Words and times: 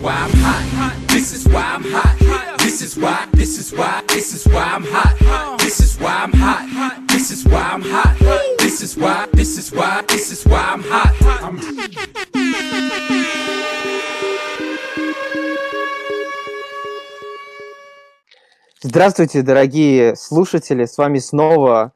why 0.00 0.12
I'm 0.12 0.30
hot. 0.30 0.94
This 1.08 1.32
is 1.32 1.46
why 1.48 1.62
I'm 1.62 1.84
hot. 1.84 2.58
This 2.58 2.82
is 2.82 2.96
why, 2.96 3.26
this 3.32 3.58
is 3.58 3.72
why, 3.72 4.02
this 4.08 4.34
is 4.34 4.46
why 4.52 4.62
I'm 4.62 4.84
hot. 4.84 5.58
This 5.58 5.80
is 5.80 5.98
why 5.98 6.14
I'm 6.24 6.32
hot. 6.32 7.08
This 7.08 7.30
is 7.30 7.44
why 7.44 7.62
I'm 7.72 7.82
hot. 7.82 8.16
This 8.58 8.82
is 8.82 8.96
why, 8.96 9.26
this 9.32 9.58
is 9.58 9.72
why, 9.72 10.02
this 10.08 10.30
is 10.32 10.44
why 10.44 10.60
I'm 10.60 10.82
hot. 10.82 11.14
I'm 11.42 11.58
Здравствуйте, 18.80 19.42
дорогие 19.42 20.14
слушатели! 20.14 20.84
С 20.84 20.96
вами 20.96 21.18
снова 21.18 21.92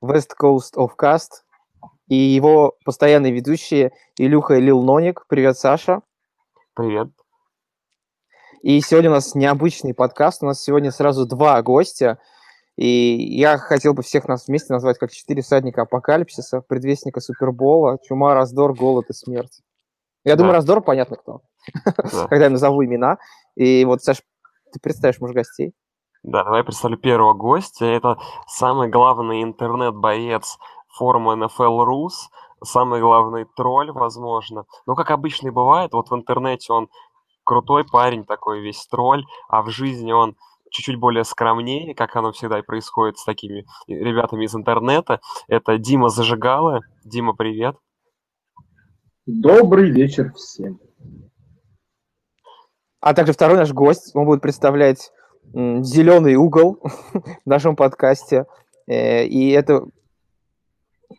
West 0.00 0.30
Coast 0.40 0.74
of 0.76 0.92
Cast 1.00 1.42
и 2.08 2.16
его 2.16 2.76
постоянные 2.84 3.32
ведущие 3.32 3.92
Илюха 4.16 4.54
и 4.54 4.60
Лил 4.60 4.82
Ноник. 4.82 5.26
Привет, 5.28 5.58
Саша. 5.58 6.00
Привет. 6.74 7.08
И 8.64 8.80
сегодня 8.80 9.10
у 9.10 9.12
нас 9.12 9.34
необычный 9.34 9.92
подкаст. 9.92 10.42
У 10.42 10.46
нас 10.46 10.62
сегодня 10.62 10.90
сразу 10.90 11.26
два 11.26 11.60
гостя. 11.60 12.18
И 12.76 12.88
я 13.36 13.58
хотел 13.58 13.92
бы 13.92 14.02
всех 14.02 14.26
нас 14.26 14.48
вместе 14.48 14.72
назвать 14.72 14.96
как 14.96 15.12
четыре 15.12 15.42
всадника 15.42 15.82
апокалипсиса, 15.82 16.62
предвестника 16.62 17.20
Супербола, 17.20 17.98
чума, 18.08 18.32
раздор, 18.32 18.72
голод 18.72 19.10
и 19.10 19.12
смерть. 19.12 19.60
Я 20.24 20.36
думаю, 20.36 20.52
Да. 20.52 20.56
раздор 20.56 20.80
понятно 20.80 21.16
кто, 21.16 21.42
Да. 21.74 22.26
когда 22.28 22.44
я 22.46 22.50
назову 22.50 22.82
имена. 22.82 23.18
И 23.54 23.84
вот, 23.84 24.02
Саш, 24.02 24.22
ты 24.72 24.80
представишь 24.80 25.20
муж 25.20 25.32
гостей? 25.32 25.74
Да, 26.22 26.42
давай 26.42 26.60
я 26.60 26.64
представлю 26.64 26.96
первого 26.96 27.34
гостя. 27.34 27.84
Это 27.84 28.16
самый 28.46 28.88
главный 28.88 29.42
интернет-боец 29.42 30.56
форума 30.88 31.34
NFL 31.34 31.84
Rus, 31.84 32.12
самый 32.64 33.02
главный 33.02 33.44
тролль, 33.56 33.92
возможно. 33.92 34.64
Но, 34.86 34.94
как 34.94 35.10
обычно 35.10 35.48
и 35.48 35.50
бывает, 35.50 35.92
вот 35.92 36.08
в 36.08 36.14
интернете 36.14 36.72
он 36.72 36.88
крутой 37.44 37.84
парень 37.84 38.24
такой, 38.24 38.60
весь 38.60 38.86
тролль, 38.86 39.24
а 39.48 39.62
в 39.62 39.70
жизни 39.70 40.12
он 40.12 40.36
чуть-чуть 40.70 40.98
более 40.98 41.24
скромнее, 41.24 41.94
как 41.94 42.16
оно 42.16 42.32
всегда 42.32 42.58
и 42.58 42.62
происходит 42.62 43.18
с 43.18 43.24
такими 43.24 43.64
ребятами 43.86 44.44
из 44.44 44.54
интернета. 44.54 45.20
Это 45.46 45.78
Дима 45.78 46.08
Зажигала. 46.08 46.80
Дима, 47.04 47.34
привет. 47.34 47.76
Добрый 49.26 49.90
вечер 49.90 50.32
всем. 50.34 50.80
А 53.00 53.14
также 53.14 53.32
второй 53.32 53.58
наш 53.58 53.72
гость, 53.72 54.16
он 54.16 54.24
будет 54.24 54.40
представлять 54.42 55.12
зеленый 55.52 56.34
угол 56.36 56.80
в 57.12 57.46
нашем 57.46 57.76
подкасте. 57.76 58.46
Э, 58.86 59.24
И 59.26 59.50
это 59.50 59.86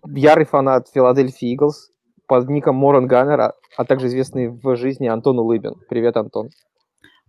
ярый 0.06 0.46
фанат 0.46 0.90
Филадельфии 0.90 1.54
Иглс 1.54 1.92
под 2.28 2.50
ником 2.50 2.76
Моран 2.76 3.08
Ганнер, 3.08 3.40
а- 3.40 3.54
а 3.78 3.86
также 3.86 4.08
известный 4.08 4.50
в 4.50 4.76
жизни 4.76 5.08
Антон 5.08 5.40
Улыбин. 5.40 5.76
Привет, 5.90 6.18
Антон. 6.18 6.50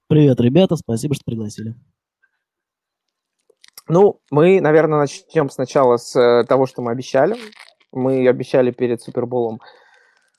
Привет, 0.08 0.40
ребята, 0.40 0.76
спасибо, 0.76 1.14
что 1.14 1.24
пригласили. 1.24 1.74
Ну, 3.88 4.20
мы, 4.30 4.60
наверное, 4.60 4.98
начнем 5.00 5.48
сначала 5.48 5.96
с 5.96 6.16
э, 6.18 6.44
того, 6.44 6.66
что 6.66 6.82
мы 6.82 6.90
обещали. 6.92 7.36
Мы 7.92 8.28
обещали 8.28 8.72
перед 8.72 9.00
Суперболом 9.00 9.60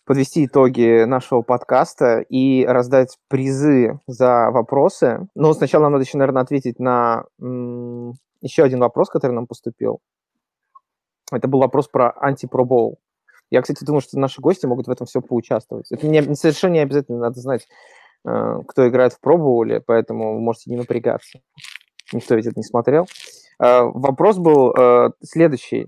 подвести 0.05 0.45
итоги 0.45 1.03
нашего 1.03 1.41
подкаста 1.41 2.19
и 2.21 2.65
раздать 2.65 3.17
призы 3.27 3.99
за 4.07 4.49
вопросы. 4.51 5.27
Но 5.35 5.53
сначала 5.53 5.83
нам 5.83 5.93
надо 5.93 6.05
еще, 6.05 6.17
наверное, 6.17 6.43
ответить 6.43 6.79
на 6.79 7.25
еще 8.41 8.63
один 8.63 8.79
вопрос, 8.79 9.09
который 9.09 9.33
нам 9.33 9.47
поступил. 9.47 9.99
Это 11.31 11.47
был 11.47 11.59
вопрос 11.59 11.89
про 11.89 12.11
антипробол. 12.11 12.99
Я, 13.49 13.61
кстати, 13.61 13.83
думаю, 13.83 14.01
что 14.01 14.19
наши 14.19 14.41
гости 14.41 14.65
могут 14.65 14.87
в 14.87 14.91
этом 14.91 15.07
все 15.07 15.21
поучаствовать. 15.21 15.91
Это 15.91 16.07
не, 16.07 16.21
совершенно 16.35 16.73
не 16.73 16.79
обязательно 16.79 17.19
надо 17.19 17.39
знать, 17.39 17.67
э, 18.27 18.59
кто 18.67 18.87
играет 18.87 19.13
в 19.13 19.19
пробоуле, 19.19 19.79
поэтому 19.79 20.35
вы 20.35 20.41
можете 20.41 20.69
не 20.69 20.77
напрягаться. 20.77 21.39
Никто 22.11 22.35
ведь 22.35 22.45
это 22.45 22.57
не 22.57 22.63
смотрел. 22.63 23.07
Э, 23.59 23.83
Вопрос 23.83 24.37
был 24.37 24.73
э, 24.73 25.11
следующий. 25.23 25.87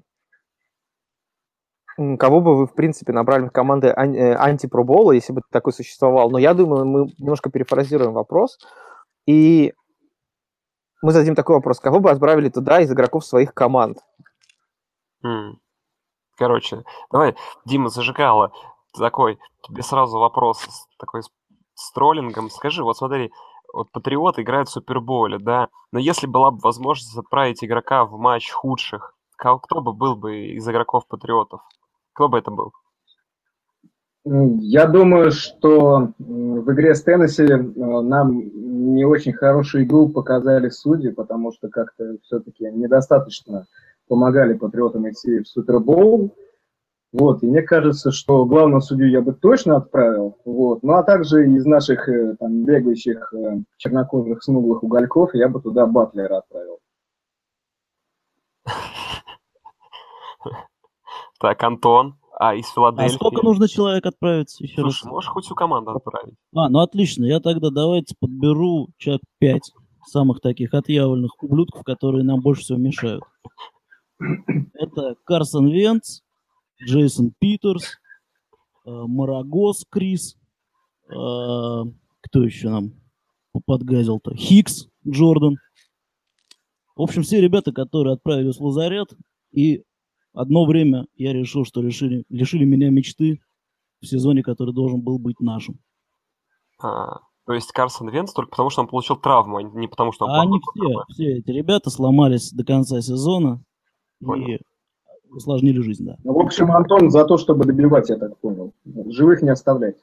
Кого 2.18 2.40
бы 2.40 2.56
вы, 2.56 2.66
в 2.66 2.74
принципе, 2.76 3.12
набрали 3.12 3.48
в 3.48 3.52
команды 3.52 3.90
ан- 3.94 4.16
антипробола, 4.16 5.12
если 5.12 5.34
бы 5.34 5.42
такой 5.52 5.74
существовал? 5.74 6.30
Но 6.32 6.38
я 6.38 6.54
думаю, 6.54 6.86
мы 6.86 7.12
немножко 7.18 7.50
перефразируем 7.50 8.14
вопрос. 8.14 8.58
И 9.26 9.74
мы 11.02 11.12
зададим 11.12 11.36
такой 11.36 11.58
вопрос. 11.58 11.82
Кого 11.82 12.00
бы 12.00 12.10
отправили 12.10 12.48
туда 12.48 12.80
из 12.80 12.90
игроков 12.90 13.26
своих 13.26 13.54
команд? 13.54 13.98
М. 15.24 15.60
Короче, 16.40 16.86
давай, 17.12 17.36
Дима 17.66 17.90
Зажигала, 17.90 18.54
такой, 18.98 19.38
тебе 19.62 19.84
сразу 19.84 20.18
вопрос 20.20 20.66
такой 20.98 21.22
с, 21.22 21.92
троллингом. 21.92 22.50
Скажи, 22.50 22.82
вот 22.82 22.96
смотри, 22.96 23.32
вот 23.74 23.92
Патриот 23.92 24.40
играет 24.40 24.70
в 24.70 24.72
Суперболе, 24.72 25.38
да, 25.38 25.68
но 25.92 26.00
если 26.00 26.28
была 26.28 26.52
бы 26.52 26.60
возможность 26.64 27.18
отправить 27.18 27.62
игрока 27.62 28.06
в 28.06 28.18
матч 28.18 28.52
худших, 28.52 29.16
кто 29.36 29.82
бы 29.82 29.92
был 29.92 30.16
бы 30.16 30.48
из 30.54 30.68
игроков 30.68 31.08
Патриотов? 31.10 31.60
Кто 32.14 32.30
бы 32.30 32.38
это 32.38 32.52
был? 32.52 32.72
Я 34.24 34.86
думаю, 34.86 35.32
что 35.32 36.14
в 36.20 36.72
игре 36.74 36.96
с 36.96 37.04
Теннесси 37.04 37.44
э, 37.44 37.58
нам 37.58 38.38
не 38.96 39.04
очень 39.04 39.34
хорошую 39.34 39.86
игру 39.86 40.10
показали 40.10 40.70
судьи, 40.70 41.10
потому 41.12 41.52
что 41.52 41.70
как-то 41.70 42.18
все-таки 42.24 42.66
недостаточно 42.66 43.66
помогали 44.10 44.56
патриотам 44.56 45.10
идти 45.10 45.40
в 45.40 45.48
Супербоул. 45.48 46.36
Вот, 47.12 47.42
и 47.42 47.48
мне 47.48 47.62
кажется, 47.62 48.12
что 48.12 48.46
главного 48.46 48.82
судью 48.82 49.10
я 49.10 49.22
бы 49.22 49.34
точно 49.34 49.78
отправил. 49.78 50.38
Вот. 50.46 50.84
Ну 50.84 50.94
а 50.94 51.04
также 51.04 51.48
из 51.50 51.66
наших 51.66 52.08
э, 52.08 52.36
там, 52.40 52.66
бегающих 52.66 53.34
э, 53.34 53.62
чернокожих 53.78 54.44
смуглых 54.44 54.84
угольков 54.84 55.34
я 55.34 55.48
бы 55.50 55.60
туда 55.60 55.88
Батлера 55.88 56.40
отправил. 56.40 56.78
Так, 61.40 61.64
Антон, 61.64 62.16
а 62.38 62.54
из 62.54 62.66
А 62.70 62.74
Филадельфии? 62.74 63.16
сколько 63.16 63.44
нужно 63.44 63.68
человек 63.68 64.06
отправить 64.06 64.60
еще 64.60 64.82
раз? 64.82 64.96
Слушай, 64.96 65.10
можешь 65.12 65.30
хоть 65.30 65.46
всю 65.46 65.56
команду 65.56 65.92
отправить? 65.92 66.36
А, 66.54 66.70
ну 66.70 66.80
отлично, 66.80 67.26
я 67.26 67.40
тогда 67.40 67.70
давайте 67.70 68.14
подберу 68.20 68.90
человек 68.98 69.22
5 69.40 69.62
самых 70.06 70.42
таких 70.42 70.74
отъявленных 70.74 71.32
ублюдков, 71.42 71.84
которые 71.84 72.24
нам 72.24 72.42
больше 72.42 72.64
всего 72.64 72.78
мешают. 72.78 73.24
Это 74.74 75.16
Карсон 75.24 75.70
Венц, 75.70 76.22
Джейсон 76.84 77.34
Питерс, 77.40 77.84
э, 78.86 78.90
Марагос 78.90 79.86
Крис, 79.90 80.36
э, 81.08 81.12
кто 81.12 82.44
еще 82.44 82.70
нам 82.70 82.94
подгазил-то? 83.66 84.36
Хикс 84.36 84.88
Джордан. 85.08 85.58
В 86.96 87.02
общем, 87.02 87.24
все 87.24 87.40
ребята, 87.40 87.72
которые 87.72 88.14
отправились 88.14 88.58
в 88.58 88.66
лазарет, 88.66 89.14
и 89.52 89.84
одно 90.34 90.66
время 90.66 91.06
я 91.16 91.34
решил, 91.34 91.66
что 91.66 91.82
решили, 91.82 92.26
лишили 92.30 92.66
меня 92.66 92.90
мечты 92.90 93.40
в 94.02 94.06
сезоне, 94.06 94.44
который 94.44 94.74
должен 94.74 95.02
был 95.02 95.18
быть 95.18 95.40
нашим. 95.40 95.80
А, 96.82 97.20
то 97.46 97.54
есть 97.54 97.72
Карсон 97.72 98.10
Венц 98.10 98.34
только 98.34 98.52
потому, 98.52 98.70
что 98.70 98.82
он 98.82 98.88
получил 98.88 99.16
травму, 99.18 99.58
а 99.58 99.64
не 99.64 99.88
потому, 99.88 100.12
что 100.12 100.26
он 100.26 100.32
А 100.32 100.42
они 100.42 100.60
все, 100.60 101.04
все 101.10 101.38
эти 101.38 101.52
ребята 101.52 101.90
сломались 101.90 102.52
до 102.52 102.64
конца 102.64 103.02
сезона 103.02 103.64
Понял. 104.26 104.48
и 104.48 104.60
усложнили 105.32 105.80
жизнь, 105.82 106.06
да. 106.06 106.18
Ну, 106.24 106.34
в 106.34 106.40
общем, 106.40 106.72
Антон 106.72 107.10
за 107.12 107.26
то, 107.26 107.38
чтобы 107.38 107.66
добивать, 107.66 108.10
я 108.10 108.18
так 108.18 108.38
понял. 108.40 108.74
Живых 108.86 109.42
не 109.42 109.50
оставлять. 109.50 109.98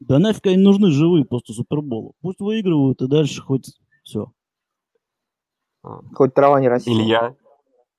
Да 0.00 0.18
нафиг 0.18 0.46
они 0.46 0.56
нужны 0.56 0.90
живые 0.90 1.24
после 1.24 1.54
Супербола. 1.54 2.12
Пусть 2.20 2.40
выигрывают 2.40 3.00
и 3.02 3.06
дальше 3.06 3.40
хоть 3.42 3.70
все. 4.02 4.32
Хоть 6.14 6.34
трава 6.34 6.60
не 6.60 6.68
растет. 6.68 6.92
Илья. 6.92 7.34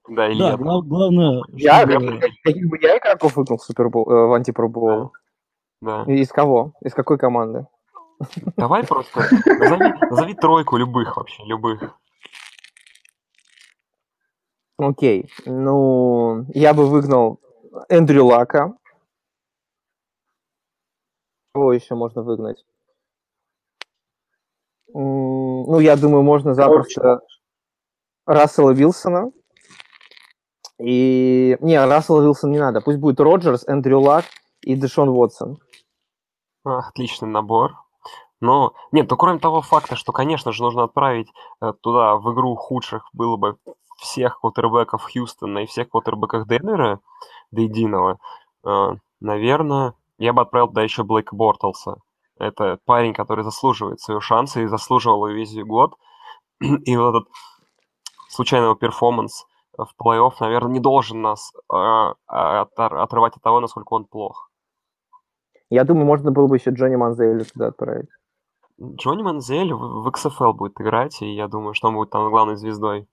Да, 0.09 0.29
Илья. 0.31 0.51
Да, 0.51 0.57
глав- 0.57 0.85
главное, 0.85 1.41
Я, 1.53 1.87
чтобы- 1.89 2.19
каких 2.43 2.67
бы 2.69 2.77
я 2.81 2.97
игроков 2.97 3.35
выгнал 3.37 3.57
в, 3.57 3.63
Супербол, 3.63 4.09
э, 4.09 4.27
в 4.27 4.33
антипробол? 4.33 5.11
Да. 5.81 6.03
Из 6.03 6.29
кого? 6.29 6.73
Из 6.81 6.93
какой 6.93 7.17
команды? 7.17 7.67
Давай 8.57 8.85
просто 8.85 9.19
назови, 9.45 9.93
назови 10.09 10.33
тройку 10.33 10.77
любых 10.77 11.15
вообще, 11.17 11.43
любых. 11.45 11.97
Окей. 14.77 15.29
Ну, 15.45 16.45
я 16.53 16.73
бы 16.73 16.87
выгнал 16.87 17.39
Эндрю 17.89 18.25
Лака. 18.25 18.73
Кого 21.53 21.73
еще 21.73 21.95
можно 21.95 22.23
выгнать? 22.23 22.65
Ну, 24.93 25.79
я 25.79 25.95
думаю, 25.95 26.23
можно 26.23 26.53
запросто 26.53 27.21
Рассела 28.25 28.71
Вилсона. 28.71 29.31
И... 30.79 31.57
Не, 31.61 31.83
Рассела 31.85 32.21
Вилсона 32.21 32.51
не 32.51 32.59
надо. 32.59 32.81
Пусть 32.81 32.99
будет 32.99 33.19
Роджерс, 33.19 33.67
Эндрю 33.67 33.99
Лак 33.99 34.25
и 34.61 34.75
Дэшон 34.75 35.09
Уотсон. 35.09 35.59
Отличный 36.63 37.27
набор. 37.27 37.73
Но, 38.39 38.73
нет, 38.91 39.09
ну 39.09 39.15
кроме 39.15 39.39
того 39.39 39.61
факта, 39.61 39.95
что, 39.95 40.11
конечно 40.11 40.51
же, 40.51 40.63
нужно 40.63 40.83
отправить 40.83 41.31
э, 41.61 41.71
туда 41.81 42.17
в 42.17 42.33
игру 42.33 42.55
худших 42.55 43.07
было 43.13 43.37
бы 43.37 43.55
всех 44.03 44.39
квотербеков 44.39 45.03
Хьюстона 45.03 45.59
и 45.59 45.65
всех 45.65 45.89
квотербеков 45.89 46.47
Денвера 46.47 46.99
до 47.51 47.61
единого, 47.61 48.19
э, 48.65 48.91
наверное, 49.19 49.95
я 50.17 50.33
бы 50.33 50.41
отправил 50.41 50.67
туда 50.67 50.83
еще 50.83 51.03
Блейка 51.03 51.35
Бортлса. 51.35 51.97
Это 52.37 52.79
парень, 52.85 53.13
который 53.13 53.43
заслуживает 53.43 53.99
своего 53.99 54.21
шанса 54.21 54.61
и 54.61 54.67
заслуживал 54.67 55.27
его 55.27 55.37
весь 55.37 55.55
год. 55.63 55.95
И 56.59 56.97
вот 56.97 57.15
этот 57.15 57.29
случайный 58.29 58.65
его 58.65 58.75
перформанс 58.75 59.45
в 59.77 59.89
плей-офф, 59.99 60.33
наверное, 60.39 60.73
не 60.73 60.79
должен 60.79 61.21
нас 61.21 61.51
э, 61.71 62.13
отрывать 62.27 63.35
от 63.35 63.41
того, 63.41 63.59
насколько 63.59 63.93
он 63.93 64.05
плох. 64.05 64.49
Я 65.69 65.83
думаю, 65.83 66.05
можно 66.05 66.31
было 66.31 66.47
бы 66.47 66.57
еще 66.57 66.71
Джонни 66.71 66.95
Манзеля 66.95 67.43
туда 67.45 67.67
отправить. 67.67 68.09
Джонни 68.81 69.23
Манзель 69.23 69.73
в 69.73 70.07
XFL 70.07 70.53
будет 70.53 70.79
играть, 70.79 71.21
и 71.21 71.33
я 71.33 71.47
думаю, 71.47 71.73
что 71.73 71.87
он 71.87 71.95
будет 71.95 72.09
там 72.09 72.29
главной 72.29 72.57
звездой. 72.57 73.07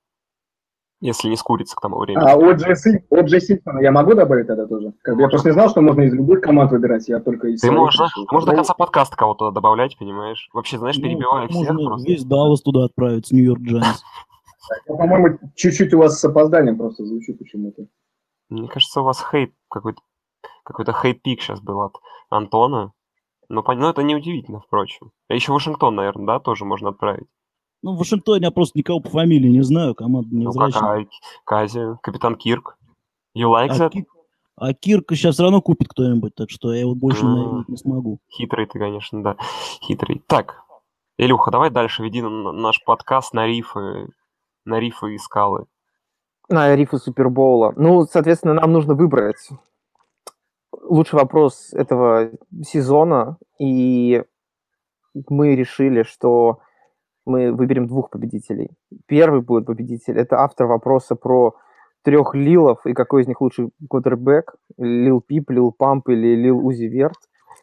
Если 1.00 1.28
не 1.28 1.36
скурится 1.36 1.74
к 1.76 1.80
тому 1.80 1.98
времени. 1.98 2.22
А 2.22 2.36
О'Джей 2.36 3.40
Симпсона 3.40 3.80
я 3.80 3.90
могу 3.90 4.14
добавить 4.14 4.46
тогда 4.46 4.66
тоже? 4.66 4.92
Как 5.02 5.16
бы 5.16 5.22
я 5.22 5.28
просто 5.28 5.48
не 5.48 5.54
знал, 5.54 5.70
что 5.70 5.80
можно 5.80 6.02
из 6.02 6.12
любых 6.12 6.42
команд 6.42 6.70
выбирать, 6.72 7.08
я 7.08 7.20
только 7.20 7.48
из 7.48 7.62
Ты 7.62 7.70
можешь, 7.70 7.98
можешь 8.30 8.46
до 8.48 8.54
конца 8.54 8.74
подкаста 8.74 9.16
кого-то 9.16 9.50
добавлять, 9.50 9.96
понимаешь? 9.98 10.50
Вообще, 10.52 10.78
знаешь, 10.78 10.98
ну, 10.98 11.02
перебивая 11.04 11.48
всех 11.48 11.68
просто. 11.68 12.06
весь 12.06 12.24
Даллас 12.24 12.60
туда 12.60 12.84
отправить, 12.84 13.32
Нью-Йорк 13.32 13.62
Джайнс. 13.62 14.04
По-моему, 14.86 15.38
чуть-чуть 15.56 15.94
у 15.94 15.98
вас 15.98 16.20
с 16.20 16.24
опозданием 16.24 16.76
просто 16.76 17.04
звучит 17.04 17.38
почему-то. 17.38 17.86
Мне 18.50 18.68
кажется, 18.68 19.00
у 19.00 19.04
вас 19.04 19.24
хейт 19.30 19.54
какой-то 19.70 20.02
какой-то 20.64 20.92
хейт-пик 20.92 21.40
сейчас 21.40 21.60
был 21.60 21.80
от 21.80 21.96
Антона. 22.28 22.92
Ну, 23.48 23.64
ну, 23.66 23.88
это 23.88 24.02
неудивительно, 24.02 24.60
впрочем. 24.60 25.10
А 25.28 25.34
еще 25.34 25.52
Вашингтон, 25.52 25.96
наверное, 25.96 26.26
да, 26.26 26.40
тоже 26.40 26.64
можно 26.64 26.90
отправить. 26.90 27.26
Ну, 27.82 27.94
в 27.94 27.98
Вашингтоне 27.98 28.44
я 28.44 28.50
просто 28.50 28.78
никого 28.78 29.00
по 29.00 29.08
фамилии 29.08 29.48
не 29.48 29.62
знаю, 29.62 29.94
команда 29.94 30.34
не 30.34 30.44
Ну, 30.44 30.52
какая? 30.52 31.06
Казинс, 31.44 31.80
капитан 32.02 32.36
Кирк. 32.36 32.76
You 33.36 33.50
like 33.50 33.70
а 33.70 33.78
that? 33.78 33.90
Кирк, 33.90 34.08
а 34.56 34.74
Кирка 34.74 35.14
сейчас 35.14 35.34
все 35.34 35.44
равно 35.44 35.62
купит 35.62 35.88
кто-нибудь, 35.88 36.34
так 36.34 36.50
что 36.50 36.74
я 36.74 36.80
его 36.80 36.94
больше 36.94 37.24
mm. 37.24 37.64
не 37.68 37.76
смогу. 37.76 38.20
Хитрый 38.28 38.66
ты, 38.66 38.78
конечно, 38.78 39.22
да. 39.22 39.36
Хитрый. 39.82 40.22
Так, 40.26 40.62
Илюха, 41.16 41.50
давай 41.50 41.70
дальше 41.70 42.02
веди 42.02 42.20
наш 42.22 42.82
подкаст 42.84 43.32
на 43.32 43.46
рифы, 43.46 44.08
на 44.64 44.78
рифы 44.78 45.14
и 45.14 45.18
скалы. 45.18 45.66
На 46.48 46.74
рифы 46.74 46.98
Супербоула. 46.98 47.72
Ну, 47.76 48.02
соответственно, 48.02 48.54
нам 48.54 48.72
нужно 48.72 48.94
выбрать 48.94 49.48
лучший 50.82 51.18
вопрос 51.18 51.72
этого 51.72 52.30
сезона, 52.62 53.38
и 53.58 54.22
мы 55.28 55.56
решили, 55.56 56.02
что 56.02 56.60
мы 57.30 57.52
выберем 57.52 57.86
двух 57.86 58.10
победителей. 58.10 58.70
Первый 59.06 59.40
будет 59.40 59.66
победитель, 59.66 60.18
это 60.18 60.40
автор 60.40 60.66
вопроса 60.66 61.14
про 61.14 61.54
трех 62.02 62.34
Лилов 62.34 62.84
и 62.86 62.92
какой 62.92 63.22
из 63.22 63.28
них 63.28 63.40
лучший 63.40 63.70
квотербек, 63.88 64.54
Лил 64.78 65.20
Пип, 65.20 65.50
Лил 65.50 65.72
Памп 65.72 66.08
или 66.08 66.34
Лил 66.34 66.64
Узи 66.64 66.84
Верт. 66.84 67.18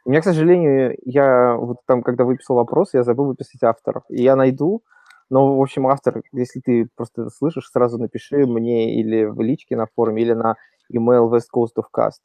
У 0.05 0.09
меня, 0.09 0.21
к 0.21 0.25
сожалению, 0.25 0.95
я 1.03 1.55
вот 1.55 1.77
там, 1.85 2.01
когда 2.01 2.23
выписал 2.23 2.55
вопрос, 2.55 2.93
я 2.93 3.03
забыл 3.03 3.25
выписать 3.25 3.63
авторов. 3.63 4.03
И 4.09 4.21
я 4.21 4.35
найду, 4.35 4.81
но, 5.29 5.57
в 5.57 5.61
общем, 5.61 5.87
автор, 5.87 6.21
если 6.31 6.61
ты 6.61 6.87
просто 6.95 7.29
слышишь, 7.29 7.69
сразу 7.69 7.97
напиши 7.97 8.45
мне 8.45 8.95
или 9.01 9.25
в 9.25 9.41
личке 9.41 9.75
на 9.75 9.87
форуме, 9.95 10.21
или 10.21 10.33
на 10.33 10.55
email 10.93 11.29
West 11.29 11.47
Coast 11.53 11.75
of 11.77 11.85
Cast 11.93 12.21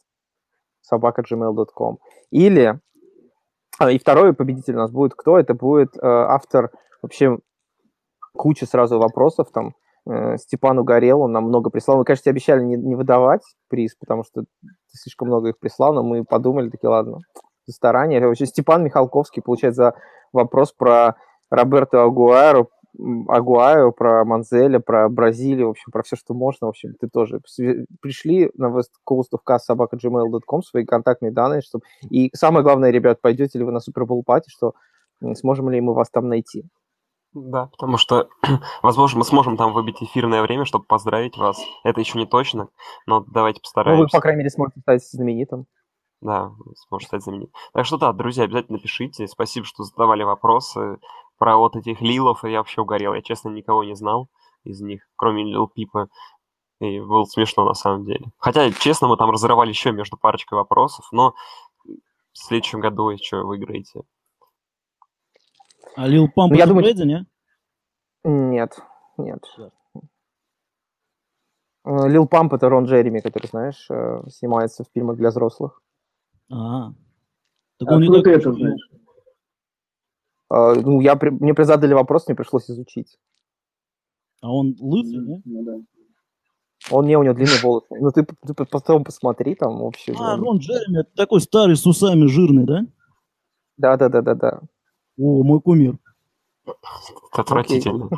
собака.gmail.com. 0.83 1.99
Или, 2.31 2.79
а, 3.79 3.91
и 3.91 3.99
второй 3.99 4.33
победитель 4.35 4.75
у 4.75 4.79
нас 4.79 4.91
будет 4.91 5.15
кто? 5.15 5.39
Это 5.39 5.55
будет 5.55 5.97
э, 5.97 6.01
автор 6.03 6.71
вообще 7.03 7.39
куча 8.35 8.67
сразу 8.67 8.99
вопросов, 8.99 9.49
там, 9.53 9.75
э, 10.09 10.37
Степану 10.39 10.85
Горел, 10.85 11.21
он 11.23 11.33
нам 11.33 11.45
много 11.45 11.71
прислал. 11.71 11.99
Мы, 11.99 12.05
конечно, 12.05 12.31
обещали 12.31 12.63
не, 12.63 12.77
не 12.77 12.95
выдавать 12.95 13.43
приз, 13.69 13.95
потому 13.97 14.25
что 14.25 14.45
слишком 14.89 15.29
много 15.29 15.51
их 15.51 15.59
прислал, 15.59 15.93
но 15.93 16.03
мы 16.03 16.25
подумали, 16.25 16.71
такие, 16.71 16.89
ладно, 16.89 17.19
за 17.67 17.75
старание. 17.75 18.27
Вообще 18.27 18.47
Степан 18.47 18.85
Михалковский 18.85 19.43
получает 19.43 19.75
за 19.75 19.95
вопрос 20.33 20.73
про 20.73 21.17
Роберто 21.51 22.03
Агуайро, 22.03 22.69
Агуаю, 23.29 23.93
про 23.93 24.25
Манзеля, 24.25 24.79
про 24.79 25.09
Бразилию, 25.09 25.69
в 25.69 25.71
общем, 25.71 25.93
про 25.93 26.03
все, 26.03 26.17
что 26.17 26.35
можно. 26.35 26.67
В 26.67 26.71
общем, 26.71 26.95
ты 27.01 27.09
тоже 27.09 27.41
пришли 28.01 28.51
на 28.55 28.67
westcoastofcast.gmail.com 28.67 30.63
свои 30.63 30.85
контактные 30.85 31.33
данные, 31.33 31.63
чтобы... 31.63 31.85
И 32.11 32.31
самое 32.35 32.63
главное, 32.63 32.91
ребят, 32.91 33.21
пойдете 33.23 33.59
ли 33.59 33.65
вы 33.65 33.73
на 33.73 33.81
Супербол 33.81 34.23
пати, 34.25 34.51
что 34.51 34.75
сможем 35.35 35.71
ли 35.71 35.81
мы 35.81 35.95
вас 35.95 36.11
там 36.11 36.29
найти. 36.29 36.65
Да, 37.35 37.67
потому 37.67 37.97
что, 37.97 38.29
возможно, 38.83 39.21
мы 39.21 39.25
сможем 39.25 39.57
там 39.57 39.73
выбить 39.73 40.03
эфирное 40.03 40.43
время, 40.43 40.65
чтобы 40.65 40.85
поздравить 40.85 41.37
вас. 41.37 41.59
Это 41.83 42.01
еще 42.01 42.19
не 42.19 42.27
точно, 42.27 42.69
но 43.07 43.25
давайте 43.27 43.61
постараемся. 43.61 43.99
Ну, 43.99 44.05
вы, 44.05 44.09
по 44.11 44.21
крайней 44.21 44.39
мере, 44.39 44.51
сможете 44.51 44.81
стать 44.81 45.09
знаменитым. 45.09 45.67
Да, 46.21 46.53
сможете 46.87 47.09
стать 47.09 47.23
знаменитым. 47.23 47.55
Так 47.73 47.87
что 47.87 47.97
да, 47.97 48.13
друзья, 48.13 48.45
обязательно 48.45 48.79
пишите. 48.79 49.27
Спасибо, 49.27 49.65
что 49.65 49.83
задавали 49.83 50.23
вопросы 50.25 50.99
про 51.39 51.57
вот 51.57 51.75
этих 51.75 52.01
лилов, 52.03 52.45
и 52.45 52.51
я 52.51 52.59
вообще 52.59 52.83
угорел. 52.83 53.15
Я, 53.15 53.23
честно, 53.23 53.49
никого 53.49 53.83
не 53.83 53.95
знал 53.97 54.29
из 54.65 54.81
них, 54.81 55.03
кроме 55.17 55.45
Лил 55.45 55.69
Пипа. 55.69 56.09
И 56.81 57.01
было 57.01 57.25
смешно 57.25 57.65
на 57.65 57.75
самом 57.75 58.05
деле. 58.05 58.27
Хотя, 58.39 58.71
честно, 58.73 59.09
мы 59.09 59.17
там 59.17 59.31
разрывали 59.31 59.71
еще 59.71 59.93
между 59.93 60.17
парочкой 60.17 60.59
вопросов, 60.59 61.07
но 61.13 61.35
в 61.85 62.39
следующем 62.39 62.81
году 62.81 63.09
еще 63.09 63.43
выиграете. 63.43 64.03
А 65.97 66.07
Лил 66.07 66.29
Памп 66.29 66.53
ну, 66.53 66.59
я 66.59 66.67
думаю... 66.67 66.85
Брэди, 66.85 67.03
не? 67.03 67.27
Нет, 68.25 68.79
нет. 69.19 69.45
Э, 71.85 72.09
Лил 72.09 72.27
Памп 72.27 72.55
это 72.55 72.69
Рон 72.69 72.85
Джереми, 72.85 73.21
который, 73.21 73.47
знаешь, 73.47 73.87
э, 73.91 74.23
снимается 74.29 74.85
в 74.85 74.89
фильмах 74.95 75.17
для 75.17 75.31
взрослых. 75.31 75.83
А, 76.51 76.93
так 77.79 77.91
он 77.91 78.03
а 78.03 78.07
не 78.07 78.23
ты 78.23 78.31
это 78.31 78.53
знаешь? 78.53 78.91
А, 80.49 80.75
ну, 80.75 81.01
я, 81.01 81.19
мне 81.21 81.55
задали 81.65 81.95
вопрос, 81.95 82.27
мне 82.27 82.37
пришлось 82.37 82.71
изучить. 82.71 83.19
А 84.41 84.53
он 84.53 84.77
лысый, 84.79 85.27
да? 85.27 85.41
Ну, 85.45 85.65
да. 85.65 85.79
Он 86.91 87.07
не, 87.07 87.17
у 87.17 87.23
него 87.23 87.35
длинные 87.35 87.59
волосы. 87.63 87.87
Ну, 87.91 88.11
ты, 88.11 88.25
ты 88.25 88.55
потом 88.55 89.05
посмотри, 89.05 89.55
там 89.55 89.79
вообще... 89.79 90.13
А, 90.19 90.37
Рон 90.37 90.59
Джереми, 90.59 91.01
это 91.01 91.11
такой 91.15 91.41
старый 91.41 91.77
с 91.77 91.87
усами 91.87 92.27
жирный, 92.27 92.65
да? 92.65 92.87
Да, 93.77 93.97
да, 93.97 94.09
да, 94.09 94.23
да, 94.23 94.35
да. 94.35 94.61
О, 95.19 95.43
мой 95.43 95.61
кумир. 95.61 95.99
Отвратительно. 97.33 98.09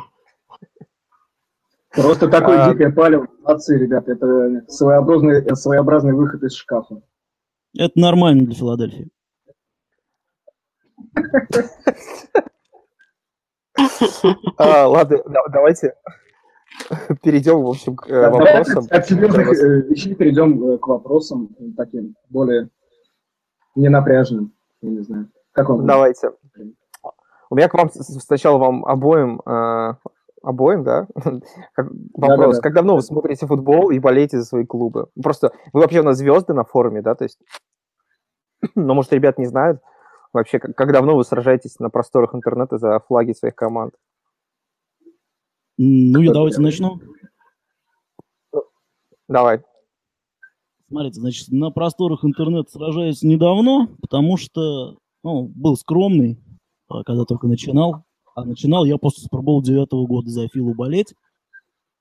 Просто 1.91 2.27
такой 2.27 2.57
а... 2.57 2.71
дикое 2.71 2.91
палево. 2.91 3.27
Молодцы, 3.41 3.77
ребята. 3.77 4.11
Это 4.11 4.65
своеобразный, 4.67 5.55
своеобразный 5.55 6.13
выход 6.13 6.43
из 6.43 6.53
шкафа. 6.53 7.01
Это 7.77 7.99
нормально 7.99 8.45
для 8.45 8.55
Филадельфии. 8.55 9.09
А, 14.57 14.87
ладно, 14.87 15.17
давайте 15.51 15.95
перейдем, 17.21 17.61
в 17.61 17.67
общем, 17.67 17.95
к 17.95 18.09
э, 18.09 18.29
вопросам. 18.29 18.85
От 18.89 19.07
серьезных 19.07 19.47
э, 19.47 19.81
вещей 19.89 20.15
перейдем 20.15 20.63
э, 20.71 20.77
к 20.77 20.87
вопросам 20.87 21.55
таким 21.75 22.15
более 22.29 22.69
ненапряженным. 23.75 24.53
Я 24.81 24.89
не 24.89 25.01
знаю. 25.01 25.29
Как 25.51 25.69
вам? 25.69 25.85
Давайте. 25.85 26.31
У 27.55 27.57
меня 27.57 27.69
к 27.69 27.73
вам 27.73 27.89
сначала 27.89 28.57
вам 28.57 28.83
обоим, 28.83 29.41
обоим, 30.43 30.83
да? 30.83 31.07
Вопрос. 32.13 32.59
Как 32.59 32.73
давно 32.73 32.95
вы 32.95 33.01
смотрите 33.01 33.47
футбол 33.47 33.91
и 33.91 33.99
болеете 33.99 34.39
за 34.39 34.43
свои 34.43 34.65
клубы? 34.65 35.07
Просто 35.23 35.53
вы 35.71 35.79
вообще 35.79 36.01
у 36.01 36.03
нас 36.03 36.17
звезды 36.17 36.53
на 36.53 36.65
форуме, 36.65 37.01
да? 37.01 37.15
То 37.15 37.23
есть, 37.23 37.39
но, 38.75 38.93
может, 38.93 39.13
ребят 39.13 39.37
не 39.37 39.45
знают, 39.45 39.81
Вообще, 40.33 40.59
как, 40.59 40.75
как 40.75 40.91
давно 40.91 41.15
вы 41.15 41.23
сражаетесь 41.23 41.79
на 41.79 41.89
просторах 41.89 42.35
интернета 42.35 42.77
за 42.77 42.99
флаги 42.99 43.31
своих 43.31 43.55
команд? 43.55 43.93
Ну, 45.77 46.19
я 46.19 46.33
давайте 46.33 46.59
начну. 46.59 46.99
Давай. 49.29 49.61
Смотрите, 50.89 51.21
значит, 51.21 51.47
на 51.53 51.71
просторах 51.71 52.25
интернета 52.25 52.69
сражаюсь 52.69 53.23
недавно, 53.23 53.87
потому 54.01 54.35
что 54.35 54.97
ну, 55.23 55.49
был 55.55 55.77
скромный, 55.77 56.37
когда 56.87 57.25
только 57.25 57.47
начинал. 57.47 58.03
А 58.35 58.43
начинал 58.43 58.85
я 58.85 58.97
после 58.97 59.23
Супербола 59.23 59.63
девятого 59.63 60.05
года 60.05 60.29
за 60.29 60.47
Филу 60.49 60.73
болеть, 60.73 61.15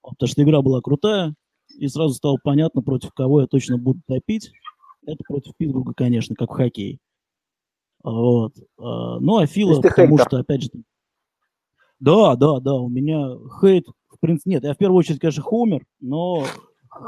потому 0.02 0.28
что 0.28 0.42
игра 0.42 0.62
была 0.62 0.80
крутая, 0.80 1.34
и 1.78 1.86
сразу 1.88 2.14
стало 2.14 2.38
понятно, 2.42 2.82
против 2.82 3.12
кого 3.12 3.40
я 3.40 3.46
точно 3.46 3.78
буду 3.78 4.00
топить. 4.06 4.50
Это 5.06 5.22
против 5.26 5.54
Питтсбурга, 5.56 5.92
конечно, 5.94 6.34
как 6.34 6.50
в 6.50 6.54
хоккей. 6.54 6.98
Вот. 8.02 8.54
А, 8.78 9.18
ну, 9.20 9.36
а 9.36 9.46
Фила, 9.46 9.80
потому 9.80 10.18
что, 10.18 10.38
опять 10.38 10.62
же... 10.62 10.70
Да, 12.00 12.34
да, 12.36 12.58
да, 12.60 12.74
у 12.74 12.88
меня 12.88 13.36
хейт, 13.60 13.86
в 14.08 14.18
принципе, 14.18 14.50
нет, 14.50 14.64
я 14.64 14.74
в 14.74 14.78
первую 14.78 14.98
очередь, 14.98 15.20
конечно, 15.20 15.42
хомер, 15.42 15.86
но 16.00 16.44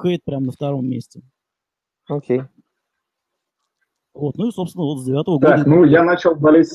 хейт 0.02 0.22
прям 0.24 0.44
на 0.44 0.52
втором 0.52 0.86
месте. 0.86 1.22
Окей. 2.08 2.42
Вот, 4.14 4.36
ну 4.36 4.48
и, 4.48 4.52
собственно, 4.52 4.84
вот 4.84 5.00
с 5.00 5.04
девятого 5.04 5.38
года... 5.38 5.56
Так, 5.56 5.66
ну, 5.66 5.84
я 5.84 6.04
начал 6.04 6.34
болеть... 6.34 6.68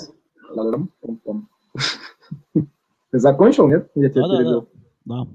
Ты 2.53 3.19
закончил, 3.19 3.67
нет? 3.67 3.89
Я 3.95 4.09
тебя 4.09 4.27
да, 4.27 4.37
перебил. 4.37 4.67
Да, 5.05 5.23
да. 5.23 5.27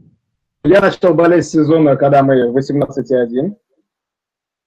Я 0.69 0.81
начал 0.81 1.15
болеть 1.15 1.47
с 1.47 1.51
сезона, 1.51 1.97
когда 1.97 2.23
мы 2.23 2.49
18,1. 2.49 3.57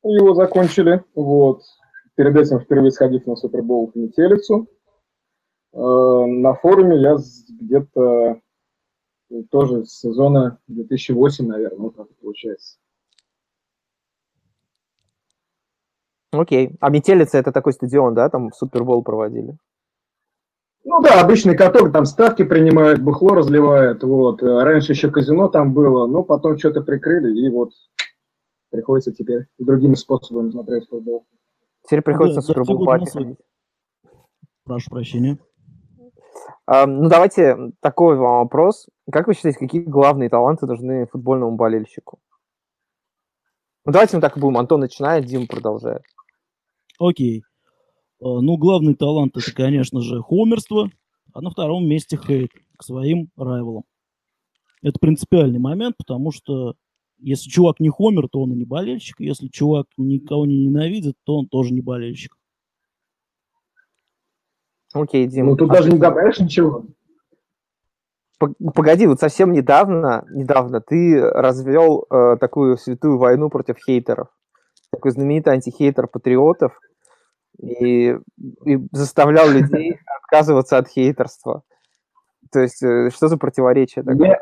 Его 0.03 0.34
закончили. 0.34 1.03
Вот 1.15 1.62
перед 2.15 2.36
этим 2.36 2.60
впервые 2.60 2.91
сходив 2.91 3.25
на 3.27 3.36
Супербол 3.36 3.91
в 3.91 3.96
метелицу. 3.96 4.68
на 5.74 6.53
форуме 6.53 7.01
я 7.01 7.18
где-то 7.62 8.41
тоже 9.51 9.86
с 9.86 10.00
сезона 10.00 10.60
2008, 10.68 11.48
наверное, 11.48 11.79
вот 11.79 11.96
так 11.96 12.08
получается. 12.22 12.77
Окей. 16.32 16.75
А 16.79 16.89
Метелица 16.89 17.38
это 17.38 17.51
такой 17.51 17.74
стадион, 17.74 18.13
да? 18.13 18.29
Там 18.29 18.51
Супербол 18.53 19.03
проводили? 19.03 19.58
Ну 20.86 21.01
да, 21.01 21.21
обычный 21.21 21.55
каток, 21.55 21.91
там 21.91 22.05
ставки 22.05 22.43
принимают, 22.43 23.01
бухло 23.01 23.36
разливают, 23.36 24.03
вот. 24.03 24.41
Раньше 24.41 24.93
еще 24.93 25.12
казино 25.12 25.50
там 25.50 25.74
было, 25.74 26.07
но 26.07 26.24
потом 26.24 26.57
что-то 26.57 26.81
прикрыли, 26.81 27.38
и 27.38 27.50
вот 27.50 27.71
приходится 28.69 29.12
теперь 29.12 29.48
другими 29.57 29.95
способами 29.95 30.51
смотреть 30.51 30.88
футбол. 30.88 31.25
Теперь 31.86 32.01
приходится 32.01 32.41
да, 32.41 32.45
Супербол 32.45 32.86
да, 32.86 33.36
Прошу 34.63 34.89
прощения. 34.89 35.39
А, 36.65 36.86
ну, 36.86 37.09
давайте 37.09 37.57
такой 37.81 38.15
вам 38.15 38.43
вопрос. 38.43 38.88
Как 39.12 39.27
вы 39.27 39.33
считаете, 39.33 39.57
какие 39.57 39.81
главные 39.81 40.29
таланты 40.29 40.67
нужны 40.67 41.07
футбольному 41.07 41.55
болельщику? 41.55 42.19
Ну, 43.86 43.91
давайте 43.91 44.17
мы 44.17 44.21
так 44.21 44.38
и 44.38 44.39
будем. 44.39 44.57
Антон 44.57 44.81
начинает, 44.81 45.25
Дима 45.25 45.48
продолжает. 45.48 46.03
Окей. 47.00 47.43
А, 48.22 48.42
ну, 48.42 48.58
главный 48.58 48.96
талант 48.96 49.38
это, 49.38 49.54
конечно 49.54 50.02
же, 50.02 50.22
хомерство, 50.22 50.90
а 51.34 51.42
на 51.42 51.50
втором 51.50 51.88
месте 51.88 52.18
хейт 52.18 52.52
к 52.78 52.84
своим 52.84 53.30
райвелам. 53.38 53.84
Это 54.82 55.00
принципиальный 55.00 55.60
момент, 55.60 55.96
потому 55.98 56.32
что 56.32 56.76
если 57.18 57.50
чувак 57.50 57.80
не 57.80 57.90
хомер, 57.90 58.30
то 58.30 58.42
он 58.42 58.54
и 58.54 58.56
не 58.56 58.66
болельщик. 58.66 59.20
Если 59.20 59.48
чувак 59.48 59.88
никого 59.98 60.46
не 60.46 60.68
ненавидит, 60.68 61.16
то 61.26 61.38
он 61.38 61.48
тоже 61.48 61.74
не 61.74 61.82
болельщик. 61.82 62.36
Окей, 64.94 65.28
Дима. 65.28 65.52
Ну, 65.52 65.58
тут 65.58 65.70
а 65.70 65.74
даже 65.74 65.92
не 65.92 66.00
добавишь 66.00 66.40
ничего. 66.40 66.86
Погоди, 68.40 69.06
вот 69.06 69.20
совсем 69.20 69.52
недавно, 69.52 70.26
недавно 70.32 70.80
ты 70.80 71.22
развел 71.22 72.06
э, 72.10 72.38
такую 72.40 72.78
святую 72.78 73.18
войну 73.18 73.50
против 73.50 73.78
хейтеров. 73.86 74.30
Такой 74.92 75.12
знаменитый 75.12 75.54
антихейтер 75.54 76.08
патриотов, 76.08 76.80
и, 77.62 78.18
и 78.66 78.88
заставлял 78.92 79.50
людей 79.50 79.98
отказываться 80.24 80.78
от 80.78 80.88
хейтерства. 80.88 81.63
То 82.51 82.62
есть, 82.62 82.82
э, 82.82 83.10
что 83.13 83.28
за 83.28 83.38
противоречие 83.38 84.04
такое? 84.04 84.39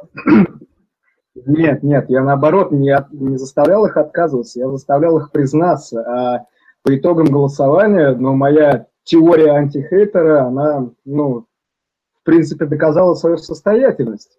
Нет, 1.36 1.84
нет, 1.84 2.10
я 2.10 2.24
наоборот 2.24 2.72
не, 2.72 2.96
не 3.12 3.38
заставлял 3.38 3.86
их 3.86 3.98
отказываться, 3.98 4.60
я 4.60 4.70
заставлял 4.70 5.18
их 5.18 5.32
признаться. 5.32 6.02
А 6.02 6.46
по 6.84 6.96
итогам 6.96 7.28
голосования, 7.28 8.16
ну, 8.16 8.34
моя 8.34 8.88
теория 9.04 9.52
антихейтера, 9.52 10.46
она, 10.46 10.90
ну, 11.06 11.48
в 12.22 12.24
принципе, 12.24 12.66
доказала 12.66 13.16
свою 13.16 13.38
состоятельность. 13.38 14.38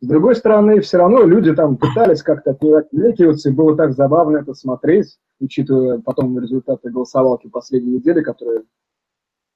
С 0.00 0.06
другой 0.06 0.34
стороны, 0.34 0.80
все 0.80 0.96
равно 0.96 1.24
люди 1.24 1.54
там 1.54 1.76
пытались 1.76 2.22
как-то 2.22 2.52
от 2.52 2.62
нее 2.62 2.78
отвлекиваться, 2.78 3.50
и 3.50 3.52
было 3.52 3.76
так 3.76 3.92
забавно 3.92 4.38
это 4.38 4.54
смотреть, 4.54 5.18
учитывая 5.40 5.98
потом 5.98 6.38
результаты 6.38 6.90
голосовалки 6.90 7.48
последней 7.48 7.94
недели, 7.94 8.22
которые 8.22 8.62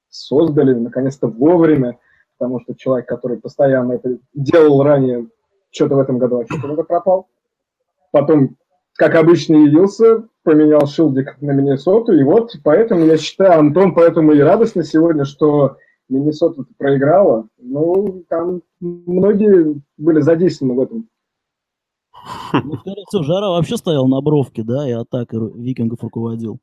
создали 0.08 0.74
наконец-то 0.74 1.28
вовремя, 1.28 1.98
потому 2.38 2.60
что 2.60 2.74
человек, 2.74 3.08
который 3.08 3.38
постоянно 3.38 3.92
это 3.92 4.18
делал 4.32 4.82
ранее, 4.82 5.28
что-то 5.70 5.96
в 5.96 6.00
этом 6.00 6.18
году 6.18 6.36
вообще 6.36 6.60
куда-то 6.60 6.84
пропал. 6.84 7.28
Потом, 8.12 8.56
как 8.94 9.14
обычно, 9.16 9.56
явился, 9.56 10.28
поменял 10.44 10.86
шилдик 10.86 11.40
на 11.40 11.50
Миннесоту, 11.52 12.12
и 12.12 12.22
вот 12.22 12.52
поэтому 12.62 13.04
я 13.04 13.16
считаю, 13.16 13.58
Антон, 13.58 13.94
поэтому 13.94 14.32
и 14.32 14.40
радостно 14.40 14.84
сегодня, 14.84 15.24
что 15.24 15.78
Миннесота 16.08 16.64
проиграла. 16.78 17.48
Ну, 17.58 18.24
там 18.28 18.62
многие 18.80 19.80
были 19.96 20.20
задействованы 20.20 20.74
в 20.74 20.80
этом. 20.80 21.08
Ну, 22.52 22.76
скорее 22.78 23.04
всего, 23.08 23.22
Жара 23.22 23.48
вообще 23.50 23.76
стоял 23.76 24.06
на 24.06 24.20
бровке, 24.20 24.62
да, 24.62 24.88
и 24.88 24.92
атакой 24.92 25.52
викингов 25.54 26.02
руководил. 26.02 26.58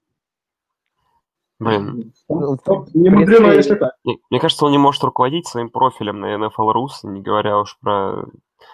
Блин. 1.60 2.12
Ну, 2.28 2.58
не 2.96 3.10
мудрено, 3.10 3.52
если 3.52 3.76
так. 3.76 3.94
Мне 4.04 4.40
кажется, 4.40 4.66
он 4.66 4.72
не 4.72 4.80
может 4.80 5.04
руководить 5.04 5.48
своим 5.48 5.70
профилем 5.70 6.20
на 6.20 6.36
NFL 6.36 6.74
Rus, 6.74 7.08
не 7.08 7.22
говоря 7.22 7.60
уж 7.60 7.78
про 7.80 8.26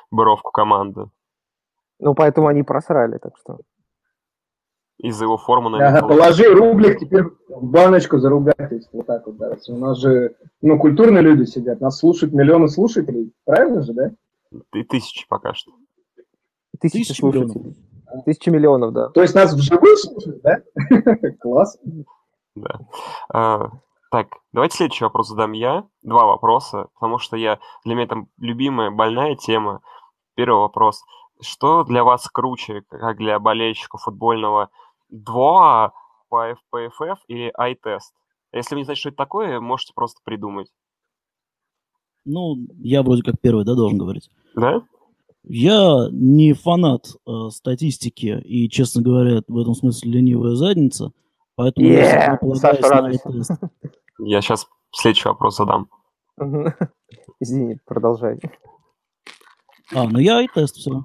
бровку 0.09 0.51
команды. 0.51 1.09
Ну, 1.99 2.13
поэтому 2.15 2.47
они 2.47 2.63
просрали, 2.63 3.17
так 3.17 3.33
что 3.37 3.59
из-за 4.99 5.25
его 5.25 5.37
формы 5.37 5.69
на 5.69 5.87
ага, 5.87 6.07
Положи 6.07 6.45
рублик 6.51 6.99
теперь 6.99 7.23
в 7.23 7.63
баночку 7.63 8.17
за 8.17 8.29
ругательство. 8.29 8.97
Вот 8.97 9.05
так 9.05 9.27
вот, 9.27 9.37
да. 9.37 9.55
У 9.67 9.77
нас 9.77 9.99
же, 9.99 10.35
ну, 10.61 10.79
культурные 10.79 11.21
люди 11.21 11.43
сидят, 11.43 11.81
нас 11.81 11.99
слушают 11.99 12.33
миллионы 12.33 12.67
слушателей. 12.67 13.33
Правильно 13.45 13.81
же, 13.81 13.93
да? 13.93 14.11
И 14.73 14.83
тысячи 14.83 15.27
пока 15.27 15.53
что. 15.53 15.71
Тысячи, 16.79 16.99
тысячи 16.99 17.19
слушателей. 17.19 17.55
Миллионов. 17.55 18.25
Тысячи 18.25 18.49
миллионов, 18.49 18.93
да. 18.93 19.09
То 19.09 19.21
есть 19.21 19.35
нас 19.35 19.53
вживую 19.53 19.97
слушают, 19.97 20.41
да? 20.41 20.61
Класс. 21.41 21.77
Да. 22.55 22.79
А, 23.29 23.69
так, 24.11 24.27
давайте 24.53 24.77
следующий 24.77 25.03
вопрос 25.03 25.29
задам 25.29 25.51
я. 25.51 25.85
Два 26.01 26.25
вопроса, 26.25 26.87
потому 26.93 27.19
что 27.19 27.35
я 27.35 27.59
для 27.83 27.95
меня 27.95 28.07
там 28.07 28.29
любимая, 28.37 28.91
больная 28.91 29.35
тема. 29.35 29.81
Первый 30.35 30.61
вопрос. 30.61 31.03
Что 31.41 31.83
для 31.83 32.03
вас 32.03 32.27
круче, 32.29 32.81
как 32.89 33.17
для 33.17 33.39
болельщика 33.39 33.97
футбольного 33.97 34.69
2 35.09 35.93
по 36.29 36.51
FPFF 36.51 37.17
или 37.27 37.53
iTest? 37.59 38.13
Если 38.53 38.75
вы 38.75 38.79
не 38.79 38.85
знаете, 38.85 39.01
что 39.01 39.09
это 39.09 39.17
такое, 39.17 39.59
можете 39.59 39.93
просто 39.93 40.21
придумать. 40.23 40.69
Ну, 42.25 42.55
я 42.79 43.03
вроде 43.03 43.23
как 43.23 43.35
первый, 43.41 43.65
да, 43.65 43.75
должен 43.75 43.97
говорить. 43.97 44.29
Да? 44.55 44.81
Я 45.49 46.09
не 46.11 46.53
фанат 46.53 47.05
э, 47.25 47.31
статистики 47.51 48.41
и, 48.43 48.69
честно 48.69 49.01
говоря, 49.01 49.41
в 49.47 49.57
этом 49.57 49.75
смысле 49.75 50.11
ленивая 50.11 50.55
задница, 50.55 51.11
поэтому 51.55 51.87
yeah, 51.87 52.31
я 52.31 52.37
полагаюсь 52.39 52.81
на 52.81 53.11
iTest. 53.11 53.69
Я 54.19 54.41
сейчас 54.41 54.67
следующий 54.91 55.29
вопрос 55.29 55.57
задам. 55.57 55.89
Извини, 57.39 57.77
продолжай. 57.85 58.39
А, 59.93 60.03
ну 60.09 60.17
я 60.19 60.43
iTest 60.43 60.73
все. 60.73 61.03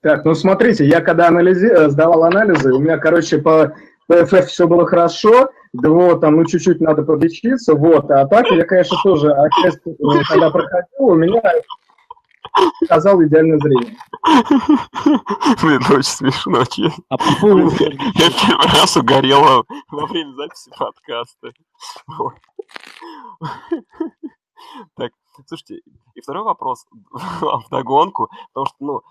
Так, 0.00 0.24
ну 0.24 0.34
смотрите, 0.34 0.84
я 0.86 1.00
когда 1.02 1.28
анализи... 1.28 1.66
Э, 1.66 1.88
сдавал 1.88 2.24
анализы, 2.24 2.72
у 2.72 2.80
меня, 2.80 2.98
короче, 2.98 3.38
по 3.38 3.76
PFF 4.10 4.46
все 4.46 4.66
было 4.66 4.86
хорошо, 4.86 5.50
да 5.72 5.90
вот, 5.90 6.20
там, 6.20 6.36
ну, 6.36 6.44
чуть-чуть 6.44 6.80
надо 6.80 7.02
подлечиться, 7.02 7.74
вот, 7.74 8.10
а 8.10 8.26
так 8.26 8.50
я, 8.50 8.64
конечно, 8.64 8.96
тоже, 9.02 9.32
а 9.32 9.48
тест, 9.62 9.80
э, 9.86 9.90
когда 10.28 10.50
проходил, 10.50 10.86
у 10.98 11.14
меня 11.14 11.40
показал 12.80 13.22
идеальное 13.22 13.58
зрение. 13.58 13.96
Блин, 15.62 15.80
очень 15.88 16.02
смешно, 16.02 16.64
честно. 16.64 17.04
А 17.08 17.16
по 17.16 17.24
Я 17.24 18.30
первый 18.30 18.80
раз 18.80 18.96
угорел 18.96 19.64
во 19.90 20.06
время 20.06 20.34
записи 20.34 20.70
подкаста. 20.78 21.52
Так, 24.94 25.12
слушайте, 25.48 25.80
и 26.14 26.20
второй 26.20 26.44
вопрос 26.44 26.86
в 27.12 27.64
догонку, 27.70 28.30
потому 28.52 28.66
что, 28.66 28.76
ну, 28.80 29.02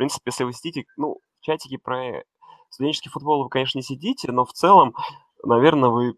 принципе, 0.00 0.30
если 0.30 0.44
вы 0.44 0.54
сидите, 0.54 0.84
ну, 0.96 1.18
в 1.40 1.44
чатике 1.44 1.76
про 1.76 2.22
студенческий 2.70 3.10
футбол 3.10 3.42
вы, 3.42 3.50
конечно, 3.50 3.76
не 3.76 3.82
сидите, 3.82 4.32
но 4.32 4.46
в 4.46 4.52
целом, 4.54 4.94
наверное, 5.44 5.90
вы 5.90 6.14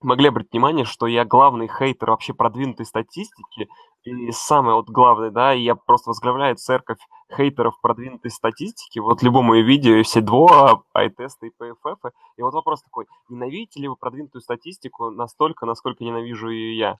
могли 0.00 0.28
обратить 0.28 0.52
внимание, 0.52 0.84
что 0.84 1.06
я 1.06 1.24
главный 1.24 1.68
хейтер 1.68 2.10
вообще 2.10 2.32
продвинутой 2.34 2.86
статистики, 2.86 3.68
и 4.04 4.30
самое 4.32 4.76
вот 4.76 4.88
главное, 4.88 5.30
да, 5.30 5.52
я 5.52 5.74
просто 5.74 6.10
возглавляю 6.10 6.56
церковь 6.56 6.98
хейтеров 7.34 7.80
продвинутой 7.80 8.30
статистики, 8.30 9.00
вот 9.00 9.22
любому 9.22 9.54
видео, 9.60 9.96
и 9.96 10.02
все 10.02 10.20
два, 10.20 10.82
ай-тесты 10.94 11.48
и 11.48 11.50
ПФФ, 11.50 12.12
и 12.36 12.42
вот 12.42 12.54
вопрос 12.54 12.82
такой, 12.82 13.06
ненавидите 13.28 13.80
ли 13.80 13.88
вы 13.88 13.96
продвинутую 13.96 14.40
статистику 14.42 15.10
настолько, 15.10 15.66
насколько 15.66 16.04
ненавижу 16.04 16.48
ее 16.48 16.78
я? 16.78 16.98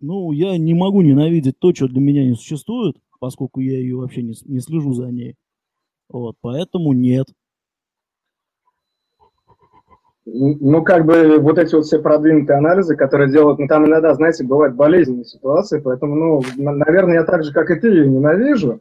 Ну, 0.00 0.30
я 0.32 0.58
не 0.58 0.74
могу 0.74 1.00
ненавидеть 1.00 1.58
то, 1.58 1.74
что 1.74 1.88
для 1.88 2.00
меня 2.00 2.24
не 2.24 2.34
существует, 2.34 2.96
поскольку 3.18 3.60
я 3.60 3.78
ее 3.78 3.96
вообще 3.96 4.22
не, 4.22 4.34
не 4.44 4.60
слежу 4.60 4.92
за 4.92 5.10
ней. 5.10 5.36
Вот, 6.08 6.36
поэтому 6.42 6.92
нет. 6.92 7.26
Ну, 10.28 10.82
как 10.82 11.06
бы 11.06 11.38
вот 11.38 11.56
эти 11.56 11.76
вот 11.76 11.84
все 11.84 12.00
продвинутые 12.00 12.58
анализы, 12.58 12.96
которые 12.96 13.30
делают, 13.30 13.60
ну, 13.60 13.68
там 13.68 13.86
иногда, 13.86 14.12
знаете, 14.14 14.42
бывают 14.42 14.74
болезненные 14.74 15.24
ситуации, 15.24 15.78
поэтому, 15.78 16.16
ну, 16.16 16.42
наверное, 16.56 17.18
я 17.18 17.24
так 17.24 17.44
же, 17.44 17.52
как 17.52 17.70
и 17.70 17.76
ты, 17.76 17.88
ее 17.88 18.08
ненавижу. 18.08 18.80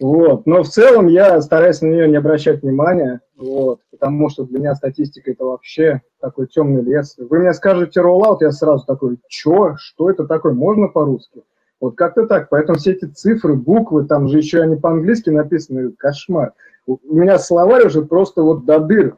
Вот. 0.00 0.46
Но 0.46 0.62
в 0.62 0.68
целом 0.68 1.06
я 1.06 1.40
стараюсь 1.40 1.80
на 1.80 1.86
нее 1.86 2.08
не 2.08 2.16
обращать 2.16 2.62
внимания, 2.62 3.20
вот, 3.38 3.80
потому 3.90 4.28
что 4.28 4.44
для 4.44 4.58
меня 4.58 4.74
статистика 4.74 5.30
это 5.30 5.44
вообще 5.46 6.02
такой 6.20 6.46
темный 6.48 6.82
лес. 6.82 7.16
Вы 7.16 7.38
мне 7.38 7.54
скажете 7.54 8.02
роллаут, 8.02 8.42
я 8.42 8.50
сразу 8.50 8.84
такой, 8.84 9.18
чё, 9.28 9.76
что 9.78 10.10
это 10.10 10.26
такое, 10.26 10.52
можно 10.52 10.88
по-русски? 10.88 11.42
Вот 11.80 11.96
как-то 11.96 12.26
так. 12.26 12.48
Поэтому 12.50 12.78
все 12.78 12.92
эти 12.92 13.06
цифры, 13.06 13.54
буквы, 13.54 14.04
там 14.04 14.28
же 14.28 14.38
еще 14.38 14.60
они 14.60 14.76
по-английски 14.76 15.30
написаны, 15.30 15.92
кошмар. 15.92 16.52
У 16.86 16.98
меня 17.10 17.38
словарь 17.38 17.86
уже 17.86 18.02
просто 18.02 18.42
вот 18.42 18.64
до 18.64 18.78
дыр. 18.80 19.16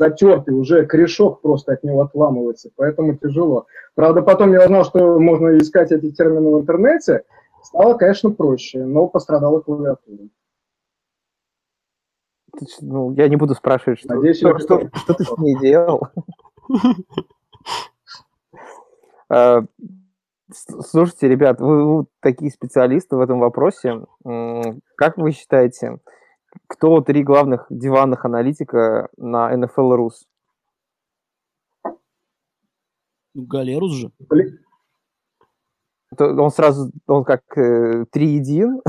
Затертый, 0.00 0.54
уже 0.54 0.86
корешок 0.86 1.42
просто 1.42 1.72
от 1.74 1.84
него 1.84 2.00
отламывается, 2.00 2.70
поэтому 2.74 3.14
тяжело. 3.16 3.66
Правда, 3.94 4.22
потом 4.22 4.52
я 4.52 4.64
узнал, 4.64 4.84
что 4.84 5.20
можно 5.20 5.58
искать 5.58 5.92
эти 5.92 6.10
термины 6.10 6.50
в 6.50 6.60
интернете, 6.60 7.22
стало, 7.62 7.94
конечно, 7.94 8.30
проще, 8.30 8.84
но 8.84 9.06
пострадала 9.06 9.60
клавиатура. 9.60 10.28
Ну, 12.80 13.12
я 13.12 13.28
не 13.28 13.36
буду 13.36 13.54
спрашивать, 13.54 14.00
что, 14.00 14.14
Надеюсь, 14.14 14.38
что, 14.38 14.58
что, 14.58 14.78
понял. 14.78 14.90
что 14.94 15.14
ты 15.14 15.24
с 15.24 15.38
ней 15.38 15.58
делал. 15.60 16.00
С- 20.52 20.82
Слушайте, 20.90 21.28
ребят, 21.28 21.60
вы, 21.60 21.98
вы 21.98 22.06
такие 22.20 22.50
специалисты 22.50 23.14
в 23.16 23.20
этом 23.20 23.38
вопросе. 23.38 24.00
Как 24.96 25.16
вы 25.16 25.30
считаете, 25.30 25.98
кто 26.66 27.00
три 27.00 27.22
главных 27.22 27.66
диванных 27.70 28.24
аналитика 28.24 29.08
на 29.16 29.54
NFL 29.54 29.96
Rus? 29.96 30.12
Ну, 33.34 33.46
Галерус 33.46 33.92
же. 33.92 34.10
Блин, 34.28 34.58
То 36.16 36.26
Он 36.26 36.50
сразу, 36.50 36.90
он 37.06 37.24
как 37.24 37.42
э, 37.56 38.04
триедин? 38.10 38.80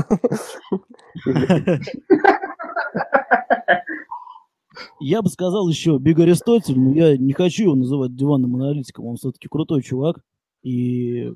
Я 4.98 5.22
бы 5.22 5.28
сказал 5.28 5.68
еще 5.68 5.98
Биг 5.98 6.18
Аристотель, 6.20 6.78
но 6.78 6.92
я 6.94 7.16
не 7.16 7.32
хочу 7.32 7.64
его 7.64 7.74
называть 7.74 8.14
диванным 8.14 8.54
аналитиком. 8.56 9.06
Он 9.06 9.16
все-таки 9.16 9.48
крутой 9.48 9.82
чувак 9.82 10.20
и 10.62 11.32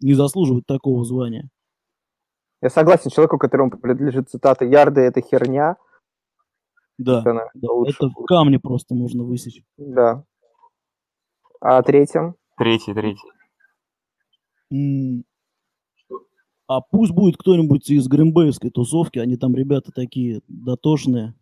не 0.00 0.14
заслуживает 0.14 0.66
такого 0.66 1.04
звания. 1.04 1.48
Я 2.62 2.68
согласен, 2.68 3.10
человеку, 3.10 3.38
которому 3.38 3.70
принадлежит 3.70 4.28
цитата 4.28 4.64
«Ярды– 4.64 5.00
это 5.02 5.20
херня», 5.22 5.76
Да, 6.98 7.22
она 7.24 7.48
да, 7.54 7.72
лучше 7.72 7.96
это 7.96 8.08
в 8.08 8.24
камне 8.26 8.58
просто 8.58 8.94
нужно 8.94 9.24
высечь. 9.24 9.62
Да. 9.78 10.24
А 11.60 11.82
третьим? 11.82 12.34
Третий, 12.58 12.92
третий. 12.92 13.28
М, 14.70 15.24
А 16.68 16.80
пусть 16.82 17.12
будет 17.12 17.36
кто-нибудь 17.36 17.90
из 17.90 18.06
гринбейской 18.06 18.70
тусовки, 18.70 19.18
они 19.18 19.36
там 19.36 19.56
ребята 19.56 19.90
такие 19.90 20.40
дотошные. 20.46 21.34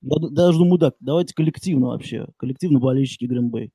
Я 0.00 0.16
даже 0.30 0.58
думаю, 0.58 0.78
так, 0.78 0.94
давайте 1.00 1.34
коллективно 1.34 1.88
вообще, 1.88 2.26
коллективно 2.36 2.78
болельщики 2.80 3.26
Гринбей. 3.26 3.70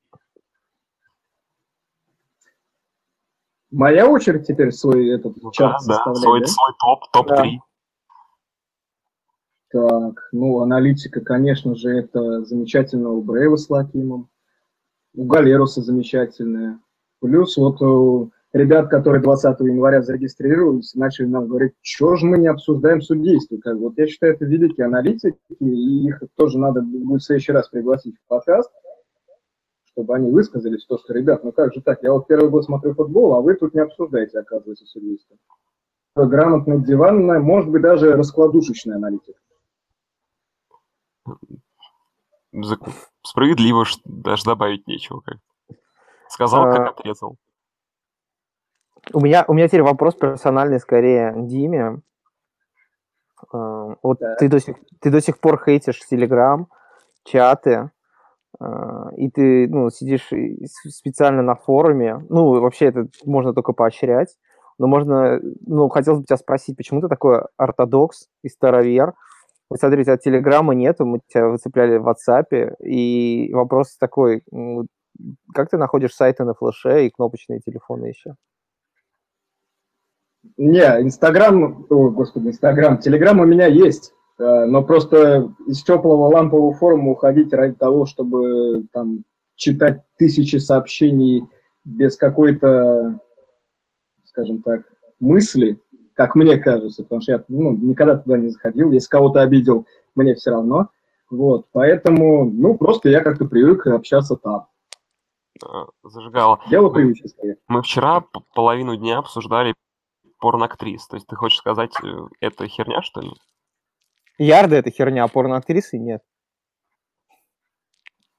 Моя 3.70 4.08
очередь 4.08 4.46
теперь 4.46 4.72
свой 4.72 5.10
этот 5.10 5.36
Ну 5.42 5.50
чат 5.50 5.76
да, 5.86 5.86
да, 5.86 5.94
составлять, 5.94 6.22
свой, 6.22 6.40
да? 6.40 6.46
свой 6.46 6.72
топ, 6.80 7.10
топ-3. 7.12 7.58
Так, 9.70 10.28
ну, 10.32 10.60
аналитика, 10.60 11.20
конечно 11.20 11.74
же, 11.74 11.90
это 11.90 12.44
замечательного 12.44 13.12
у 13.12 13.22
Брейва 13.22 13.56
с 13.56 13.68
Лакимом. 13.68 14.30
У 15.14 15.24
Галеруса 15.24 15.82
замечательная. 15.82 16.80
Плюс 17.20 17.56
вот 17.58 17.82
у 17.82 18.30
ребят, 18.54 18.88
которые 18.88 19.22
20 19.22 19.60
января 19.60 20.02
зарегистрировались, 20.02 20.94
начали 20.94 21.26
нам 21.26 21.48
говорить, 21.48 21.72
что 21.82 22.16
же 22.16 22.24
мы 22.24 22.38
не 22.38 22.46
обсуждаем 22.46 23.02
судейство. 23.02 23.58
Как, 23.58 23.76
вот 23.76 23.98
я 23.98 24.06
считаю, 24.06 24.34
это 24.34 24.46
великие 24.46 24.86
аналитики, 24.86 25.36
и 25.58 26.06
их 26.06 26.22
тоже 26.36 26.58
надо 26.58 26.80
будет 26.80 27.20
в 27.20 27.24
следующий 27.24 27.52
раз 27.52 27.68
пригласить 27.68 28.16
в 28.16 28.28
подкаст, 28.28 28.70
чтобы 29.98 30.14
они 30.14 30.30
высказались, 30.30 30.86
то, 30.86 30.96
что, 30.96 31.12
ребят, 31.12 31.42
ну 31.42 31.50
как 31.50 31.74
же 31.74 31.82
так, 31.82 32.00
я 32.04 32.12
вот 32.12 32.28
первый 32.28 32.48
год 32.50 32.64
смотрю 32.64 32.94
футбол, 32.94 33.34
а 33.34 33.40
вы 33.40 33.54
тут 33.54 33.74
не 33.74 33.80
обсуждаете, 33.80 34.38
оказывается, 34.38 34.86
судейство. 34.86 35.36
Грамотная 36.14 36.78
диванная, 36.78 37.40
может 37.40 37.68
быть, 37.68 37.82
даже 37.82 38.12
раскладушечная 38.12 38.96
аналитика. 38.96 39.40
Справедливо, 43.22 43.86
даже 44.04 44.44
добавить 44.44 44.86
нечего. 44.86 45.20
Как. 45.20 45.38
Сказал, 46.28 46.66
А, 46.66 46.76
как 46.76 46.98
отрезал. 46.98 47.36
У 49.12 49.20
меня, 49.20 49.44
у 49.48 49.54
меня 49.54 49.66
теперь 49.66 49.82
вопрос 49.82 50.14
персональный 50.14 50.78
скорее 50.78 51.34
Диме. 51.36 52.02
Э, 53.52 53.94
Вот 54.02 54.20
ты 54.38 54.48
до, 54.48 54.60
сих, 54.60 54.76
ты 55.00 55.10
до 55.10 55.20
сих 55.20 55.40
пор 55.40 55.60
хейтишь 55.64 56.00
Телеграм, 56.06 56.68
чаты, 57.24 57.90
и 59.16 59.30
ты 59.30 59.68
ну, 59.68 59.90
сидишь 59.90 60.30
специально 60.66 61.42
на 61.42 61.54
форуме. 61.54 62.24
Ну, 62.28 62.60
вообще 62.60 62.86
это 62.86 63.08
можно 63.24 63.54
только 63.54 63.72
поощрять. 63.72 64.36
Но 64.78 64.86
можно, 64.86 65.40
ну, 65.66 65.88
хотелось 65.88 66.20
бы 66.20 66.26
тебя 66.26 66.36
спросить, 66.36 66.76
почему 66.76 67.00
ты 67.00 67.08
такой 67.08 67.42
ортодокс 67.56 68.28
и 68.42 68.48
старовер? 68.48 69.14
Вот 69.70 69.80
смотри, 69.80 70.00
у 70.00 70.04
тебя 70.04 70.16
Телеграма 70.16 70.74
нету, 70.74 71.04
мы 71.04 71.20
тебя 71.28 71.48
выцепляли 71.48 71.98
в 71.98 72.08
WhatsApp, 72.08 72.76
и 72.82 73.50
вопрос 73.52 73.96
такой, 73.98 74.42
как 75.52 75.68
ты 75.70 75.76
находишь 75.76 76.14
сайты 76.14 76.44
на 76.44 76.54
флеше 76.54 77.06
и 77.06 77.10
кнопочные 77.10 77.60
телефоны 77.60 78.06
еще? 78.06 78.34
Не, 80.56 81.02
Инстаграм, 81.02 81.86
о, 81.90 82.10
господи, 82.10 82.48
Инстаграм, 82.48 82.98
Телеграм 82.98 83.40
у 83.40 83.44
меня 83.44 83.66
есть, 83.66 84.14
но 84.38 84.82
просто 84.84 85.52
из 85.66 85.82
теплого 85.82 86.28
лампового 86.28 86.72
форума 86.74 87.12
уходить 87.12 87.52
ради 87.52 87.74
того, 87.74 88.06
чтобы 88.06 88.84
там 88.92 89.24
читать 89.56 90.02
тысячи 90.16 90.56
сообщений 90.56 91.44
без 91.84 92.16
какой-то, 92.16 93.18
скажем 94.24 94.62
так, 94.62 94.82
мысли, 95.18 95.80
как 96.14 96.34
мне 96.34 96.58
кажется, 96.58 97.02
потому 97.02 97.20
что 97.20 97.32
я 97.32 97.44
ну, 97.48 97.76
никогда 97.76 98.16
туда 98.16 98.38
не 98.38 98.48
заходил, 98.48 98.92
если 98.92 99.08
кого-то 99.08 99.40
обидел, 99.40 99.86
мне 100.14 100.34
все 100.34 100.50
равно. 100.50 100.88
Вот, 101.30 101.66
поэтому, 101.72 102.44
ну, 102.50 102.76
просто 102.78 103.10
я 103.10 103.20
как-то 103.20 103.44
привык 103.44 103.86
общаться 103.86 104.36
там. 104.36 104.66
А, 105.64 105.86
Зажигало. 106.02 106.60
Дело 106.70 106.88
скорее. 106.88 107.56
Мы 107.66 107.82
вчера 107.82 108.24
половину 108.54 108.96
дня 108.96 109.18
обсуждали 109.18 109.74
порноактрис. 110.38 111.06
То 111.06 111.16
есть 111.16 111.26
ты 111.26 111.36
хочешь 111.36 111.58
сказать, 111.58 111.92
э, 112.02 112.08
это 112.40 112.66
херня, 112.66 113.02
что 113.02 113.20
ли? 113.20 113.32
Ярды 114.38 114.76
это 114.76 114.90
херня, 114.90 115.24
а 115.24 115.28
порноактрисы 115.28 115.98
нет. 115.98 116.22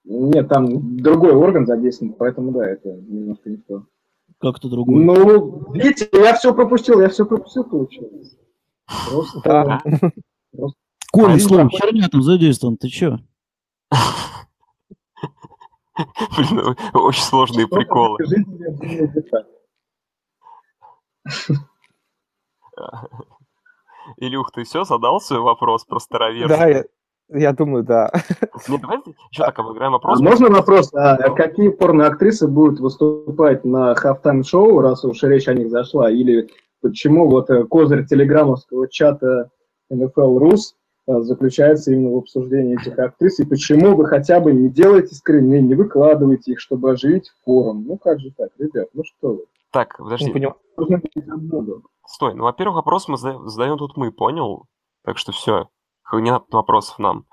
Нет, 0.05 0.47
там 0.47 0.97
другой 0.97 1.33
орган 1.33 1.67
задействован, 1.67 2.13
поэтому 2.13 2.51
да, 2.51 2.67
это 2.67 2.89
немножко 2.89 3.49
не 3.49 3.57
то. 3.57 3.85
Как-то 4.39 4.69
другой. 4.69 5.03
Ну, 5.03 5.73
видите, 5.73 6.07
я 6.13 6.33
все 6.35 6.53
пропустил, 6.53 7.01
я 7.01 7.09
все 7.09 7.25
пропустил, 7.25 7.65
получилось. 7.65 8.37
Просто, 9.09 9.41
Да. 9.43 9.81
Коля, 11.11 11.37
проходит. 11.37 11.71
херня 11.73 12.07
там 12.09 12.23
задействован, 12.23 12.77
ты 12.77 12.87
чё? 12.87 13.17
Блин, 16.37 16.75
очень 16.93 17.23
сложные 17.23 17.67
приколы. 17.67 18.19
Илюх, 24.17 24.51
ты 24.51 24.63
все 24.63 24.83
задал 24.83 25.19
свой 25.21 25.39
вопрос 25.39 25.85
про 25.85 25.99
староверство? 25.99 26.57
Да, 26.57 26.67
я, 26.67 26.83
я 27.29 27.53
думаю, 27.53 27.83
да. 27.83 28.11
Нет, 28.67 28.81
давайте 28.81 29.13
еще 29.31 29.43
так 29.43 29.57
обыграем 29.59 29.91
А 29.93 29.97
вопрос. 29.97 30.19
можно 30.19 30.49
вопрос, 30.49 30.93
а 30.93 31.17
какие 31.31 31.69
порноактрисы 31.69 32.47
будут 32.47 32.79
выступать 32.79 33.63
на 33.65 33.95
хафтайм 33.95 34.43
шоу, 34.43 34.79
раз 34.81 35.05
уж 35.05 35.21
речь 35.23 35.47
о 35.47 35.53
них 35.53 35.69
зашла, 35.69 36.09
или 36.09 36.49
почему 36.81 37.29
вот 37.29 37.49
э, 37.49 37.65
козырь 37.65 38.05
телеграммовского 38.05 38.87
чата 38.89 39.49
NFL 39.91 40.37
Rus 40.39 40.59
э, 41.07 41.19
заключается 41.21 41.91
именно 41.91 42.15
в 42.15 42.17
обсуждении 42.19 42.79
этих 42.81 42.97
актрис, 42.97 43.39
и 43.39 43.45
почему 43.45 43.95
вы 43.95 44.05
хотя 44.05 44.39
бы 44.39 44.53
не 44.53 44.69
делаете 44.69 45.13
скрины, 45.15 45.61
не 45.61 45.75
выкладываете 45.75 46.53
их, 46.53 46.59
чтобы 46.59 46.91
оживить 46.91 47.31
форум? 47.45 47.85
Ну 47.87 47.97
как 47.97 48.19
же 48.19 48.31
так, 48.37 48.49
ребят, 48.57 48.87
ну 48.93 49.03
что 49.03 49.33
вы? 49.33 49.43
Так, 49.71 49.99
Не 49.99 50.03
подожди, 50.03 50.31
понимаю. 50.31 50.55
Стой. 52.11 52.33
Ну, 52.33 52.43
во-первых, 52.43 52.77
вопрос 52.77 53.07
мы 53.07 53.17
зада- 53.17 53.47
задаем 53.47 53.77
тут 53.77 53.95
мы, 53.95 54.11
понял? 54.11 54.65
Так 55.05 55.19
что 55.19 55.31
все, 55.31 55.69
не 56.11 56.31
надо 56.31 56.45
вопросов 56.51 56.97
нам. 56.97 57.25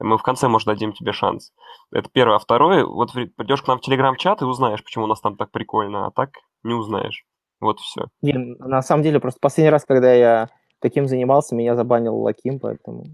Мы 0.00 0.16
в 0.16 0.22
конце, 0.22 0.48
может, 0.48 0.66
дадим 0.66 0.94
тебе 0.94 1.12
шанс. 1.12 1.52
Это 1.92 2.08
первое. 2.10 2.36
А 2.36 2.38
второе, 2.38 2.86
вот 2.86 3.12
придешь 3.12 3.60
к 3.60 3.68
нам 3.68 3.76
в 3.76 3.82
телеграм-чат 3.82 4.40
и 4.40 4.46
узнаешь, 4.46 4.82
почему 4.82 5.04
у 5.04 5.06
нас 5.06 5.20
там 5.20 5.36
так 5.36 5.50
прикольно, 5.50 6.06
а 6.06 6.10
так 6.10 6.30
не 6.62 6.72
узнаешь. 6.72 7.26
Вот 7.60 7.78
все. 7.80 8.06
Не, 8.22 8.32
на 8.32 8.80
самом 8.80 9.02
деле, 9.02 9.20
просто 9.20 9.38
последний 9.38 9.70
раз, 9.70 9.84
когда 9.84 10.12
я 10.14 10.48
таким 10.80 11.06
занимался, 11.08 11.54
меня 11.54 11.76
забанил 11.76 12.16
Лаким, 12.16 12.58
поэтому... 12.58 13.04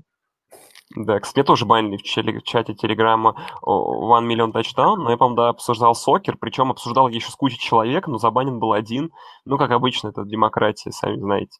Да, 0.97 1.21
кстати, 1.21 1.39
меня 1.39 1.45
тоже 1.45 1.67
банили 1.67 1.99
в, 1.99 2.43
чате 2.43 2.75
телеграмма 2.75 3.37
о, 3.61 4.19
One 4.19 4.27
Million 4.27 4.53
Touchdown, 4.53 4.97
но 4.97 5.11
я, 5.11 5.19
по-моему, 5.19 5.37
да, 5.37 5.49
обсуждал 5.51 5.95
сокер, 5.95 6.39
причем 6.41 6.71
обсуждал 6.71 7.09
еще 7.09 7.31
с 7.31 7.35
кучей 7.37 7.59
человек, 7.59 8.07
но 8.07 8.17
забанен 8.19 8.59
был 8.59 8.73
один. 8.73 9.11
Ну, 9.45 9.59
как 9.59 9.71
обычно, 9.71 10.09
это 10.09 10.25
демократия, 10.25 10.91
сами 10.91 11.17
знаете. 11.17 11.59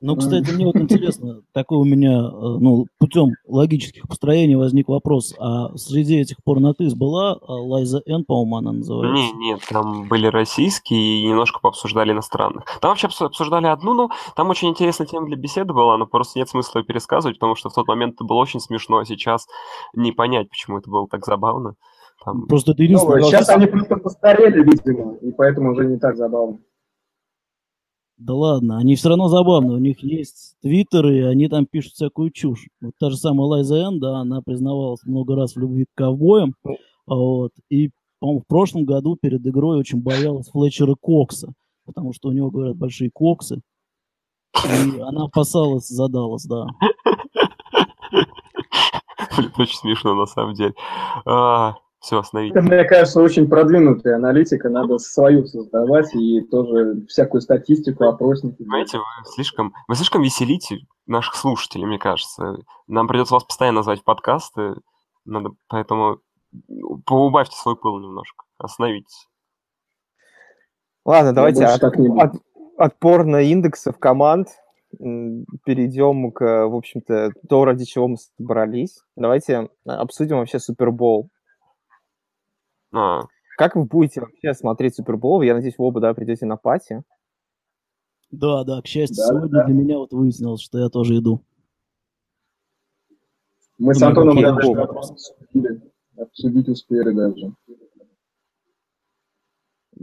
Ну, 0.00 0.14
кстати, 0.14 0.50
мне 0.52 0.64
вот 0.64 0.76
интересно, 0.76 1.42
такой 1.52 1.78
у 1.78 1.84
меня, 1.84 2.20
э, 2.20 2.58
ну, 2.60 2.86
путем 2.98 3.32
логических 3.48 4.06
построений 4.06 4.54
возник 4.54 4.88
вопрос, 4.88 5.34
а 5.40 5.76
среди 5.76 6.20
этих 6.20 6.36
порнотыс 6.44 6.94
была 6.94 7.32
а, 7.32 7.52
Лайза 7.54 8.00
Н, 8.06 8.24
по-моему, 8.24 8.56
она 8.58 8.72
называется? 8.72 9.12
Не, 9.12 9.32
нет, 9.32 9.60
там 9.68 10.06
были 10.06 10.28
российские 10.28 11.00
и 11.00 11.26
немножко 11.26 11.58
пообсуждали 11.60 12.12
иностранных. 12.12 12.64
Там 12.80 12.90
вообще 12.90 13.08
обсуждали 13.08 13.66
одну, 13.66 13.94
ну, 13.94 14.10
там 14.36 14.50
очень 14.50 14.68
интересная 14.68 15.08
тема 15.08 15.26
для 15.26 15.36
беседы 15.36 15.72
была, 15.72 15.96
но 15.96 16.06
просто 16.06 16.38
нет 16.38 16.48
смысла 16.48 16.78
ее 16.78 16.84
пересказывать, 16.84 17.36
потому 17.36 17.56
что 17.56 17.68
в 17.68 17.74
тот 17.74 17.88
момент 17.88 18.14
это 18.14 18.24
было 18.24 18.38
очень 18.38 18.60
смешно, 18.60 18.98
а 18.98 19.04
сейчас 19.04 19.48
не 19.94 20.12
понять, 20.12 20.48
почему 20.48 20.78
это 20.78 20.88
было 20.88 21.08
так 21.08 21.26
забавно. 21.26 21.74
Там... 22.24 22.46
Просто 22.46 22.70
это 22.72 22.84
единственное... 22.84 23.20
Ну, 23.20 23.26
сейчас 23.26 23.48
они 23.48 23.66
просто 23.66 23.96
постарели, 23.96 24.62
видимо, 24.62 25.14
и 25.14 25.32
поэтому 25.32 25.72
уже 25.72 25.86
не 25.86 25.98
так 25.98 26.16
забавно. 26.16 26.58
Да 28.18 28.34
ладно, 28.34 28.78
они 28.78 28.96
все 28.96 29.10
равно 29.10 29.28
забавные. 29.28 29.76
У 29.76 29.80
них 29.80 30.02
есть 30.02 30.56
твиттеры, 30.60 31.18
и 31.18 31.22
они 31.22 31.48
там 31.48 31.66
пишут 31.66 31.92
всякую 31.92 32.32
чушь. 32.32 32.66
Вот 32.80 32.94
та 32.98 33.10
же 33.10 33.16
самая 33.16 33.46
Лайза 33.46 33.76
Эн, 33.76 34.00
да, 34.00 34.18
она 34.18 34.42
признавалась 34.42 35.04
много 35.04 35.36
раз 35.36 35.54
в 35.54 35.58
любви 35.58 35.84
к 35.84 35.96
ковбоям. 35.96 36.54
Вот. 37.06 37.52
И, 37.70 37.90
по-моему, 38.18 38.40
в 38.40 38.46
прошлом 38.48 38.84
году 38.84 39.16
перед 39.20 39.46
игрой 39.46 39.78
очень 39.78 40.02
боялась 40.02 40.48
Флетчера 40.48 40.96
Кокса, 41.00 41.52
потому 41.86 42.12
что 42.12 42.30
у 42.30 42.32
него, 42.32 42.50
говорят, 42.50 42.76
большие 42.76 43.10
коксы. 43.12 43.60
И 44.64 45.00
она 45.00 45.26
опасалась 45.26 45.86
за 45.86 46.08
Даллас, 46.08 46.44
да. 46.44 46.66
Очень 49.58 49.78
смешно, 49.78 50.14
на 50.14 50.26
самом 50.26 50.54
деле. 50.54 50.74
А, 51.24 51.76
все, 52.08 52.20
остановить. 52.20 52.52
Это, 52.52 52.62
мне 52.62 52.84
кажется, 52.84 53.20
очень 53.20 53.48
продвинутая 53.48 54.16
аналитика, 54.16 54.70
надо 54.70 54.96
свою 54.96 55.44
создавать 55.44 56.14
и 56.14 56.40
тоже 56.40 57.04
всякую 57.06 57.42
статистику, 57.42 58.04
опросники. 58.04 58.56
Понимаете, 58.56 58.96
вы 58.96 59.04
слишком, 59.24 59.74
вы 59.86 59.94
слишком 59.94 60.22
веселите 60.22 60.78
наших 61.06 61.34
слушателей, 61.34 61.84
мне 61.84 61.98
кажется. 61.98 62.56
Нам 62.86 63.08
придется 63.08 63.34
вас 63.34 63.44
постоянно 63.44 63.82
звать 63.82 64.00
в 64.00 64.04
подкасты, 64.04 64.76
надо, 65.26 65.50
поэтому 65.68 66.20
поубавьте 67.04 67.56
свой 67.56 67.76
пыл 67.76 68.00
немножко, 68.00 68.44
остановитесь. 68.56 69.28
Ладно, 71.04 71.34
давайте 71.34 71.66
от, 71.66 71.82
от, 71.82 72.32
от 72.78 72.98
порно-индексов 72.98 73.98
команд 73.98 74.48
перейдем 74.98 76.32
к, 76.32 76.68
в 76.68 76.74
общем-то, 76.74 77.32
то, 77.50 77.64
ради 77.66 77.84
чего 77.84 78.08
мы 78.08 78.16
собрались. 78.16 79.02
Давайте 79.14 79.68
обсудим 79.84 80.38
вообще 80.38 80.58
Супербол. 80.58 81.28
А. 82.92 83.22
Как 83.56 83.74
вы 83.74 83.84
будете 83.84 84.20
вообще 84.20 84.54
смотреть 84.54 84.94
Супербол? 84.94 85.42
Я 85.42 85.54
надеюсь, 85.54 85.74
вы 85.78 85.86
оба, 85.86 86.00
да, 86.00 86.14
придете 86.14 86.46
на 86.46 86.56
пати. 86.56 87.02
Да, 88.30 88.62
да, 88.64 88.80
к 88.82 88.86
счастью, 88.86 89.16
да, 89.16 89.26
сегодня 89.26 89.48
да. 89.48 89.64
для 89.64 89.74
меня 89.74 89.98
вот 89.98 90.12
выяснилось, 90.12 90.60
что 90.60 90.78
я 90.78 90.88
тоже 90.88 91.18
иду. 91.18 91.42
Мы 93.78 93.94
с 93.94 94.02
Антоном 94.02 94.40
даже 94.40 94.70
обсудили, 94.72 95.80
обсудить 96.16 96.68
успели 96.68 97.10
даже. 97.12 97.54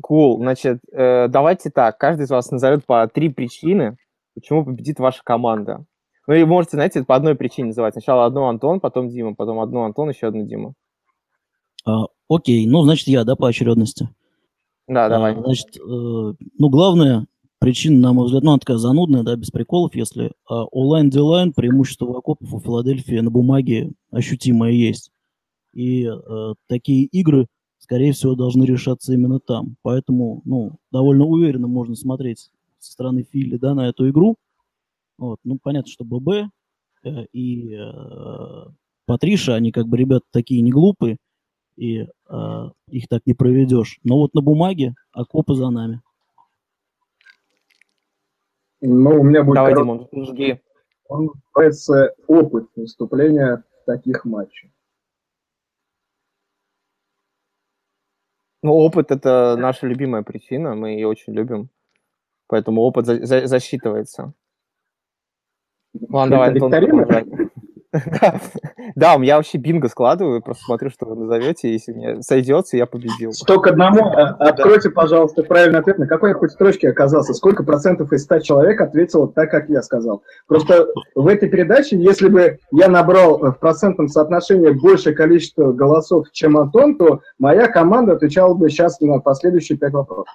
Cool. 0.01 0.37
Значит, 0.37 0.79
э, 0.91 1.27
давайте 1.27 1.69
так. 1.69 1.97
Каждый 1.97 2.23
из 2.23 2.29
вас 2.29 2.51
назовет 2.51 2.85
по 2.85 3.07
три 3.07 3.29
причины, 3.29 3.97
почему 4.33 4.65
победит 4.65 4.99
ваша 4.99 5.21
команда. 5.23 5.85
Ну 6.27 6.33
и 6.33 6.43
можете, 6.43 6.77
знаете, 6.77 7.03
по 7.03 7.15
одной 7.15 7.35
причине 7.35 7.67
называть. 7.67 7.93
Сначала 7.93 8.25
одну 8.25 8.45
Антон, 8.45 8.79
потом 8.79 9.09
Дима, 9.09 9.35
потом 9.35 9.59
одну 9.59 9.83
Антон, 9.83 10.09
еще 10.09 10.27
одну 10.27 10.45
Дима. 10.45 10.73
А, 11.85 12.05
окей, 12.27 12.65
ну, 12.65 12.83
значит, 12.83 13.07
я, 13.07 13.23
да, 13.23 13.35
по 13.35 13.47
очередности? 13.47 14.09
Да, 14.87 15.07
давай. 15.09 15.33
А, 15.33 15.41
значит, 15.41 15.77
э, 15.77 15.79
ну, 15.79 16.69
главная 16.69 17.27
причина, 17.59 17.99
на 17.99 18.13
мой 18.13 18.25
взгляд, 18.25 18.43
ну, 18.43 18.51
она 18.51 18.59
такая 18.59 18.77
занудная, 18.77 19.23
да, 19.23 19.35
без 19.35 19.51
приколов, 19.51 19.95
если 19.95 20.33
а, 20.49 20.65
онлайн-дилайн, 20.65 21.53
преимущество 21.53 22.17
окопов 22.17 22.53
у 22.53 22.59
Филадельфии 22.59 23.19
на 23.19 23.31
бумаге 23.31 23.91
ощутимое 24.11 24.71
есть. 24.71 25.11
И 25.73 26.05
э, 26.05 26.53
такие 26.67 27.05
игры, 27.05 27.47
скорее 27.79 28.13
всего, 28.13 28.35
должны 28.35 28.63
решаться 28.63 29.13
именно 29.13 29.39
там. 29.39 29.75
Поэтому, 29.81 30.41
ну, 30.45 30.77
довольно 30.91 31.25
уверенно 31.25 31.67
можно 31.67 31.95
смотреть 31.95 32.49
со 32.79 32.93
стороны 32.93 33.25
Филли, 33.29 33.57
да, 33.57 33.73
на 33.73 33.89
эту 33.89 34.09
игру. 34.09 34.37
Вот, 35.17 35.39
ну, 35.43 35.59
понятно, 35.61 35.91
что 35.91 36.05
ББ 36.05 36.49
э, 37.03 37.25
и 37.33 37.73
э, 37.73 38.65
Патриша, 39.05 39.55
они 39.55 39.71
как 39.71 39.87
бы 39.87 39.97
ребята 39.97 40.25
такие 40.31 40.61
не 40.61 40.71
глупые, 40.71 41.17
и 41.75 42.01
э, 42.01 42.07
их 42.89 43.07
так 43.07 43.21
не 43.25 43.33
проведешь. 43.33 43.99
Но 44.03 44.19
вот 44.19 44.33
на 44.33 44.41
бумаге 44.41 44.95
окопы 45.11 45.55
за 45.55 45.69
нами. 45.69 46.01
Ну, 48.81 49.19
у 49.21 49.23
меня 49.23 49.43
будет 49.43 49.55
Давай, 49.55 49.75
Димон, 49.75 50.07
жги. 50.13 50.61
Он 51.07 51.31
называется 51.53 52.13
опыт 52.27 52.69
выступления 52.75 53.63
в 53.81 53.85
таких 53.85 54.25
матчах. 54.25 54.69
Ну, 58.63 58.73
опыт– 58.73 59.07
это 59.11 59.55
наша 59.57 59.85
любимая 59.85 60.23
причина, 60.23 60.73
мы 60.73 60.89
ее 60.91 61.07
очень 61.07 61.33
любим. 61.33 61.69
Поэтому 62.47 62.81
опыт 62.81 63.05
за- 63.05 63.23
за- 63.25 63.45
засчитывается. 63.45 64.33
Ладно, 66.09 66.38
давай, 66.38 66.51
Антон, 66.51 66.71
Да, 68.95 69.13
я 69.21 69.38
вообще 69.38 69.58
бинго 69.58 69.89
складываю, 69.89 70.41
просто 70.41 70.63
смотрю, 70.63 70.89
что 70.89 71.05
вы 71.05 71.15
назовете, 71.15 71.71
если 71.71 71.93
мне 71.93 72.21
сойдется, 72.21 72.77
я 72.77 72.86
победил. 72.86 73.34
Сто 73.34 73.60
к 73.60 73.67
одному. 73.67 74.08
А, 74.08 74.36
откройте, 74.39 74.89
пожалуйста, 74.89 75.43
правильный 75.43 75.79
ответ. 75.79 75.97
На 75.97 76.08
какой 76.08 76.29
я 76.29 76.36
хоть 76.36 76.51
строчке 76.51 76.89
оказался? 76.89 77.34
Сколько 77.34 77.63
процентов 77.63 78.12
из 78.13 78.23
ста 78.23 78.39
человек 78.39 78.81
ответило 78.81 79.27
так, 79.27 79.51
как 79.51 79.69
я 79.69 79.81
сказал? 79.81 80.23
Просто 80.47 80.88
в 81.15 81.27
этой 81.27 81.49
передаче, 81.49 81.97
если 81.97 82.29
бы 82.29 82.60
я 82.71 82.88
набрал 82.88 83.38
в 83.38 83.60
процентном 83.60 84.08
соотношении 84.08 84.69
большее 84.69 85.15
количество 85.15 85.71
голосов, 85.71 86.27
чем 86.31 86.58
Антон, 86.58 86.97
то 86.97 87.21
моя 87.39 87.67
команда 87.67 88.13
отвечала 88.13 88.53
бы 88.53 88.69
сейчас 88.69 88.99
на 89.01 89.19
последующие 89.19 89.77
пять 89.77 89.93
вопросов. 89.93 90.34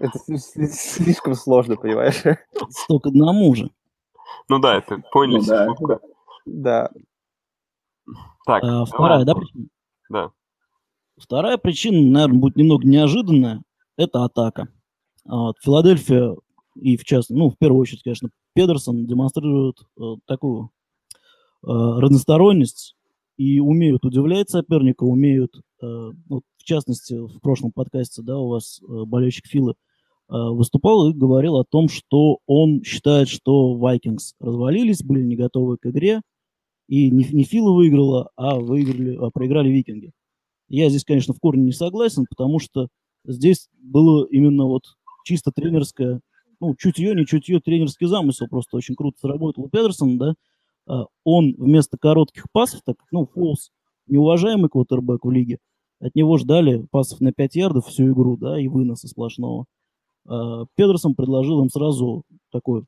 Это 0.00 0.18
слишком 0.38 1.34
сложно, 1.34 1.76
понимаешь? 1.76 2.22
Сто 2.70 2.98
к 2.98 3.06
одному 3.06 3.54
же. 3.54 3.70
Ну 4.48 4.58
да, 4.58 4.78
это 4.78 5.02
поняли. 5.12 5.42
Ну, 5.48 5.86
да. 5.86 6.00
да. 6.46 6.90
Так. 8.44 8.64
А, 8.64 8.84
вторая, 8.84 9.24
да, 9.24 9.34
причина? 9.34 9.66
Да. 10.08 10.30
Вторая 11.16 11.58
причина, 11.58 12.00
наверное, 12.10 12.40
будет 12.40 12.56
немного 12.56 12.86
неожиданная. 12.86 13.62
Это 13.96 14.24
атака. 14.24 14.68
А 15.26 15.36
вот, 15.36 15.56
Филадельфия 15.62 16.36
и 16.74 16.96
в 16.96 17.04
частности, 17.04 17.32
ну, 17.34 17.50
в 17.50 17.58
первую 17.58 17.80
очередь, 17.80 18.02
конечно, 18.02 18.30
Педерсон 18.54 19.06
демонстрирует 19.06 19.78
э, 19.98 20.02
такую 20.26 20.70
э, 21.62 21.66
разносторонность 21.66 22.96
и 23.36 23.60
умеют 23.60 24.04
удивлять 24.04 24.50
соперника, 24.50 25.04
умеют, 25.04 25.54
э, 25.82 26.10
вот, 26.28 26.42
в 26.56 26.64
частности, 26.64 27.14
в 27.14 27.40
прошлом 27.40 27.72
подкасте, 27.72 28.22
да, 28.22 28.38
у 28.38 28.48
вас 28.48 28.80
э, 28.82 29.04
болельщик 29.04 29.46
Филы 29.46 29.74
Э, 29.74 29.91
выступал 30.32 31.10
и 31.10 31.14
говорил 31.14 31.56
о 31.56 31.64
том, 31.64 31.88
что 31.88 32.38
он 32.46 32.82
считает, 32.82 33.28
что 33.28 33.76
Vikings 33.78 34.32
развалились, 34.40 35.02
были 35.02 35.22
не 35.22 35.36
готовы 35.36 35.76
к 35.76 35.86
игре, 35.86 36.22
и 36.88 37.10
не, 37.10 37.24
не 37.24 37.44
Фила 37.44 37.72
выиграла, 37.72 38.30
а 38.36 38.58
выиграли, 38.58 39.16
а 39.16 39.30
проиграли 39.30 39.70
Викинги. 39.70 40.12
Я 40.68 40.88
здесь, 40.88 41.04
конечно, 41.04 41.34
в 41.34 41.38
корне 41.38 41.64
не 41.64 41.72
согласен, 41.72 42.24
потому 42.28 42.58
что 42.58 42.88
здесь 43.26 43.68
было 43.78 44.24
именно 44.24 44.64
вот 44.64 44.84
чисто 45.24 45.52
тренерское, 45.54 46.20
ну, 46.60 46.74
чутье, 46.76 47.14
не 47.14 47.26
чутье, 47.26 47.60
тренерский 47.60 48.06
замысел, 48.06 48.46
просто 48.48 48.76
очень 48.76 48.94
круто 48.94 49.18
сработал 49.20 49.64
у 49.64 49.68
Педерсона, 49.68 50.18
да, 50.18 50.34
а 50.86 51.06
он 51.24 51.54
вместо 51.58 51.98
коротких 51.98 52.46
пасов, 52.52 52.80
так 52.84 52.96
ну, 53.10 53.26
Фолс, 53.26 53.70
неуважаемый 54.06 54.70
квотербек 54.70 55.24
в 55.24 55.30
лиге, 55.30 55.58
от 56.00 56.14
него 56.14 56.38
ждали 56.38 56.86
пасов 56.90 57.20
на 57.20 57.32
5 57.32 57.54
ярдов 57.54 57.86
всю 57.86 58.10
игру, 58.12 58.36
да, 58.36 58.58
и 58.60 58.68
выноса 58.68 59.08
сплошного. 59.08 59.66
А, 60.26 60.64
Педерсон 60.74 61.14
предложил 61.14 61.62
им 61.62 61.70
сразу 61.70 62.24
такой 62.50 62.84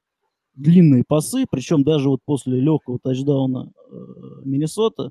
длинные 0.55 1.05
пасы, 1.07 1.47
причем 1.51 1.83
даже 1.83 2.09
вот 2.09 2.21
после 2.25 2.61
легкого 2.61 2.99
тачдауна 3.03 3.73
э, 3.91 3.97
Миннесота, 4.45 5.11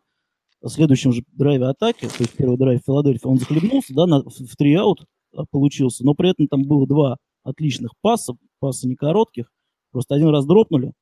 в 0.61 0.69
следующем 0.69 1.11
же 1.11 1.23
драйве 1.33 1.65
атаки, 1.65 2.07
то 2.07 2.19
есть 2.19 2.35
первый 2.37 2.57
драйв 2.57 2.81
Филадельфии, 2.85 3.27
он 3.27 3.37
захлебнулся, 3.37 3.93
да, 3.93 4.05
на, 4.05 4.21
в 4.21 4.55
три 4.57 4.73
аут 4.75 5.05
а, 5.35 5.43
получился, 5.51 6.05
но 6.05 6.13
при 6.13 6.29
этом 6.29 6.47
там 6.47 6.63
было 6.63 6.87
два 6.87 7.17
отличных 7.43 7.91
паса, 8.01 8.35
пасы 8.59 8.87
не 8.87 8.95
коротких, 8.95 9.51
просто 9.91 10.15
один 10.15 10.29
раз 10.29 10.45
дропнули, 10.45 10.93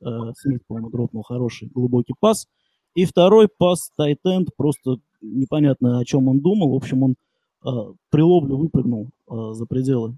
э, 0.00 0.06
Смит, 0.36 0.62
по-моему, 0.66 0.90
дропнул 0.90 1.22
хороший 1.22 1.68
глубокий 1.68 2.14
пас, 2.18 2.46
и 2.94 3.04
второй 3.04 3.48
пас 3.48 3.90
Тайтенд, 3.96 4.48
просто 4.56 4.96
непонятно, 5.20 5.98
о 5.98 6.04
чем 6.06 6.28
он 6.28 6.40
думал, 6.40 6.70
в 6.72 6.76
общем, 6.76 7.02
он 7.02 7.16
э, 7.66 7.68
при 8.10 8.22
ловле 8.22 8.54
выпрыгнул 8.54 9.10
э, 9.30 9.52
за 9.52 9.66
пределы 9.66 10.16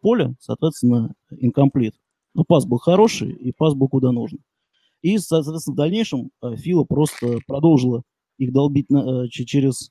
поле, 0.00 0.34
соответственно, 0.40 1.14
инкомплит. 1.30 1.94
Но 2.34 2.44
пас 2.44 2.66
был 2.66 2.78
хороший, 2.78 3.32
и 3.32 3.52
пас 3.52 3.74
был 3.74 3.88
куда 3.88 4.12
нужно. 4.12 4.38
И, 5.02 5.18
соответственно, 5.18 5.74
в 5.74 5.76
дальнейшем 5.76 6.30
э, 6.42 6.56
Фила 6.56 6.84
просто 6.84 7.38
продолжила 7.46 8.02
их 8.38 8.52
долбить 8.52 8.88
на, 8.90 9.24
э, 9.24 9.28
через 9.28 9.90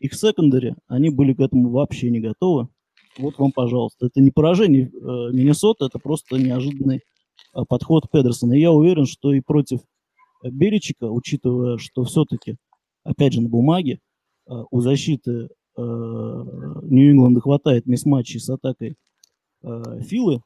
их 0.00 0.14
секондаре. 0.14 0.76
Они 0.86 1.10
были 1.10 1.32
к 1.32 1.40
этому 1.40 1.70
вообще 1.70 2.10
не 2.10 2.20
готовы. 2.20 2.68
вот 3.18 3.38
вам, 3.38 3.52
пожалуйста. 3.52 4.06
Это 4.06 4.20
не 4.20 4.30
поражение 4.30 4.88
э, 4.88 5.30
Миннесоты, 5.32 5.86
это 5.86 5.98
просто 5.98 6.36
неожиданный 6.38 6.98
э, 7.54 7.60
подход 7.68 8.10
Педерсона. 8.10 8.54
И 8.54 8.60
я 8.60 8.72
уверен, 8.72 9.06
что 9.06 9.32
и 9.32 9.40
против 9.40 9.80
Беречика, 10.42 11.04
учитывая, 11.10 11.78
что 11.78 12.04
все-таки, 12.04 12.56
опять 13.04 13.32
же, 13.32 13.40
на 13.40 13.48
бумаге 13.48 14.00
э, 14.46 14.52
у 14.70 14.80
защиты 14.80 15.30
э, 15.30 15.80
Нью-Ингланда 15.80 17.40
хватает 17.40 17.86
мисс-матчей 17.86 18.40
с 18.40 18.48
атакой 18.50 18.96
э, 19.62 20.00
Филы, 20.02 20.42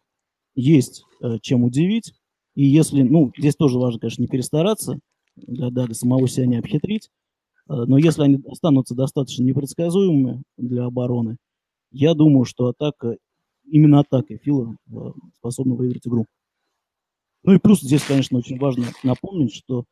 есть 0.55 1.05
э, 1.21 1.39
чем 1.41 1.65
удивить. 1.65 2.15
И 2.55 2.65
если, 2.65 3.03
ну, 3.03 3.33
здесь 3.37 3.57
тоже 3.57 3.79
важно, 3.79 4.01
конечно, 4.01 4.23
не 4.23 4.29
перестараться, 4.29 4.99
да, 5.37 5.71
до 5.71 5.95
самого 5.95 6.29
себя 6.29 6.47
не 6.47 6.57
обхитрить, 6.57 7.09
э, 7.69 7.75
но 7.75 7.99
если 7.99 8.23
они 8.23 8.43
останутся 8.47 8.95
достаточно 8.95 9.43
непредсказуемыми 9.43 10.43
для 10.57 10.85
обороны, 10.85 11.37
я 11.91 12.15
думаю, 12.15 12.45
что 12.45 12.69
атака, 12.69 13.17
именно 13.65 14.01
атакой 14.01 14.39
Фила 14.39 14.77
э, 14.91 14.97
способна 15.37 15.75
выиграть 15.75 16.07
игру. 16.07 16.27
Ну 17.45 17.55
и 17.55 17.59
плюс 17.59 17.81
здесь, 17.81 18.05
конечно, 18.05 18.39
очень 18.39 18.59
важно 18.59 18.87
напомнить, 19.03 19.55
что 19.55 19.85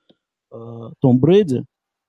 э, 0.52 0.90
Том 1.00 1.18
Брэди 1.18 1.64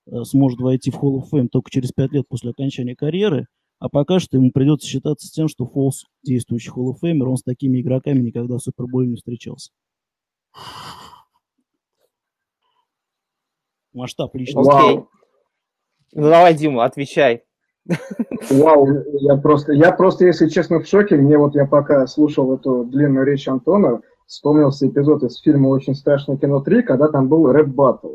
э, 0.06 0.24
сможет 0.24 0.60
войти 0.60 0.92
в 0.92 0.96
Hall 0.96 1.22
of 1.22 1.30
Fame 1.32 1.48
только 1.50 1.72
через 1.72 1.92
5 1.92 2.12
лет 2.12 2.28
после 2.28 2.52
окончания 2.52 2.96
карьеры, 2.96 3.48
а 3.82 3.90
пока 3.90 4.20
что 4.20 4.38
ему 4.38 4.52
придется 4.52 4.88
считаться 4.88 5.28
с 5.28 5.32
тем, 5.32 5.48
что 5.48 5.66
Фолс 5.66 6.06
действующий 6.24 6.70
Hall 6.70 6.94
of 6.94 6.98
Famer, 7.04 7.26
он 7.26 7.36
с 7.36 7.42
такими 7.42 7.82
игроками 7.82 8.20
никогда 8.20 8.58
в 8.58 8.60
Суперболе 8.60 9.08
не 9.08 9.16
встречался. 9.16 9.72
Масштаб 13.92 14.36
лично. 14.36 14.62
Окей. 14.62 15.04
Ну 16.14 16.22
давай, 16.22 16.54
Дима, 16.54 16.86
отвечай. 16.86 17.44
Вау, 18.52 18.88
я 19.20 19.36
просто, 19.38 19.74
я 19.74 19.92
просто, 19.92 20.26
если 20.26 20.48
честно, 20.48 20.80
в 20.80 20.86
шоке. 20.86 21.16
Мне 21.16 21.40
вот 21.40 21.56
я 21.56 21.66
пока 21.66 22.06
слушал 22.06 22.54
эту 22.54 22.86
длинную 22.86 23.26
речь 23.26 23.48
Антона, 23.48 24.02
вспомнился 24.28 24.88
эпизод 24.88 25.24
из 25.24 25.40
фильма 25.40 25.70
«Очень 25.70 25.96
страшное 25.96 26.38
кино 26.38 26.64
3», 26.66 26.84
когда 26.84 27.08
там 27.08 27.28
был 27.28 27.52
рэп-баттл. 27.52 28.14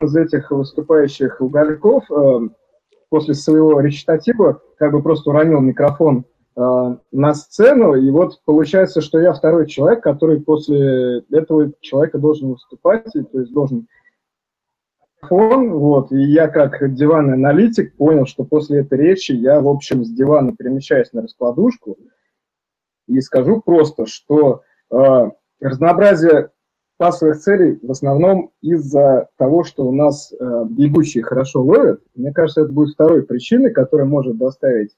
Из 0.00 0.16
этих 0.16 0.50
выступающих 0.50 1.42
угольков 1.42 2.10
э, 2.10 2.48
после 3.14 3.34
своего 3.34 3.78
речитатива 3.78 4.60
как 4.76 4.90
бы 4.90 5.00
просто 5.00 5.30
уронил 5.30 5.60
микрофон 5.60 6.24
э, 6.56 6.96
на 7.12 7.34
сцену, 7.34 7.94
и 7.94 8.10
вот 8.10 8.40
получается, 8.44 9.00
что 9.00 9.20
я 9.20 9.32
второй 9.32 9.68
человек, 9.68 10.02
который 10.02 10.40
после 10.40 11.20
этого 11.30 11.70
человека 11.80 12.18
должен 12.18 12.50
выступать, 12.50 13.14
и, 13.14 13.22
то 13.22 13.38
есть 13.38 13.52
должен 13.52 13.86
микрофон, 15.22 15.74
вот, 15.74 16.10
и 16.10 16.24
я 16.24 16.48
как 16.48 16.92
диванный 16.92 17.34
аналитик 17.34 17.96
понял, 17.96 18.26
что 18.26 18.42
после 18.42 18.80
этой 18.80 18.98
речи 18.98 19.30
я, 19.30 19.60
в 19.60 19.68
общем, 19.68 20.04
с 20.04 20.10
дивана 20.10 20.56
перемещаюсь 20.56 21.12
на 21.12 21.22
раскладушку, 21.22 21.96
и 23.06 23.20
скажу 23.20 23.62
просто, 23.64 24.06
что 24.06 24.62
э, 24.90 25.30
разнообразие 25.60 26.50
пасовых 26.96 27.38
целей 27.38 27.78
в 27.82 27.90
основном 27.90 28.50
из-за 28.60 29.28
того, 29.36 29.64
что 29.64 29.86
у 29.86 29.92
нас 29.92 30.32
э, 30.32 30.64
бегущие 30.70 31.24
хорошо 31.24 31.62
ловят. 31.62 32.00
Мне 32.14 32.32
кажется, 32.32 32.62
это 32.62 32.72
будет 32.72 32.94
второй 32.94 33.24
причиной, 33.24 33.72
которая 33.72 34.06
может 34.06 34.36
доставить 34.38 34.90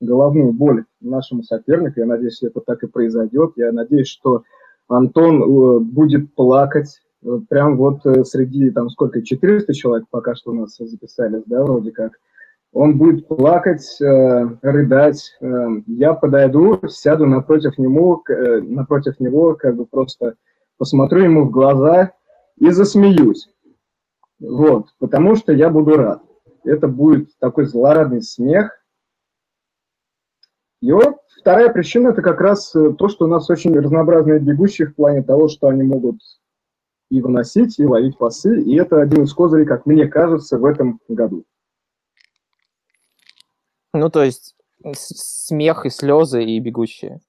головную 0.00 0.52
боль 0.52 0.84
нашему 1.00 1.42
сопернику. 1.42 2.00
Я 2.00 2.06
надеюсь, 2.06 2.42
это 2.42 2.60
так 2.60 2.82
и 2.82 2.86
произойдет. 2.88 3.52
Я 3.56 3.72
надеюсь, 3.72 4.08
что 4.08 4.42
Антон 4.88 5.42
э, 5.42 5.78
будет 5.80 6.34
плакать. 6.34 7.00
Э, 7.24 7.38
прям 7.48 7.76
вот 7.76 8.04
э, 8.06 8.24
среди, 8.24 8.70
там, 8.70 8.88
сколько, 8.88 9.22
400 9.22 9.72
человек 9.74 10.06
пока 10.10 10.34
что 10.34 10.52
у 10.52 10.54
нас 10.54 10.76
записались, 10.78 11.42
да, 11.46 11.62
вроде 11.62 11.92
как. 11.92 12.12
Он 12.72 12.98
будет 12.98 13.26
плакать, 13.26 14.00
э, 14.00 14.48
рыдать. 14.62 15.34
Э, 15.40 15.66
я 15.86 16.14
подойду, 16.14 16.78
сяду 16.88 17.26
напротив 17.26 17.78
него, 17.78 18.22
э, 18.28 18.60
напротив 18.60 19.18
него, 19.18 19.54
как 19.54 19.76
бы 19.76 19.86
просто 19.86 20.34
посмотрю 20.78 21.24
ему 21.24 21.44
в 21.44 21.50
глаза 21.50 22.12
и 22.56 22.70
засмеюсь. 22.70 23.48
Вот, 24.38 24.94
потому 24.98 25.36
что 25.36 25.52
я 25.52 25.70
буду 25.70 25.96
рад. 25.96 26.22
Это 26.64 26.88
будет 26.88 27.30
такой 27.38 27.66
злорадный 27.66 28.22
смех. 28.22 28.72
И 30.82 30.92
вот 30.92 31.16
вторая 31.40 31.72
причина– 31.72 32.08
это 32.10 32.22
как 32.22 32.40
раз 32.40 32.70
то, 32.70 33.08
что 33.08 33.24
у 33.24 33.28
нас 33.28 33.48
очень 33.48 33.78
разнообразные 33.78 34.40
бегущие 34.40 34.88
в 34.88 34.94
плане 34.94 35.22
того, 35.22 35.48
что 35.48 35.68
они 35.68 35.82
могут 35.84 36.20
и 37.10 37.20
выносить, 37.20 37.78
и 37.78 37.86
ловить 37.86 38.18
пасы. 38.18 38.60
И 38.60 38.76
это 38.76 39.00
один 39.00 39.24
из 39.24 39.32
козырей, 39.32 39.64
как 39.64 39.86
мне 39.86 40.06
кажется, 40.06 40.58
в 40.58 40.64
этом 40.64 41.00
году. 41.08 41.44
Ну, 43.92 44.10
то 44.10 44.22
есть 44.22 44.54
смех 44.94 45.86
и 45.86 45.90
слезы 45.90 46.44
и 46.44 46.60
бегущие. 46.60 47.20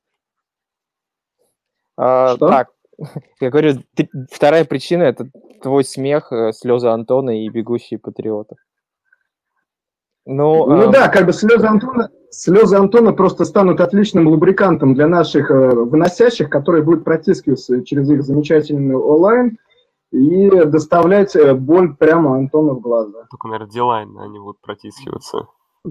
А, 1.96 2.36
Что? 2.36 2.48
так, 2.50 2.70
я 3.40 3.50
говорю, 3.50 3.84
ты- 3.96 4.10
вторая 4.32 4.66
причина 4.66 5.04
это 5.04 5.30
твой 5.62 5.84
смех, 5.84 6.32
э, 6.32 6.52
слезы 6.54 6.88
Антона 6.88 7.44
и 7.44 7.50
бегущие 7.50 8.00
патриотов. 8.00 8.58
Ну, 10.26 10.68
Ну 10.68 10.86
ам, 10.88 10.92
да, 10.92 11.08
как 11.08 11.26
бы 11.26 11.32
слезы 11.32 11.66
Антона, 11.66 12.10
слезы 12.32 12.76
Антона 12.76 13.14
просто 13.14 13.46
станут 13.46 13.80
отличным 13.80 14.28
лубрикантом 14.28 14.94
для 14.94 15.08
наших 15.08 15.50
э, 15.50 15.70
выносящих, 15.70 16.50
которые 16.50 16.84
будут 16.84 17.06
протискиваться 17.06 17.84
через 17.86 18.10
их 18.10 18.24
замечательный 18.24 18.96
онлайн 18.96 19.58
и 20.12 20.50
доставлять 20.66 21.36
э, 21.36 21.54
боль 21.54 21.96
прямо 21.96 22.36
Антону 22.36 22.76
в 22.76 22.82
глаза. 22.82 23.26
Только, 23.32 23.48
наверное, 23.48 23.72
Дилайн, 23.72 24.18
они 24.20 24.40
будут 24.40 24.60
протискиваться. 24.60 25.48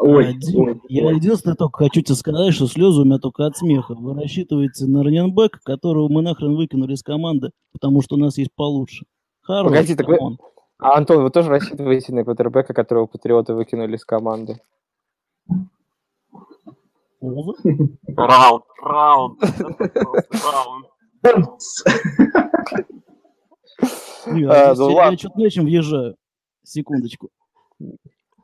Ой, 0.00 0.32
Дим, 0.34 0.60
ой, 0.60 0.80
я 0.88 1.06
ой. 1.06 1.16
единственное 1.16 1.56
только 1.56 1.84
хочу 1.84 2.02
тебе 2.02 2.14
сказать, 2.14 2.54
что 2.54 2.66
слезы 2.68 3.00
у 3.00 3.04
меня 3.04 3.18
только 3.18 3.44
от 3.46 3.56
смеха. 3.56 3.94
Вы 3.94 4.14
рассчитываете 4.14 4.86
на 4.86 5.02
раненбека, 5.02 5.58
которого 5.64 6.08
мы 6.08 6.22
нахрен 6.22 6.54
выкинули 6.54 6.94
из 6.94 7.02
команды, 7.02 7.50
потому 7.72 8.00
что 8.02 8.14
у 8.14 8.18
нас 8.18 8.38
есть 8.38 8.52
получше. 8.54 9.06
Хорош, 9.42 9.72
Погоди, 9.72 9.94
так 9.96 10.06
вы- 10.06 10.18
а, 10.78 10.96
Антон, 10.96 11.24
вы 11.24 11.30
тоже 11.30 11.48
рассчитываете 11.48 12.14
на 12.14 12.22
квотербека, 12.22 12.74
которого 12.74 13.06
патриоты 13.06 13.54
выкинули 13.54 13.96
из 13.96 14.04
команды? 14.04 14.60
Раунд, 17.20 18.64
раунд, 18.82 19.40
раунд. 20.44 20.86
А, 24.46 24.74
ну 24.74 24.90
я- 24.90 25.10
я 25.10 25.18
что-то 25.18 25.38
нечем 25.40 25.64
въезжаю. 25.64 26.14
Секундочку. 26.62 27.30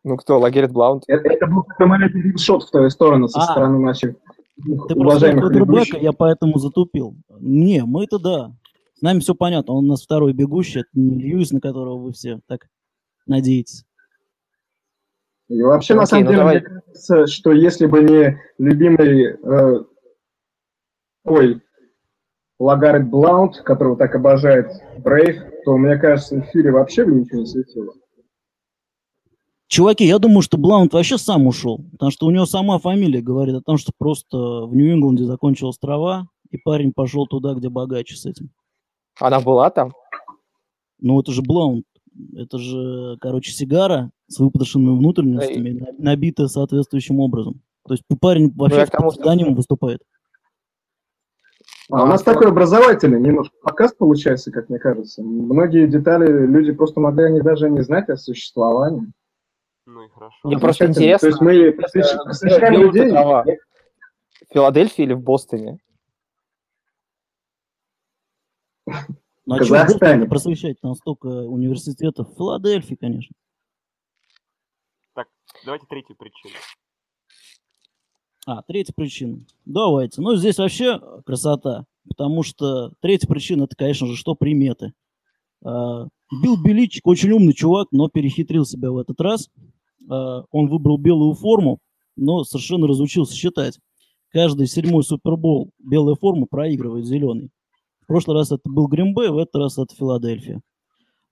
Ну 0.04 0.16
кто, 0.18 0.38
Лагерет 0.38 0.70
Блаунд? 0.72 1.02
Это, 1.08 1.28
это 1.28 1.46
был 1.46 1.64
маленький 1.78 2.20
римшот 2.20 2.64
в 2.64 2.70
твою 2.70 2.90
сторону 2.90 3.26
со 3.28 3.40
А. 3.40 3.42
стороны 3.44 3.78
наших 3.80 4.16
Ты 4.62 4.94
уважаемых 4.94 5.50
ведущих. 5.50 6.00
я 6.02 6.12
поэтому 6.12 6.58
затупил. 6.58 7.16
Не, 7.40 7.84
мы-то 7.84 8.18
да. 8.18 8.52
С 8.94 9.02
нами 9.02 9.20
все 9.20 9.34
понятно. 9.34 9.72
Он 9.74 9.86
у 9.86 9.88
нас 9.88 10.02
второй 10.02 10.34
бегущий, 10.34 10.80
это 10.80 10.88
не 10.92 11.16
Льюис, 11.18 11.50
на 11.52 11.60
которого 11.60 11.96
вы 11.98 12.12
все 12.12 12.40
так 12.46 12.66
надеетесь. 13.26 13.84
И 15.48 15.60
вообще, 15.62 15.94
на 15.94 16.02
Окей, 16.02 16.10
самом 16.10 16.24
ну 16.24 16.30
деле, 16.30 16.38
давай. 16.38 16.54
мне 16.60 16.64
кажется, 16.68 17.26
что 17.26 17.52
если 17.52 17.86
бы 17.86 18.02
не 18.02 18.38
любимый 18.58 19.36
э, 19.36 19.84
ой, 21.24 21.60
Лагарет 22.58 23.08
Блаунд, 23.10 23.56
которого 23.62 23.96
так 23.96 24.14
обожает 24.14 24.70
Брейв, 24.98 25.42
то, 25.64 25.76
мне 25.76 25.96
кажется, 25.96 26.36
в 26.36 26.40
эфире 26.44 26.70
вообще 26.70 27.04
бы 27.04 27.12
ничего 27.12 27.40
не 27.40 27.46
светило. 27.46 27.92
Чуваки, 29.68 30.04
я 30.04 30.18
думаю, 30.18 30.42
что 30.42 30.58
Блаунд 30.58 30.92
вообще 30.92 31.18
сам 31.18 31.46
ушел, 31.46 31.80
потому 31.92 32.10
что 32.10 32.26
у 32.26 32.30
него 32.30 32.46
сама 32.46 32.78
фамилия 32.78 33.20
говорит 33.22 33.54
о 33.56 33.62
том, 33.62 33.78
что 33.78 33.92
просто 33.96 34.36
в 34.36 34.74
Нью-Ингланде 34.74 35.24
закончилась 35.24 35.78
трава, 35.78 36.28
и 36.50 36.58
парень 36.58 36.92
пошел 36.92 37.26
туда, 37.26 37.54
где 37.54 37.68
богаче 37.68 38.14
с 38.14 38.26
этим. 38.26 38.50
Она 39.18 39.40
была 39.40 39.70
там? 39.70 39.92
Ну, 41.00 41.18
это 41.20 41.32
же 41.32 41.42
Блаунд. 41.42 41.84
Это 42.36 42.58
же, 42.58 43.16
короче, 43.20 43.50
сигара 43.50 44.10
с 44.28 44.38
выпотрошенными 44.38 44.96
внутренностями, 44.98 45.70
на- 45.70 45.86
набитая 45.98 46.46
соответствующим 46.46 47.18
образом. 47.18 47.60
То 47.86 47.94
есть 47.94 48.04
парень 48.20 48.52
вообще 48.54 48.78
я 48.78 48.86
к 48.86 48.88
в 48.88 48.92
тому, 48.92 49.10
что- 49.10 49.20
псевдонимом 49.20 49.54
выступает. 49.56 50.00
А 51.90 52.04
у 52.04 52.06
нас 52.06 52.22
такой 52.22 52.48
образовательный 52.48 53.20
немножко 53.20 53.54
показ 53.62 53.92
получается, 53.94 54.50
как 54.52 54.68
мне 54.68 54.78
кажется. 54.78 55.22
Многие 55.22 55.86
детали 55.88 56.46
люди 56.46 56.72
просто 56.72 57.00
могли 57.00 57.24
о 57.24 57.30
них 57.30 57.42
даже 57.42 57.68
не 57.68 57.82
знать 57.82 58.08
о 58.08 58.16
существовании. 58.16 59.12
Ну 59.86 60.02
и 60.02 60.08
хорошо. 60.08 60.36
Мне 60.44 60.58
просто 60.58 60.86
Замечательно. 60.86 61.04
интересно. 61.04 61.20
То 61.20 61.26
есть 61.28 61.40
мы 61.42 61.70
посвящ- 61.72 62.24
посвящаем 62.24 62.80
людей. 62.80 63.10
В 63.10 64.52
Филадельфии 64.52 65.02
или 65.02 65.12
в 65.12 65.22
Бостоне? 65.22 65.78
Ну, 69.46 69.54
а 69.56 69.58
Казахстане. 69.58 70.26
просвещать? 70.26 70.80
Там 70.80 70.94
столько 70.94 71.26
университетов. 71.26 72.30
В 72.30 72.36
Филадельфии, 72.36 72.94
конечно. 72.94 73.34
Давайте 75.64 75.86
третью 75.86 76.16
причину. 76.16 76.54
А, 78.46 78.62
третья 78.62 78.92
причина. 78.94 79.38
Давайте. 79.64 80.20
Ну, 80.20 80.34
здесь 80.36 80.58
вообще 80.58 81.00
красота. 81.24 81.86
Потому 82.06 82.42
что 82.42 82.92
третья 83.00 83.26
причина, 83.28 83.64
это, 83.64 83.74
конечно 83.76 84.06
же, 84.06 84.16
что 84.16 84.34
приметы. 84.34 84.92
А, 85.64 86.06
Билл 86.42 86.62
Беличик 86.62 87.06
очень 87.06 87.30
умный 87.30 87.54
чувак, 87.54 87.88
но 87.92 88.08
перехитрил 88.08 88.66
себя 88.66 88.90
в 88.90 88.98
этот 88.98 89.20
раз. 89.22 89.48
А, 90.08 90.44
Он 90.50 90.68
выбрал 90.68 90.98
белую 90.98 91.34
форму 91.34 91.80
но 92.16 92.44
совершенно 92.44 92.86
разучился 92.86 93.34
считать. 93.34 93.78
Каждый 94.30 94.66
седьмой 94.66 95.04
Супербол 95.04 95.70
белая 95.78 96.16
форма 96.16 96.46
проигрывает 96.46 97.06
зеленый. 97.06 97.50
В 98.00 98.06
прошлый 98.06 98.36
раз 98.36 98.52
это 98.52 98.68
был 98.68 98.86
Гринбей, 98.88 99.28
в 99.28 99.38
этот 99.38 99.56
раз 99.56 99.78
это 99.78 99.94
Филадельфия. 99.94 100.60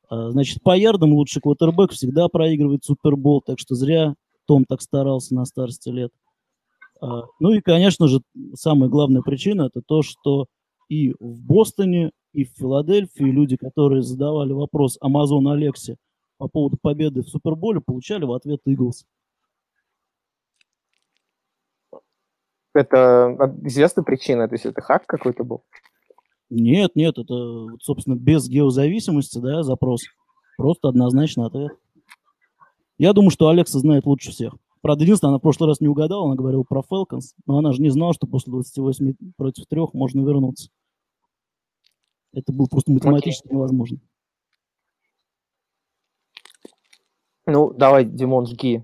А, 0.09 0.31
значит, 0.31 0.63
по 0.63 0.77
ярдам 0.77 1.13
лучший 1.13 1.43
квотербек 1.43 1.93
всегда 1.93 2.29
проигрывает 2.29 2.85
Супербол, 2.85 3.43
так 3.43 3.59
что 3.59 3.75
зря 3.75 4.15
Том 4.47 4.65
так 4.65 4.81
старался 4.81 5.35
на 5.35 5.45
старости 5.45 5.89
лет. 5.89 6.13
А, 7.01 7.25
ну 7.41 7.53
и, 7.53 7.61
конечно 7.61 8.09
же, 8.09 8.21
самая 8.55 8.89
главная 8.89 9.23
причина– 9.23 9.63
это 9.73 9.83
то, 9.85 10.03
что 10.03 10.47
и 10.89 11.13
в 11.19 11.45
Бостоне, 11.45 12.13
и 12.33 12.45
в 12.45 12.51
Филадельфии 12.57 13.25
люди, 13.25 13.57
которые 13.57 14.03
задавали 14.03 14.53
вопрос 14.53 14.97
Амазон 15.01 15.49
Алексе 15.49 15.97
по 16.43 16.49
поводу 16.49 16.77
победы 16.77 17.23
в 17.23 17.29
Суперболе, 17.29 17.81
получали 17.81 18.25
в 18.25 18.33
ответ 18.33 18.61
Иглс. 18.65 19.07
Это 22.75 23.37
известная 23.63 24.03
причина, 24.03 24.49
то 24.49 24.57
есть 24.57 24.67
это 24.67 24.81
хак 24.81 25.07
какой-то 25.07 25.45
был? 25.45 25.63
Нет, 26.51 26.97
нет, 26.97 27.17
это, 27.17 27.69
собственно, 27.81 28.17
без 28.17 28.49
геозависимости, 28.49 29.39
да, 29.39 29.63
запрос. 29.63 30.03
Просто 30.57 30.89
однозначный 30.89 31.47
ответ. 31.47 31.71
Я 32.99 33.13
думаю, 33.13 33.31
что 33.31 33.49
Алекса 33.49 33.79
знает 33.79 34.05
лучше 34.05 34.33
всех. 34.33 34.57
Правда, 34.81 35.05
единственное, 35.05 35.31
она 35.31 35.39
в 35.39 35.43
прошлый 35.43 35.69
раз 35.69 35.81
не 35.81 35.87
угадала, 35.87 36.27
она 36.27 36.35
говорила 36.35 36.65
про 36.65 36.81
Falcons, 36.81 37.37
но 37.47 37.59
она 37.59 37.71
же 37.71 37.81
не 37.81 37.91
знала, 37.91 38.15
что 38.15 38.27
после 38.27 38.51
28 38.51 39.15
против 39.37 39.67
3 39.67 39.81
можно 39.93 40.23
вернуться. 40.23 40.71
Это 42.33 42.53
было 42.53 42.67
просто 42.67 42.91
математически 42.91 43.47
okay. 43.47 43.53
невозможно. 43.53 44.01
Ну, 47.53 47.71
давай, 47.71 48.07
Димон, 48.07 48.47
жги. 48.47 48.83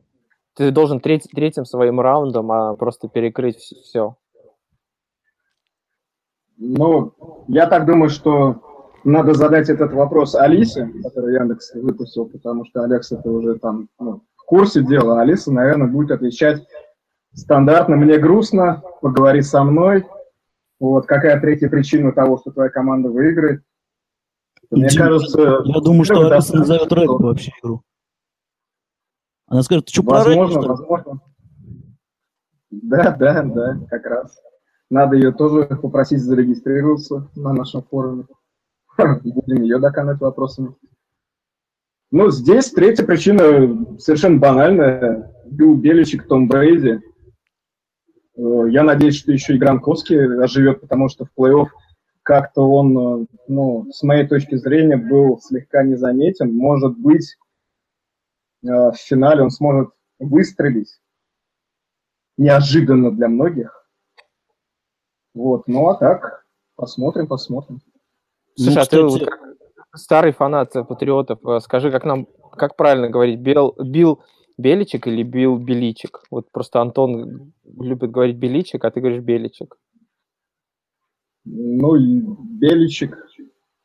Ты 0.55 0.71
должен 0.71 1.01
треть, 1.01 1.27
третьим 1.35 1.65
своим 1.65 2.01
раундом 2.01 2.53
а 2.53 2.75
просто 2.75 3.09
перекрыть 3.09 3.57
все. 3.57 4.17
Ну, 6.59 7.15
я 7.49 7.67
так 7.67 7.87
думаю, 7.87 8.11
что 8.11 8.61
надо 9.05 9.33
задать 9.33 9.71
этот 9.71 9.95
вопрос 9.95 10.35
Алисе, 10.35 10.93
который 11.03 11.37
Яндекс 11.37 11.73
выпустил, 11.77 12.27
потому 12.27 12.67
что 12.67 12.83
Алекс 12.83 13.11
это 13.11 13.31
уже 13.31 13.59
там 13.59 13.89
ну, 13.99 14.21
в 14.37 14.45
курсе 14.45 14.83
дела, 14.83 15.23
Алиса, 15.23 15.51
наверное, 15.51 15.87
будет 15.89 16.11
отвечать 16.11 16.63
стандартно. 17.33 17.97
Мне 17.97 18.19
грустно, 18.19 18.83
поговори 19.01 19.41
со 19.41 19.65
мной. 19.65 20.05
Вот, 20.79 21.07
какая 21.07 21.41
третья 21.41 21.71
причина 21.71 22.13
того, 22.13 22.37
что 22.37 22.51
твоя 22.51 22.69
команда 22.69 23.09
выиграет? 23.09 23.63
Мне 24.71 24.89
Дим, 24.89 24.99
кажется... 24.99 25.63
Я 25.65 25.81
думаю, 25.81 26.05
что 26.05 26.31
Алиса 26.31 26.55
назовет 26.55 26.93
регби 26.93 27.23
вообще 27.23 27.53
игру. 27.63 27.83
Она 29.49 29.63
скажет, 29.63 29.87
ты 29.87 29.93
что, 29.93 30.03
Возможно, 30.03 30.61
про 30.61 30.69
возможно. 30.69 31.21
Да, 32.71 33.17
да, 33.17 33.43
да, 33.43 33.81
как 33.89 34.07
раз. 34.07 34.39
Надо 34.91 35.17
ее 35.17 35.33
тоже 35.33 35.67
попросить 35.67 36.21
зарегистрироваться 36.21 37.29
на 37.35 37.53
нашем 37.53 37.83
форуме. 37.83 38.27
Будем 38.97 39.63
ее 39.63 39.79
доканать 39.79 40.21
вопросами. 40.21 40.75
Ну, 42.11 42.31
здесь 42.31 42.71
третья 42.71 43.05
причина 43.05 43.99
совершенно 43.99 44.39
банальная. 44.39 45.35
Билл 45.47 45.77
Беличик, 45.77 46.27
Том 46.27 46.49
Брейди. 46.49 47.01
Э, 48.37 48.65
я 48.71 48.83
надеюсь, 48.83 49.17
что 49.17 49.33
еще 49.33 49.55
и 49.55 49.59
Гранковский 49.59 50.43
оживет, 50.43 50.81
потому 50.81 51.09
что 51.09 51.25
в 51.27 51.31
плей-офф 51.39 51.69
как-то 52.23 52.63
он, 52.63 53.23
э, 53.23 53.27
ну, 53.49 53.87
с 53.91 54.03
моей 54.03 54.27
точки 54.27 54.57
зрения, 54.57 54.97
был 54.97 55.39
слегка 55.41 55.83
незаметен. 55.83 56.55
Может 56.55 56.99
быть, 56.99 57.37
в 58.69 58.97
финале 58.97 59.43
он 59.43 59.51
сможет 59.51 59.91
выстрелить 60.19 61.01
неожиданно 62.37 63.11
для 63.11 63.29
многих. 63.29 63.87
Вот, 65.35 65.69
ну 65.69 65.89
а 65.89 65.95
так, 65.95 66.47
посмотрим, 66.77 67.27
посмотрим. 67.27 67.81
Слушай, 68.57 68.75
ну, 68.75 68.81
а 68.81 68.87
ты 68.87 69.03
вот 69.03 69.25
как 69.25 69.41
старый 69.95 70.33
фанат 70.33 70.73
патриотов, 70.73 71.45
э, 71.45 71.61
скажи, 71.61 71.91
как 71.91 72.05
нам, 72.05 72.27
как 72.57 72.77
правильно 72.77 73.09
говорить, 73.09 73.41
Бел, 73.41 73.75
Бил 73.79 74.23
Беличек 74.57 75.07
или 75.07 75.23
Бил 75.23 75.59
Беличек? 75.59 76.23
Вот 76.31 76.51
просто 76.51 76.81
Антон 76.81 77.53
любит 77.65 78.11
говорить 78.11 78.37
Беличек, 78.37 78.85
а 78.85 78.91
ты 78.91 79.01
говоришь 79.01 79.23
Беличек. 79.23 79.77
Ну, 81.45 81.97
Беличек. 81.97 83.17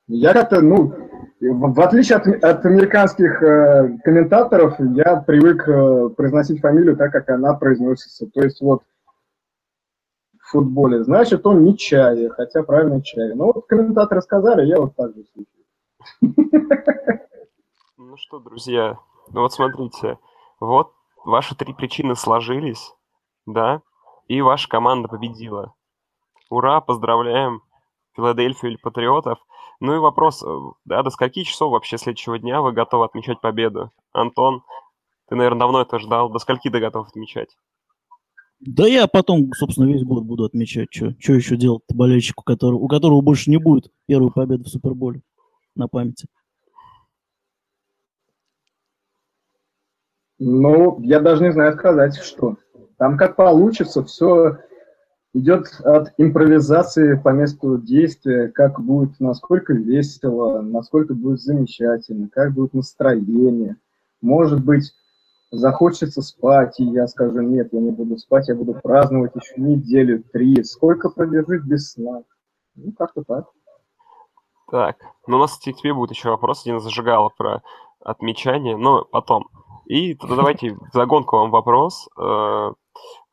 Я 0.08 0.34
как-то, 0.34 0.62
ну, 0.62 0.94
в, 1.39 1.74
в 1.74 1.82
отличие 1.82 2.18
от, 2.18 2.28
от 2.28 2.66
американских 2.66 3.42
э, 3.42 3.98
комментаторов, 4.04 4.76
я 4.80 5.18
привык 5.18 5.68
э, 5.68 6.10
произносить 6.10 6.62
фамилию 6.62 6.98
так, 6.98 7.12
как 7.12 7.30
она 7.30 7.54
произносится. 7.54 8.28
То 8.28 8.42
есть 8.42 8.62
вот 8.62 8.84
футболе, 10.54 11.04
значит, 11.04 11.46
он 11.46 11.63
не 11.63 11.78
чай, 11.78 12.30
хотя 12.30 12.63
правильно 12.63 13.02
чай. 13.02 13.34
Ну, 13.34 13.52
вот 13.52 13.66
комментаторы 13.66 14.22
сказали, 14.22 14.66
я 14.66 14.80
вот 14.80 14.96
так 14.96 15.13
же 15.16 15.24
слушаю. 15.34 16.68
Ну 17.98 18.18
что, 18.18 18.39
друзья, 18.39 19.00
ну 19.32 19.42
вот 19.42 19.54
смотрите, 19.54 20.20
вот 20.60 20.94
ваши 21.26 21.56
три 21.56 21.74
причины 21.74 22.16
сложились, 22.16 22.94
да, 23.48 23.82
и 24.28 24.42
ваша 24.42 24.70
команда 24.70 25.08
победила. 25.08 25.74
Ура, 26.52 26.80
поздравляем 26.80 27.63
Филадельфию 28.16 28.72
или 28.72 28.78
Патриотов. 28.78 29.39
Ну 29.84 29.96
и 29.96 30.00
вопрос, 30.00 30.41
э, 30.41 30.48
да, 30.86 31.04
до 31.04 31.10
скольки 31.10 31.43
часов 31.43 31.74
вообще 31.74 31.98
следующего 31.98 32.39
дня 32.39 32.62
вы 32.62 32.72
готовы 32.72 33.04
отмечать 33.04 33.41
победу? 33.41 33.91
Антон, 34.13 34.63
ты, 35.28 35.36
наверное, 35.36 35.60
давно 35.60 35.82
это 35.82 36.00
ждал. 36.00 36.30
До 36.30 36.39
скольки 36.39 36.69
ты 36.69 36.80
готов 36.80 37.10
отмечать? 37.10 37.58
Да 38.62 38.88
я 38.88 39.08
потом, 39.08 39.52
собственно, 39.52 39.91
весь 39.91 40.06
год 40.06 40.24
буду 40.24 40.46
отмечать, 40.46 40.88
что, 40.89 41.13
что 41.19 41.34
еще 41.34 41.58
делать 41.58 41.82
болельщику, 41.93 42.46
который, 42.46 42.76
у 42.76 42.88
которого 42.88 43.19
больше 43.19 43.50
не 43.50 43.58
будет 43.58 43.91
первой 44.06 44.32
победы 44.32 44.63
в 44.63 44.69
Суперболе 44.69 45.22
на 45.76 45.89
памяти. 45.89 46.28
Ну, 50.39 50.98
я 51.02 51.19
даже 51.19 51.43
не 51.43 51.52
знаю 51.52 51.74
сказать, 51.74 52.15
что. 52.15 52.56
Там 52.98 53.17
как 53.17 53.36
получится, 53.36 54.02
все 54.06 54.60
идет 55.34 55.67
от 55.84 56.13
импровизации 56.17 57.15
по 57.15 57.30
месту 57.30 57.78
действия, 57.78 58.50
как 58.50 58.80
будет, 58.80 59.19
насколько 59.19 59.74
весело, 59.74 60.62
насколько 60.62 61.13
будет 61.13 61.41
замечательно, 61.41 62.30
как 62.30 62.54
будет 62.54 62.74
настроение. 62.74 63.78
Может 64.22 64.63
быть, 64.63 64.93
захочется 65.52 66.22
спать, 66.22 66.80
и 66.80 66.84
я 66.84 67.08
скажу, 67.08 67.41
нет, 67.41 67.69
я 67.72 67.80
не 67.80 67.91
буду 67.91 68.17
спать, 68.17 68.48
я 68.48 68.56
буду 68.56 68.74
праздновать 68.74 69.36
еще 69.36 69.60
неделю, 69.60 70.24
три. 70.32 70.63
Сколько 70.63 71.10
продержись 71.10 71.63
без 71.63 71.91
сна? 71.91 72.24
Ну, 72.76 72.91
как-то 72.98 73.24
так. 73.24 73.46
Так, 74.72 74.98
ну 75.28 75.38
у 75.38 75.39
нас 75.39 75.58
к 75.58 75.62
тебе 75.62 75.93
будет 75.93 76.12
еще 76.12 76.30
вопрос, 76.30 76.62
один 76.65 76.80
зажигала 76.80 77.30
про 77.30 77.62
отмечание, 78.00 78.78
но 78.78 79.04
потом. 79.04 79.48
И 79.86 80.15
тогда 80.15 80.38
давайте 80.38 80.78
загонку 80.93 81.38
вам 81.38 81.52
вопрос. 81.52 82.08
Э, 82.17 82.72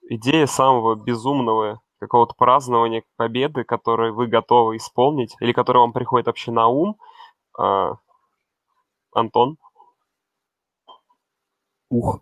идея 0.02 0.46
самого 0.46 0.96
безумного 0.96 1.80
какого-то 2.00 2.34
празднования 2.36 3.04
победы, 3.16 3.64
который 3.64 4.10
вы 4.10 4.26
готовы 4.26 4.76
исполнить, 4.76 5.36
или 5.40 5.52
который 5.52 5.78
вам 5.78 5.92
приходит 5.92 6.26
вообще 6.26 6.50
на 6.50 6.66
ум. 6.66 6.96
Э, 7.58 7.92
Антон? 9.12 9.56
Ух. 11.90 12.20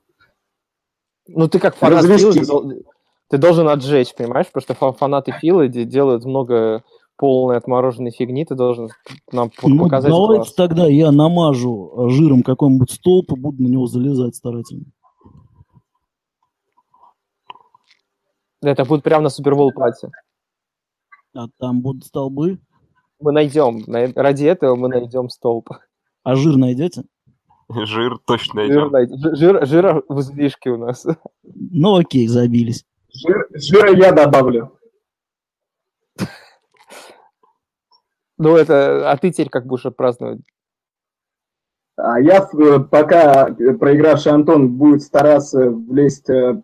Ну, 1.29 1.49
ты 1.49 1.59
как 1.59 1.77
фанат 1.77 2.05
Филы, 2.05 2.33
ты, 2.33 2.85
ты 3.29 3.38
должен 3.38 3.69
отжечь, 3.69 4.14
понимаешь? 4.14 4.47
Потому 4.51 4.62
что 4.77 4.93
фанаты 4.93 5.33
Филы 5.33 5.69
делают 5.69 6.25
много 6.25 6.83
полной 7.19 7.59
отмороженной 7.59 8.12
фигни, 8.12 8.45
ты 8.45 8.55
должен 8.55 8.91
нам 9.33 9.51
ну, 9.62 9.85
показать 9.85 10.11
давайте 10.11 10.45
класс. 10.45 10.55
тогда 10.55 10.87
я 10.87 11.11
намажу 11.11 12.09
жиром 12.11 12.43
какой-нибудь 12.43 12.93
столб 12.93 13.33
и 13.33 13.38
буду 13.38 13.62
на 13.62 13.67
него 13.67 13.87
залезать 13.87 14.37
старательно. 14.37 14.87
Это 18.62 18.85
будет 18.85 19.03
прямо 19.03 19.25
на 19.25 19.29
Супербол 19.29 19.73
пати. 19.73 20.11
А 21.35 21.47
там 21.59 21.81
будут 21.81 22.05
столбы? 22.05 22.59
Мы 23.21 23.33
найдем. 23.33 23.85
Ради 24.15 24.44
этого 24.44 24.77
мы 24.77 24.88
найдем 24.88 25.29
столб. 25.29 25.71
А 26.23 26.35
жир 26.35 26.56
найдете? 26.56 27.04
Жир 27.69 28.19
точно 28.25 28.63
найдем. 28.63 28.90
Жир, 29.19 29.37
жир, 29.37 29.67
жира 29.67 30.02
в 30.09 30.21
излишке 30.21 30.71
у 30.71 30.79
нас. 30.79 31.06
Ну 31.42 31.96
окей, 31.96 32.27
забились. 32.27 32.85
Жир, 33.13 33.46
жира 33.52 33.90
я 33.90 34.13
добавлю. 34.13 34.79
Ну 38.38 38.56
это, 38.56 39.11
а 39.11 39.17
ты 39.17 39.31
теперь 39.31 39.48
как 39.48 39.67
будешь 39.67 39.92
праздновать? 39.96 40.40
А 41.96 42.21
я 42.21 42.48
э, 42.52 42.79
пока 42.79 43.46
проигравший 43.46 44.33
Антон 44.33 44.77
будет 44.77 45.02
стараться 45.02 45.69
влезть 45.71 46.31
э, 46.31 46.63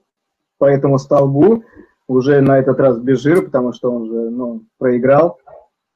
по 0.65 0.71
этому 0.71 0.99
столбу, 0.99 1.63
уже 2.09 2.41
на 2.41 2.59
этот 2.59 2.81
раз 2.81 2.99
без 2.99 3.21
жира, 3.21 3.43
потому 3.43 3.75
что 3.75 3.93
он 3.93 4.07
же 4.07 4.31
ну, 4.31 4.63
проиграл. 4.79 5.37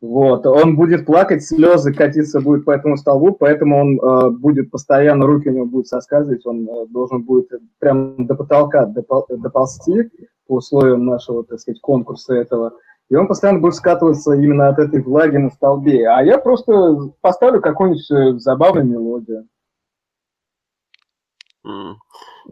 Вот, 0.02 0.44
он 0.44 0.76
будет 0.76 1.06
плакать, 1.06 1.42
слезы 1.42 1.94
катиться 1.94 2.42
будет 2.42 2.66
по 2.66 2.72
этому 2.72 2.98
столбу, 2.98 3.32
поэтому 3.32 3.80
он 3.80 3.98
э, 3.98 4.30
будет 4.30 4.70
постоянно, 4.70 5.24
руки 5.24 5.48
у 5.48 5.52
него 5.52 5.64
будут 5.64 5.86
соскальзывать, 5.86 6.44
он 6.44 6.68
э, 6.68 6.86
должен 6.90 7.22
будет 7.22 7.48
прям 7.78 8.26
до 8.26 8.34
потолка 8.34 8.84
допол- 8.84 9.24
доползти 9.30 10.10
по 10.46 10.56
условиям 10.56 11.06
нашего, 11.06 11.44
так 11.44 11.60
сказать, 11.60 11.80
конкурса 11.80 12.34
этого. 12.34 12.74
И 13.08 13.16
он 13.16 13.26
постоянно 13.26 13.60
будет 13.60 13.74
скатываться 13.74 14.34
именно 14.34 14.68
от 14.68 14.78
этой 14.78 15.00
влаги 15.00 15.38
на 15.38 15.48
столбе. 15.48 16.06
А 16.10 16.22
я 16.22 16.36
просто 16.36 17.10
поставлю 17.22 17.62
какую-нибудь 17.62 18.10
э, 18.10 18.38
забавную 18.38 18.84
мелодию. 18.84 19.46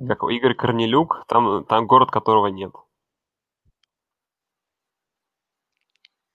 Как 0.08 0.22
Игорь 0.30 0.54
Корнелюк, 0.54 1.24
там, 1.28 1.64
там 1.64 1.86
город, 1.86 2.10
которого 2.10 2.48
нет. 2.48 2.72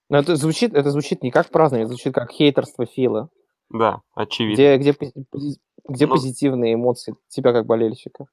Но 0.09 0.17
это 0.17 0.35
звучит, 0.35 0.73
это 0.73 0.91
звучит 0.91 1.23
не 1.23 1.31
как 1.31 1.49
празднование, 1.49 1.85
это 1.85 1.93
звучит 1.93 2.13
как 2.13 2.31
хейтерство 2.31 2.85
Фила. 2.85 3.29
Да, 3.69 4.01
очевидно. 4.13 4.55
Где, 4.55 4.77
где, 4.77 4.95
где 5.87 6.05
Ну- 6.05 6.11
позитивные 6.11 6.73
эмоции 6.73 7.15
тебя 7.29 7.53
как 7.53 7.65
болельщика? 7.65 8.25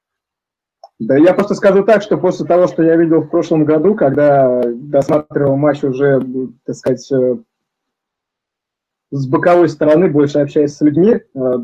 Да 0.99 1.15
я 1.15 1.33
просто 1.33 1.55
скажу 1.55 1.85
так, 1.85 2.01
что 2.01 2.17
после 2.17 2.45
того, 2.45 2.67
что 2.67 2.83
я 2.83 2.97
видел 2.97 3.21
в 3.21 3.29
прошлом 3.29 3.63
году, 3.63 3.95
когда 3.95 4.61
досматривал 4.65 5.55
матч 5.55 5.83
уже, 5.85 6.21
так 6.65 6.75
сказать, 6.75 7.09
э, 7.13 7.37
с 9.11 9.27
боковой 9.27 9.69
стороны, 9.69 10.09
больше 10.09 10.39
общаясь 10.39 10.75
с 10.75 10.81
людьми, 10.81 11.13
э, 11.13 11.21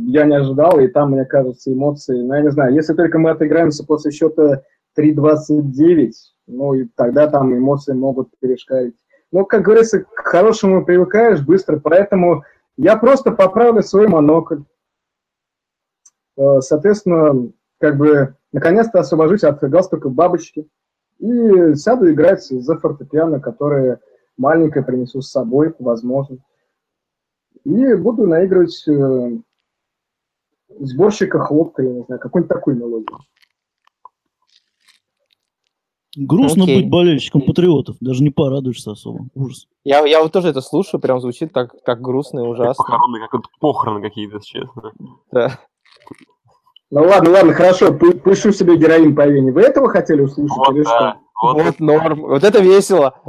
я 0.08 0.26
не 0.26 0.36
ожидал, 0.36 0.80
и 0.80 0.88
там, 0.88 1.12
мне 1.12 1.26
кажется, 1.26 1.72
эмоции, 1.72 2.22
ну, 2.22 2.34
я 2.34 2.42
не 2.42 2.52
знаю, 2.52 2.74
если 2.74 2.94
только 2.94 3.20
мы 3.20 3.30
отыграемся 3.32 3.86
после 3.86 4.12
счета 4.12 4.64
3-29, 4.98 6.12
ну, 6.48 6.74
и 6.74 6.86
тогда 6.96 7.28
там 7.28 7.56
эмоции 7.56 7.94
могут 7.94 8.30
перешкалить. 8.40 8.96
Ну, 9.32 9.46
как 9.46 9.64
говорится, 9.64 10.02
к 10.02 10.20
хорошему 10.20 10.86
привыкаешь 10.86 11.46
быстро, 11.46 11.80
поэтому 11.80 12.44
я 12.78 12.96
просто 12.98 13.32
поправлю 13.32 13.84
свой 13.84 14.08
монокль. 14.08 14.62
Э, 16.38 16.62
Соответственно, 16.62 17.52
как 17.80 17.98
бы 17.98 18.36
наконец-то 18.54 19.00
освобожусь 19.00 19.44
от 19.44 19.60
галстука 19.62 20.10
бабочки 20.10 20.68
и 21.20 21.76
сяду 21.76 22.12
играть 22.12 22.44
за 22.44 22.78
фортепиано, 22.78 23.40
которое 23.40 24.00
маленькое 24.38 24.84
принесу 24.84 25.22
с 25.22 25.30
собой, 25.30 25.76
возможно. 25.78 26.38
И 27.66 27.96
буду 27.96 28.28
наигрывать 28.28 28.88
э, 28.88 29.38
сборщика 30.80 31.40
хлопка, 31.40 31.82
я 31.84 31.92
не 31.94 32.04
знаю, 32.04 32.20
какую-нибудь 32.22 32.50
такую 32.56 32.78
мелодию. 32.78 33.18
Грустно 36.18 36.64
Окей. 36.64 36.82
быть 36.84 36.90
болельщиком 36.90 37.42
патриотов, 37.42 37.98
даже 38.00 38.24
не 38.24 38.30
порадуешься 38.30 38.92
особо. 38.92 39.28
Ужас. 39.34 39.68
Я, 39.84 40.06
я 40.06 40.22
вот 40.22 40.32
тоже 40.32 40.48
это 40.50 40.62
слушаю, 40.62 41.02
прям 41.02 41.20
звучит 41.20 41.52
так, 41.52 41.74
так 41.84 42.00
грустно 42.02 42.40
и 42.40 42.44
Как 42.44 42.52
ужасно. 42.52 42.84
похороны, 42.86 43.20
как 43.20 43.34
вот 43.34 43.44
похороны 43.60 44.02
какие-то, 44.02 44.40
честно. 44.40 44.94
Да. 45.32 45.60
Ну 46.92 47.02
ладно, 47.02 47.32
ладно, 47.32 47.54
хорошо, 47.54 47.92
пущу 47.94 48.52
себе 48.54 48.78
героин 48.78 49.14
по 49.16 49.28
вене. 49.28 49.52
Вы 49.52 49.64
этого 49.64 49.90
хотели 49.90 50.22
услышать 50.22 50.56
Вот, 50.56 50.74
или 50.74 50.84
что? 50.84 51.00
да. 51.00 51.18
Вот, 51.42 51.64
Вот 51.64 51.80
норм. 51.80 52.22
Вот 52.22 52.44
это 52.44 52.60
весело. 52.62 53.20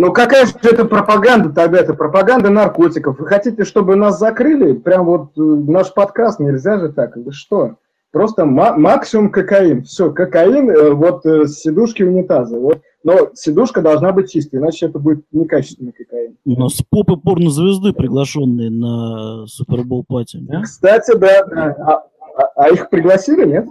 Ну 0.00 0.12
какая 0.12 0.46
же 0.46 0.52
это 0.62 0.84
пропаганда 0.84 1.50
тогда? 1.52 1.80
Это 1.80 1.92
пропаганда 1.92 2.50
наркотиков. 2.50 3.18
Вы 3.18 3.26
хотите, 3.26 3.64
чтобы 3.64 3.96
нас 3.96 4.16
закрыли? 4.20 4.72
Прям 4.74 5.04
вот 5.06 5.30
э, 5.36 5.40
наш 5.40 5.92
подкаст, 5.92 6.38
нельзя 6.38 6.78
же 6.78 6.92
так. 6.92 7.16
Вы 7.16 7.32
что? 7.32 7.78
Просто 8.12 8.44
ма- 8.44 8.76
максимум 8.76 9.32
кокаин. 9.32 9.82
Все, 9.82 10.12
кокаин, 10.12 10.70
э, 10.70 10.90
вот 10.92 11.26
э, 11.26 11.48
с 11.48 11.58
сидушки 11.62 12.04
унитаза. 12.04 12.60
Вот. 12.60 12.80
Но 13.02 13.30
сидушка 13.34 13.82
должна 13.82 14.12
быть 14.12 14.30
чистой, 14.30 14.60
иначе 14.60 14.86
это 14.86 15.00
будет 15.00 15.24
некачественный 15.32 15.90
кокаин. 15.90 16.36
У 16.44 16.52
нас 16.52 16.80
попы 16.88 17.16
порнозвезды 17.16 17.92
приглашенные 17.92 18.70
на 18.70 19.46
Супербол 19.48 20.04
пати. 20.06 20.38
да? 20.40 20.62
Кстати, 20.62 21.16
да, 21.18 21.44
да. 21.46 21.76
А, 21.80 21.92
а- 22.40 22.52
а 22.54 22.68
их 22.68 22.88
пригласили, 22.88 23.44
нет? 23.46 23.66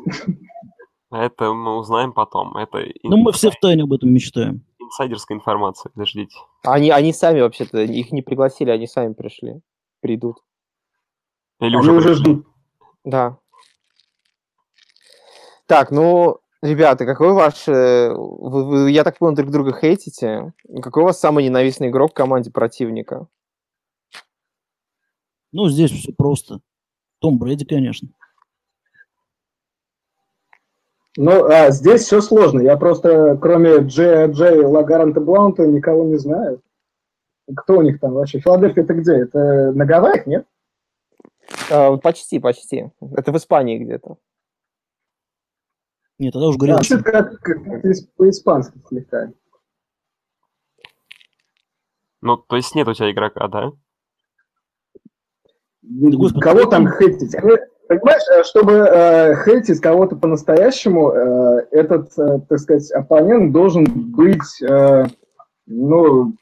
это 1.09 1.53
мы 1.53 1.77
узнаем 1.77 2.11
потом. 2.11 2.57
Это 2.57 2.79
Ну, 3.03 3.15
мы 3.15 3.31
все 3.31 3.49
втайне 3.49 3.83
об 3.83 3.93
этом 3.93 4.13
мечтаем. 4.13 4.61
Инсайдерская 4.87 5.37
информация, 5.37 5.89
подождите. 5.91 6.35
Они, 6.63 6.89
они 6.89 7.13
сами 7.13 7.41
вообще-то, 7.41 7.79
их 7.81 8.11
не 8.11 8.21
пригласили, 8.21 8.71
они 8.71 8.87
сами 8.87 9.13
пришли. 9.13 9.61
Придут. 10.01 10.37
Или 11.59 11.69
Они 11.69 11.77
уже 11.77 11.91
уже 11.91 12.13
ждут. 12.13 12.47
Да. 13.03 13.37
Так, 15.65 15.91
ну, 15.91 16.39
ребята, 16.61 17.05
какой 17.05 17.33
ваш... 17.33 17.67
э, 17.67 18.13
вы- 18.13 18.65
вы, 18.65 18.91
я 18.91 19.03
так 19.03 19.17
понял, 19.17 19.35
друг 19.35 19.51
друга 19.51 19.77
хейтите. 19.77 20.53
Какой 20.81 21.03
у 21.03 21.05
вас 21.07 21.19
самый 21.19 21.43
ненавистный 21.43 21.89
игрок 21.89 22.11
в 22.11 22.15
команде 22.15 22.51
противника? 22.51 23.27
Ну, 25.51 25.67
здесь 25.69 25.91
все 25.91 26.13
просто. 26.13 26.59
Том 27.19 27.37
Брэди, 27.39 27.65
конечно. 27.65 28.09
Ну, 31.19 31.45
а 31.45 31.71
здесь 31.71 32.03
все 32.03 32.21
сложно. 32.21 32.61
Я 32.61 32.77
просто, 32.77 33.37
кроме 33.41 33.77
Джея 33.79 34.27
Джей 34.27 34.63
Лагаранта 34.63 35.19
Блаунта, 35.19 35.65
никого 35.65 36.03
не 36.05 36.17
знаю. 36.17 36.61
Кто 37.55 37.77
у 37.79 37.81
них 37.81 37.99
там 37.99 38.13
вообще? 38.13 38.39
Филадельфия 38.39 38.83
это 38.83 38.93
где? 38.93 39.13
Это 39.15 39.71
на 39.71 39.85
Гавайях, 39.85 40.27
нет? 40.27 40.45
А, 41.71 41.97
почти, 41.97 42.37
почти. 42.39 42.91
Это 43.15 43.31
в 43.31 43.37
Испании 43.37 43.79
где-то. 43.79 44.17
Нет, 46.19 46.33
тогда 46.33 46.49
уж 46.49 46.55
Звучит 46.55 47.01
Грязь. 47.01 47.03
как, 47.03 47.39
как 47.39 47.57
ис- 47.85 48.07
по-испански 48.15 48.79
слегка. 48.87 49.31
Ну, 52.21 52.37
то 52.37 52.55
есть 52.57 52.75
нет 52.75 52.87
у 52.87 52.93
тебя 52.93 53.11
игрока, 53.11 53.47
да? 53.47 53.71
господи, 55.81 56.41
Кого 56.43 56.65
там 56.65 56.85
там- 56.85 56.93
хейтить? 56.97 57.35
Понимаешь, 57.87 58.23
э, 58.33 58.43
чтобы 58.43 58.73
э, 58.73 59.35
хейтить 59.45 59.79
кого-то 59.79 60.15
по-настоящему, 60.17 61.11
э, 61.11 61.67
этот, 61.71 62.09
э, 62.17 62.39
так 62.49 62.59
сказать, 62.59 62.91
оппонент 62.91 63.53
должен 63.53 63.85
быть, 63.85 64.61
э, 64.61 65.05
ну, 65.67 66.33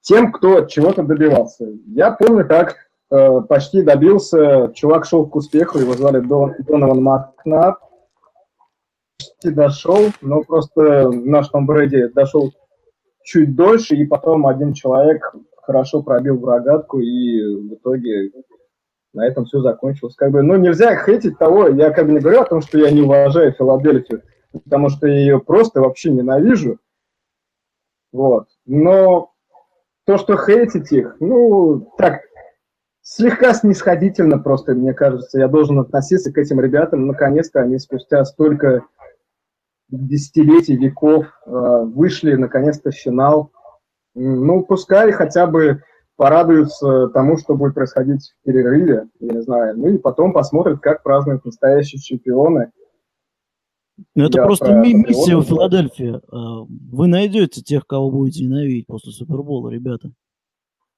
тем, 0.00 0.32
кто 0.32 0.64
чего-то 0.64 1.02
добивался. 1.02 1.66
Я 1.86 2.12
помню, 2.12 2.46
как 2.48 2.76
э, 3.10 3.40
почти 3.46 3.82
добился, 3.82 4.72
чувак 4.74 5.04
шел 5.04 5.26
к 5.26 5.36
успеху, 5.36 5.78
его 5.78 5.92
звали 5.92 6.20
Дон, 6.20 6.54
Донован 6.60 7.02
Макнап, 7.02 7.78
почти 9.18 9.50
дошел, 9.50 10.00
но 10.22 10.42
просто 10.42 11.10
наш 11.10 11.48
Том 11.48 11.66
Брэди 11.66 12.08
дошел 12.08 12.52
чуть 13.22 13.54
дольше, 13.54 13.96
и 13.96 14.06
потом 14.06 14.46
один 14.46 14.72
человек 14.72 15.34
хорошо 15.62 16.02
пробил 16.02 16.38
в 16.38 16.44
рогатку, 16.44 17.00
и 17.00 17.54
в 17.54 17.74
итоге 17.74 18.32
на 19.12 19.26
этом 19.26 19.44
все 19.44 19.60
закончилось. 19.60 20.14
Как 20.14 20.30
бы, 20.30 20.42
ну, 20.42 20.56
нельзя 20.56 20.96
хейтить 20.96 21.38
того, 21.38 21.68
я 21.68 21.90
как 21.90 22.06
бы 22.06 22.12
не 22.12 22.20
говорю 22.20 22.40
о 22.40 22.46
том, 22.46 22.60
что 22.60 22.78
я 22.78 22.90
не 22.90 23.02
уважаю 23.02 23.52
Филадельфию, 23.52 24.22
потому 24.52 24.88
что 24.88 25.06
я 25.06 25.18
ее 25.18 25.40
просто 25.40 25.80
вообще 25.80 26.10
ненавижу. 26.10 26.78
Вот. 28.12 28.48
Но 28.66 29.32
то, 30.04 30.18
что 30.18 30.36
хейтить 30.36 30.92
их, 30.92 31.16
ну, 31.20 31.92
так, 31.98 32.20
слегка 33.02 33.54
снисходительно 33.54 34.38
просто, 34.38 34.74
мне 34.74 34.94
кажется, 34.94 35.38
я 35.38 35.48
должен 35.48 35.78
относиться 35.78 36.32
к 36.32 36.38
этим 36.38 36.60
ребятам. 36.60 37.06
Наконец-то 37.06 37.60
они 37.60 37.78
спустя 37.78 38.24
столько 38.24 38.84
десятилетий, 39.88 40.76
веков 40.76 41.26
э, 41.26 41.50
вышли 41.50 42.34
наконец-то 42.34 42.90
в 42.90 42.94
финал. 42.94 43.50
Ну, 44.14 44.62
пускай 44.64 45.12
хотя 45.12 45.46
бы 45.46 45.82
порадуются 46.16 47.08
тому, 47.08 47.36
что 47.38 47.54
будет 47.54 47.74
происходить 47.74 48.32
в 48.32 48.44
перерыве, 48.44 49.08
я 49.20 49.32
не 49.32 49.42
знаю. 49.42 49.76
Ну 49.76 49.88
и 49.88 49.98
потом 49.98 50.32
посмотрят, 50.32 50.80
как 50.80 51.02
празднуют 51.02 51.44
настоящие 51.44 52.00
чемпионы. 52.00 52.72
Ну, 54.14 54.24
это 54.24 54.38
Я 54.38 54.44
просто 54.44 54.66
про 54.66 54.84
миссия 54.84 55.36
в. 55.36 55.44
Филадельфии. 55.44 56.20
А, 56.30 56.64
Вы 56.68 57.06
найдете 57.08 57.62
тех, 57.62 57.86
кого 57.86 58.10
будете 58.10 58.44
ненавидеть 58.44 58.86
после 58.86 59.12
Супербола, 59.12 59.68
ребята. 59.68 60.10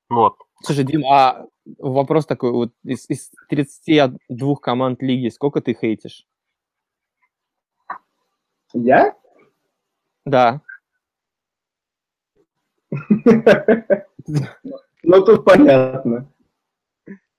Вот. 0.08 0.34
Слушай, 0.62 0.84
Дим, 0.84 1.04
а 1.06 1.46
вопрос 1.78 2.26
такой, 2.26 2.52
вот 2.52 2.72
из, 2.84 3.08
из 3.08 3.30
32 3.48 4.56
команд 4.56 5.02
лиги 5.02 5.28
сколько 5.28 5.60
ты 5.60 5.74
хейтишь? 5.74 6.26
Я? 8.72 9.14
Да. 10.24 10.60
Ну, 15.04 15.24
тут 15.24 15.44
понятно. 15.44 16.28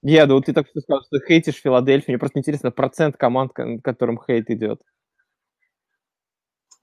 Я, 0.01 0.27
ну 0.27 0.39
ты 0.39 0.53
так 0.53 0.67
что 0.67 0.81
сказал, 0.81 1.01
что 1.03 1.19
хейтишь 1.25 1.61
Филадельфию. 1.61 2.13
Мне 2.13 2.19
просто 2.19 2.39
интересно 2.39 2.71
процент 2.71 3.17
команд, 3.17 3.53
ко- 3.53 3.79
которым 3.83 4.19
хейт 4.19 4.49
идет. 4.51 4.81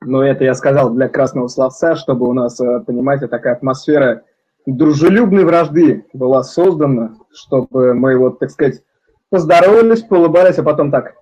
Ну, 0.05 0.21
это 0.21 0.43
я 0.45 0.55
сказал 0.55 0.93
для 0.93 1.09
красного 1.09 1.47
словца, 1.47 1.95
чтобы 1.95 2.29
у 2.29 2.33
нас, 2.33 2.61
э, 2.61 2.81
понимаете, 2.85 3.29
такая 3.29 3.55
атмосфера 3.55 4.25
дружелюбной 4.67 5.45
вражды 5.45 6.07
была 6.13 6.43
создана, 6.43 7.17
чтобы 7.33 7.95
мы 7.95 8.19
вот, 8.19 8.41
так 8.41 8.51
сказать, 8.51 8.83
поздоровались, 9.31 10.03
поулыбались, 10.03 10.59
а 10.59 10.65
потом 10.65 10.91
так, 10.91 11.15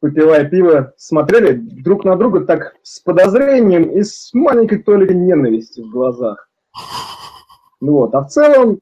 выпивая 0.00 0.48
пиво, 0.48 0.94
смотрели 0.96 1.54
друг 1.54 2.04
на 2.04 2.14
друга 2.14 2.44
так 2.46 2.76
с 2.82 3.00
подозрением 3.00 3.90
и 3.90 4.02
с 4.02 4.32
маленькой 4.32 4.82
толикой 4.84 5.16
ненависти 5.16 5.80
в 5.80 5.90
глазах. 5.90 6.47
Ну 7.80 7.92
вот, 7.92 8.14
а 8.14 8.22
в 8.22 8.28
целом, 8.28 8.80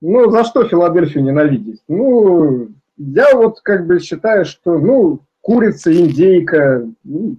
ну, 0.00 0.30
за 0.30 0.44
что 0.44 0.64
Филадельфию 0.68 1.24
ненавидеть? 1.24 1.82
Ну, 1.88 2.68
я 2.96 3.34
вот 3.34 3.60
как 3.60 3.86
бы 3.86 4.00
считаю, 4.00 4.44
что, 4.44 4.78
ну, 4.78 5.20
курица, 5.40 5.92
индейка, 5.92 6.86
ну, 7.04 7.36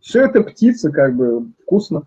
все 0.00 0.24
это 0.24 0.42
птицы, 0.42 0.90
как 0.90 1.14
бы, 1.16 1.52
вкусно. 1.62 2.06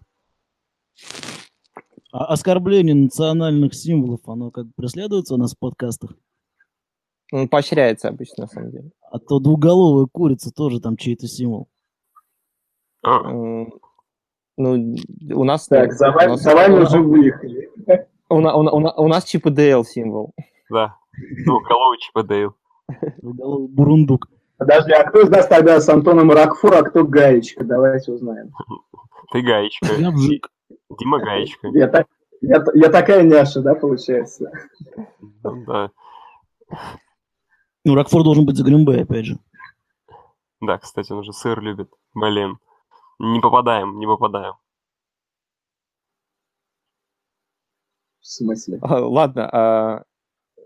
А 2.11 2.25
оскорбление 2.25 2.95
национальных 2.95 3.73
символов, 3.75 4.21
оно 4.27 4.49
как 4.49 4.65
бы 4.65 4.71
преследуется 4.75 5.35
у 5.35 5.37
нас 5.37 5.53
в 5.53 5.59
подкастах? 5.59 6.13
Он 7.31 7.49
поощряется 7.49 8.07
обычно, 8.07 8.43
на 8.43 8.47
самом 8.47 8.71
деле. 8.71 8.91
А 9.11 9.19
то 9.19 9.39
двуголовая 9.39 10.07
курица 10.11 10.51
тоже 10.51 10.79
там 10.79 10.95
чей-то 10.95 11.27
символ. 11.27 11.67
Ну, 14.57 14.95
у 15.35 15.43
нас... 15.43 15.67
Так, 15.67 15.93
за 15.93 16.11
вами, 16.11 16.29
нас- 16.31 16.41
за 16.41 16.55
вами 16.55 16.79
уже 16.81 16.99
выехали. 16.99 17.69
У, 18.29 18.35
у 18.35 18.41
у 18.41 19.03
у 19.05 19.07
нас 19.07 19.23
Чип 19.23 19.45
и 19.45 19.49
Дейл 19.51 19.85
символ. 19.85 20.33
да. 20.69 20.95
Двухголовый 21.45 21.97
Чип 21.99 22.17
и 22.17 22.23
Дейл. 22.23 22.55
Двуголовый 23.21 23.67
бурундук. 23.69 24.27
Подожди, 24.57 24.91
а 24.91 25.03
кто 25.07 25.21
из 25.21 25.29
нас 25.29 25.47
тогда 25.47 25.79
с 25.79 25.87
Антоном 25.87 26.31
Рокфор, 26.31 26.73
а 26.75 26.81
кто 26.83 27.03
Гаечка? 27.03 27.63
Давайте 27.63 28.11
узнаем. 28.11 28.49
Ты 29.31 29.41
гаечка. 29.41 29.87
Я 29.99 30.09
вжик. 30.09 30.49
Дима 30.99 31.19
гаечка. 31.19 31.67
Я, 31.73 31.87
так- 31.87 32.07
я, 32.41 32.63
я 32.73 32.89
такая 32.89 33.23
няша, 33.23 33.61
да, 33.61 33.75
получается? 33.75 34.51
Ну 35.43 35.63
Да. 35.67 35.91
Ну, 37.85 37.95
Рокфор 37.95 38.23
должен 38.23 38.45
быть 38.45 38.57
за 38.57 38.63
Гринбей, 38.63 39.03
опять 39.03 39.25
же. 39.25 39.37
Да, 40.59 40.77
кстати, 40.77 41.11
он 41.11 41.23
же 41.23 41.31
сыр 41.33 41.61
любит. 41.61 41.89
Блин. 42.15 42.57
Не 43.19 43.39
попадаем, 43.39 43.97
не 43.97 44.05
попадаем. 44.05 44.53
В 48.19 48.25
смысле? 48.27 48.79
А, 48.81 48.99
Ладно. 49.05 49.49
а, 49.51 50.03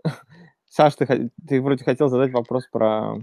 Саш, 0.66 0.96
ты, 0.96 1.30
ты 1.46 1.62
вроде 1.62 1.84
хотел 1.84 2.08
задать 2.08 2.32
вопрос 2.32 2.66
про, 2.70 3.18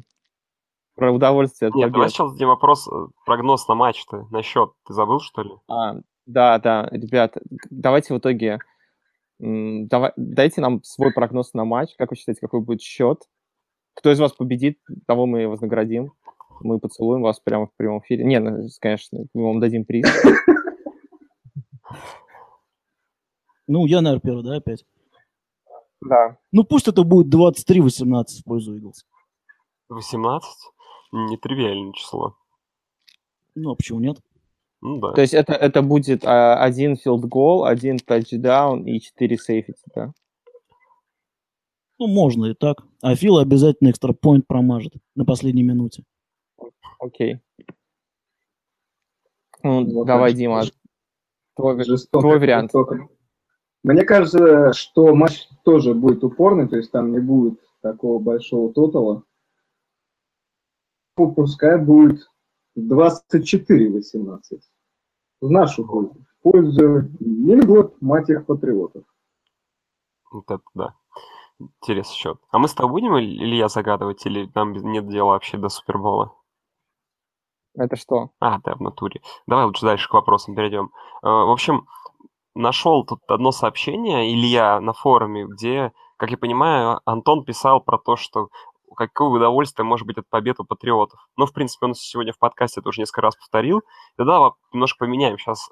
про 0.95 1.11
удовольствие 1.11 1.69
от 1.69 1.75
Нет, 1.75 1.91
давай 1.91 2.05
побед. 2.07 2.13
сейчас 2.13 2.27
зададим 2.30 2.47
вопрос, 2.47 2.88
э, 2.88 3.07
прогноз 3.25 3.67
на 3.67 3.75
матч-то, 3.75 4.27
на 4.32 4.41
счет. 4.41 4.71
Ты 4.86 4.93
забыл, 4.93 5.19
что 5.19 5.41
ли? 5.43 5.51
А, 5.67 5.95
да, 6.25 6.57
да, 6.59 6.88
ребят, 6.91 7.38
давайте 7.69 8.13
в 8.13 8.17
итоге... 8.17 8.59
давай- 9.39 10.13
дайте 10.15 10.61
нам 10.61 10.84
свой 10.84 11.11
прогноз 11.11 11.53
на 11.53 11.65
матч. 11.65 11.95
Как 11.97 12.09
вы 12.11 12.15
считаете, 12.15 12.41
какой 12.41 12.61
будет 12.61 12.82
счет? 12.82 13.21
Кто 13.95 14.11
из 14.11 14.19
вас 14.19 14.32
победит, 14.32 14.80
того 15.07 15.25
мы 15.25 15.47
вознаградим. 15.47 16.13
Мы 16.62 16.80
поцелуем 16.80 17.22
вас 17.22 17.39
прямо 17.39 17.68
в 17.68 17.74
прямом 17.76 17.99
эфире. 17.99 18.26
Не, 18.26 18.39
ну, 18.39 18.68
конечно, 18.80 19.26
мы 19.34 19.45
вам 19.45 19.60
дадим 19.60 19.86
приз. 19.86 20.05
Ну, 23.68 23.86
я, 23.86 24.01
наверное, 24.01 24.22
первый, 24.22 24.43
да, 24.43 24.55
опять? 24.55 24.84
Да. 26.01 26.38
Ну, 26.51 26.64
пусть 26.64 26.88
это 26.88 27.03
будет 27.03 27.32
23-18 27.34 28.41
в 28.41 28.43
пользу 28.43 28.76
Иглс. 28.76 29.05
18? 29.89 30.49
Нетривиальное 31.12 31.93
число. 31.93 32.36
Ну, 33.53 33.72
а 33.72 33.76
почему 33.76 33.99
нет? 33.99 34.18
Ну 34.82 34.99
да. 34.99 35.12
То 35.12 35.22
есть 35.22 35.34
это, 35.34 35.53
это 35.53 35.82
будет 35.82 36.26
а, 36.26 36.64
один 36.64 36.95
филд 36.95 37.26
гол, 37.26 37.66
один 37.66 37.99
тачдаун 37.99 38.86
и 38.86 38.99
четыре 39.01 39.38
сейфити, 39.38 39.84
да? 39.93 40.14
Ну, 41.99 42.07
можно 42.07 42.45
и 42.45 42.53
так. 42.53 42.84
А 43.01 43.14
Фил 43.16 43.38
обязательно 43.39 43.89
экстра 43.89 44.14
point 44.14 44.43
промажет 44.47 44.93
на 45.16 45.26
последней 45.26 45.64
минуте. 45.64 46.03
Окей. 46.99 47.39
Ну, 49.63 49.86
Вот 49.93 50.07
давай. 50.07 50.34
Дима, 50.34 50.63
твой, 51.55 51.84
Жестоко, 51.84 52.21
твой 52.21 52.39
вариант. 52.39 52.71
жестоко. 52.71 53.07
Мне 53.84 54.03
кажется, 54.03 54.73
что 54.73 55.15
матч 55.15 55.47
тоже 55.63 55.93
будет 55.93 56.23
упорный, 56.23 56.67
то 56.67 56.75
есть 56.77 56.91
там 56.91 57.11
не 57.11 57.19
будет 57.19 57.59
такого 57.82 58.19
большого 58.19 58.73
тотала. 58.73 59.23
Ну, 61.17 61.34
Пускай 61.34 61.77
будет 61.77 62.30
24-18. 62.77 64.41
В 65.41 65.49
нашу 65.49 65.86
пользу. 65.86 66.25
В 66.39 66.43
пользу 66.43 67.09
Нильгот, 67.19 68.01
мать 68.01 68.30
их 68.30 68.45
патриотов. 68.45 69.03
Вот 70.32 70.45
это 70.49 70.63
да. 70.73 70.95
Интересный 71.59 72.15
счет. 72.15 72.38
А 72.51 72.59
мы 72.59 72.67
с 72.69 72.73
тобой 72.73 73.01
будем 73.01 73.17
или 73.17 73.43
или 73.43 73.55
я 73.55 73.67
загадывать, 73.67 74.25
или 74.25 74.49
нам 74.55 74.71
нет 74.71 75.07
дела 75.09 75.32
вообще 75.32 75.57
до 75.57 75.67
Супербола? 75.67 76.34
Это 77.76 77.95
что? 77.95 78.30
А, 78.39 78.59
да, 78.63 78.76
в 78.76 78.82
натуре. 78.82 79.22
Давай 79.47 79.65
лучше 79.65 79.86
дальше 79.86 80.09
к 80.09 80.13
вопросам 80.13 80.55
перейдем. 80.55 80.91
Э, 81.24 81.28
В 81.28 81.51
общем, 81.51 81.88
нашел 82.55 83.05
тут 83.05 83.20
одно 83.28 83.51
сообщение, 83.51 84.34
Илья, 84.34 84.80
на 84.82 84.93
форуме, 84.93 85.45
где, 85.45 85.91
как 86.17 86.32
я 86.32 86.38
понимаю, 86.38 86.99
Антон 87.05 87.43
писал 87.45 87.82
про 87.82 87.97
то, 87.97 88.15
что 88.15 88.49
какое 88.95 89.30
удовольствие 89.30 89.86
может 89.86 90.05
быть 90.07 90.17
от 90.17 90.28
побед 90.30 90.59
у 90.59 90.65
патриотов. 90.65 91.20
Ну, 91.38 91.45
в 91.45 91.53
принципе, 91.53 91.86
он 91.86 91.93
сегодня 91.93 92.34
в 92.34 92.39
подкасте 92.39 92.82
это 92.82 92.89
уже 92.89 93.01
несколько 93.01 93.22
раз 93.22 93.36
повторил. 93.36 93.82
Тогда 94.17 94.51
немножко 94.74 95.05
поменяем 95.05 95.38
сейчас 95.38 95.70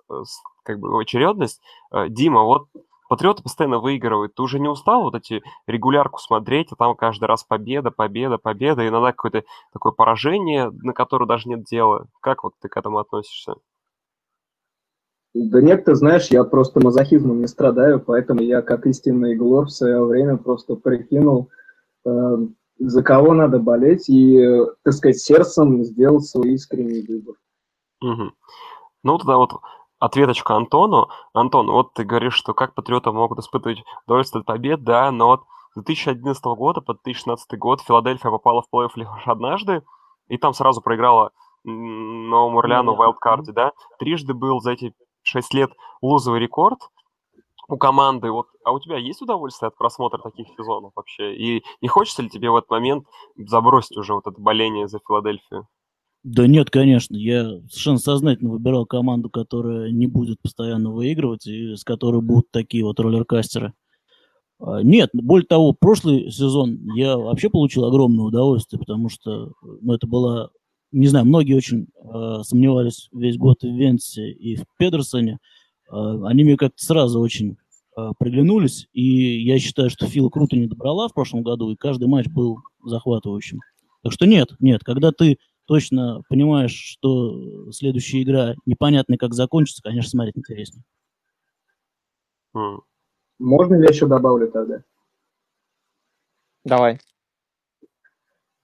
как 0.63 0.79
бы 0.79 1.01
очередность. 1.01 1.61
Э, 1.91 2.07
Дима, 2.09 2.43
вот 2.43 2.67
патриоты 3.07 3.43
постоянно 3.43 3.79
выигрывают. 3.79 4.35
Ты 4.35 4.41
уже 4.41 4.59
не 4.59 4.67
устал 4.67 5.03
вот 5.03 5.15
эти 5.15 5.41
регулярку 5.65 6.19
смотреть, 6.19 6.71
а 6.71 6.75
там 6.75 6.95
каждый 6.95 7.25
раз 7.25 7.43
победа, 7.43 7.91
победа, 7.91 8.37
победа, 8.37 8.83
и 8.83 8.89
иногда 8.89 9.11
какое-то 9.11 9.43
такое 9.73 9.91
поражение, 9.91 10.69
на 10.71 10.93
которое 10.93 11.25
даже 11.25 11.49
нет 11.49 11.63
дела. 11.63 12.07
Как 12.21 12.43
вот 12.43 12.53
ты 12.61 12.69
к 12.69 12.77
этому 12.77 12.99
относишься? 12.99 13.55
Да 15.33 15.61
нет, 15.61 15.85
ты 15.85 15.93
знаешь, 15.95 16.27
я 16.27 16.43
просто 16.43 16.79
мазохизмом 16.83 17.41
не 17.41 17.47
страдаю, 17.47 17.99
поэтому 17.99 18.41
я, 18.41 18.61
как 18.61 18.87
истинный 18.87 19.35
глор, 19.35 19.65
в 19.65 19.71
свое 19.71 20.03
время 20.03 20.37
просто 20.37 20.75
прикинул, 20.75 21.49
э, 22.05 22.37
за 22.79 23.03
кого 23.03 23.33
надо 23.33 23.59
болеть, 23.59 24.09
и, 24.09 24.37
э, 24.37 24.65
так 24.83 24.93
сказать, 24.93 25.19
сердцем 25.19 25.83
сделал 25.83 26.21
свой 26.21 26.53
искренний 26.53 27.05
выбор. 27.07 27.35
Мгм. 28.01 28.33
Ну, 29.03 29.17
тогда 29.19 29.37
вот 29.37 29.51
ответочка 29.99 30.55
Антону. 30.55 31.09
Антон, 31.33 31.69
вот 31.69 31.93
ты 31.93 32.03
говоришь, 32.03 32.35
что 32.35 32.53
как 32.53 32.73
патриоты 32.73 33.11
могут 33.11 33.39
испытывать 33.39 33.83
удовольствие 34.05 34.41
от 34.41 34.45
побед, 34.45 34.83
да, 34.83 35.11
но 35.11 35.27
вот 35.27 35.43
с 35.71 35.75
2011 35.75 36.43
года 36.43 36.81
по 36.81 36.93
2016 36.93 37.57
год 37.57 37.81
Филадельфия 37.81 38.31
попала 38.31 38.61
в 38.61 38.73
плей-офф 38.73 38.91
лишь 38.95 39.07
однажды, 39.25 39.83
и 40.27 40.37
там 40.37 40.53
сразу 40.53 40.81
проиграла 40.81 41.31
Новому 41.63 42.59
Орлеану 42.59 42.59
в 42.59 42.59
Орлеану, 42.59 42.95
вайлдкарте, 42.95 43.51
да. 43.51 43.71
Трижды 43.99 44.33
был 44.33 44.59
за 44.59 44.71
эти 44.71 44.93
шесть 45.23 45.53
лет 45.53 45.71
лузовый 46.01 46.39
рекорд 46.39 46.79
у 47.67 47.77
команды. 47.77 48.31
Вот, 48.31 48.47
а 48.63 48.71
у 48.71 48.79
тебя 48.79 48.97
есть 48.97 49.21
удовольствие 49.21 49.67
от 49.67 49.77
просмотра 49.77 50.19
таких 50.19 50.47
сезонов 50.57 50.93
вообще? 50.95 51.35
И 51.35 51.63
не 51.81 51.87
хочется 51.87 52.21
ли 52.21 52.29
тебе 52.29 52.49
в 52.49 52.55
этот 52.55 52.69
момент 52.69 53.05
забросить 53.35 53.97
уже 53.97 54.13
вот 54.13 54.27
это 54.27 54.39
боление 54.39 54.87
за 54.87 54.99
Филадельфию? 54.99 55.67
Да 56.23 56.47
нет, 56.47 56.69
конечно. 56.69 57.15
Я 57.15 57.59
совершенно 57.69 57.99
сознательно 57.99 58.49
выбирал 58.51 58.85
команду, 58.85 59.29
которая 59.29 59.91
не 59.91 60.07
будет 60.07 60.41
постоянно 60.41 60.91
выигрывать 60.91 61.47
и 61.47 61.75
с 61.75 61.83
которой 61.83 62.21
будут 62.21 62.51
такие 62.51 62.83
вот 62.83 62.99
роллеркастеры. 62.99 63.73
А, 64.59 64.81
Нет, 64.81 65.09
более 65.13 65.47
того, 65.47 65.73
прошлый 65.73 66.31
сезон 66.31 66.79
я 66.95 67.17
вообще 67.17 67.49
получил 67.49 67.85
огромное 67.85 68.25
удовольствие, 68.25 68.79
потому 68.79 69.09
что 69.09 69.53
ну, 69.81 69.93
это 69.93 70.07
была, 70.07 70.49
не 70.91 71.07
знаю, 71.07 71.25
многие 71.25 71.53
очень 71.53 71.87
э, 72.03 72.41
сомневались 72.43 73.09
весь 73.13 73.37
год 73.37 73.61
в 73.61 73.67
Венсе, 73.67 74.31
и 74.31 74.55
в 74.55 74.65
Педерсоне. 74.77 75.37
Э, 75.91 76.21
они 76.25 76.43
мне 76.43 76.57
как-то 76.57 76.83
сразу 76.83 77.19
очень 77.19 77.57
э, 77.95 78.11
приглянулись, 78.17 78.87
и 78.93 79.39
я 79.41 79.59
считаю, 79.59 79.89
что 79.89 80.07
Фила 80.07 80.29
круто 80.29 80.57
не 80.57 80.67
добрала 80.67 81.07
в 81.07 81.13
прошлом 81.13 81.43
году, 81.43 81.71
и 81.71 81.75
каждый 81.75 82.07
матч 82.07 82.27
был 82.27 82.57
захватывающим. 82.83 83.59
Так 84.03 84.11
что 84.13 84.25
нет, 84.25 84.49
нет, 84.59 84.83
когда 84.83 85.11
ты 85.11 85.37
точно 85.67 86.21
понимаешь, 86.29 86.73
что 86.73 87.71
следующая 87.71 88.23
игра 88.23 88.55
непонятно 88.65 89.17
как 89.17 89.33
закончится, 89.33 89.83
конечно, 89.83 90.09
смотреть 90.09 90.37
интереснее. 90.37 90.83
Можно 93.39 93.75
ли 93.75 93.83
я 93.83 93.89
еще 93.89 94.07
добавлю 94.07 94.49
тогда? 94.49 94.81
Давай. 96.65 96.99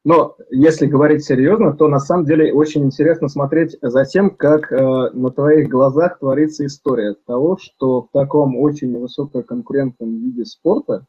Но 0.05 0.35
если 0.49 0.85
говорить 0.85 1.23
серьезно, 1.23 1.73
то 1.73 1.87
на 1.87 1.99
самом 1.99 2.25
деле 2.25 2.53
очень 2.53 2.83
интересно 2.83 3.29
смотреть 3.29 3.77
за 3.81 4.03
тем, 4.03 4.31
как 4.35 4.69
э, 4.69 5.11
на 5.13 5.31
твоих 5.31 5.69
глазах 5.69 6.19
творится 6.19 6.65
история 6.65 7.15
того, 7.25 7.57
что 7.57 8.01
в 8.01 8.09
таком 8.11 8.57
очень 8.57 8.97
высококонкурентном 8.99 10.17
виде 10.19 10.43
спорта 10.43 11.05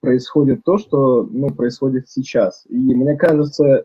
происходит 0.00 0.64
то, 0.64 0.78
что 0.78 1.24
ну, 1.24 1.50
происходит 1.50 2.08
сейчас. 2.08 2.64
И 2.70 2.76
мне 2.76 3.16
кажется, 3.16 3.84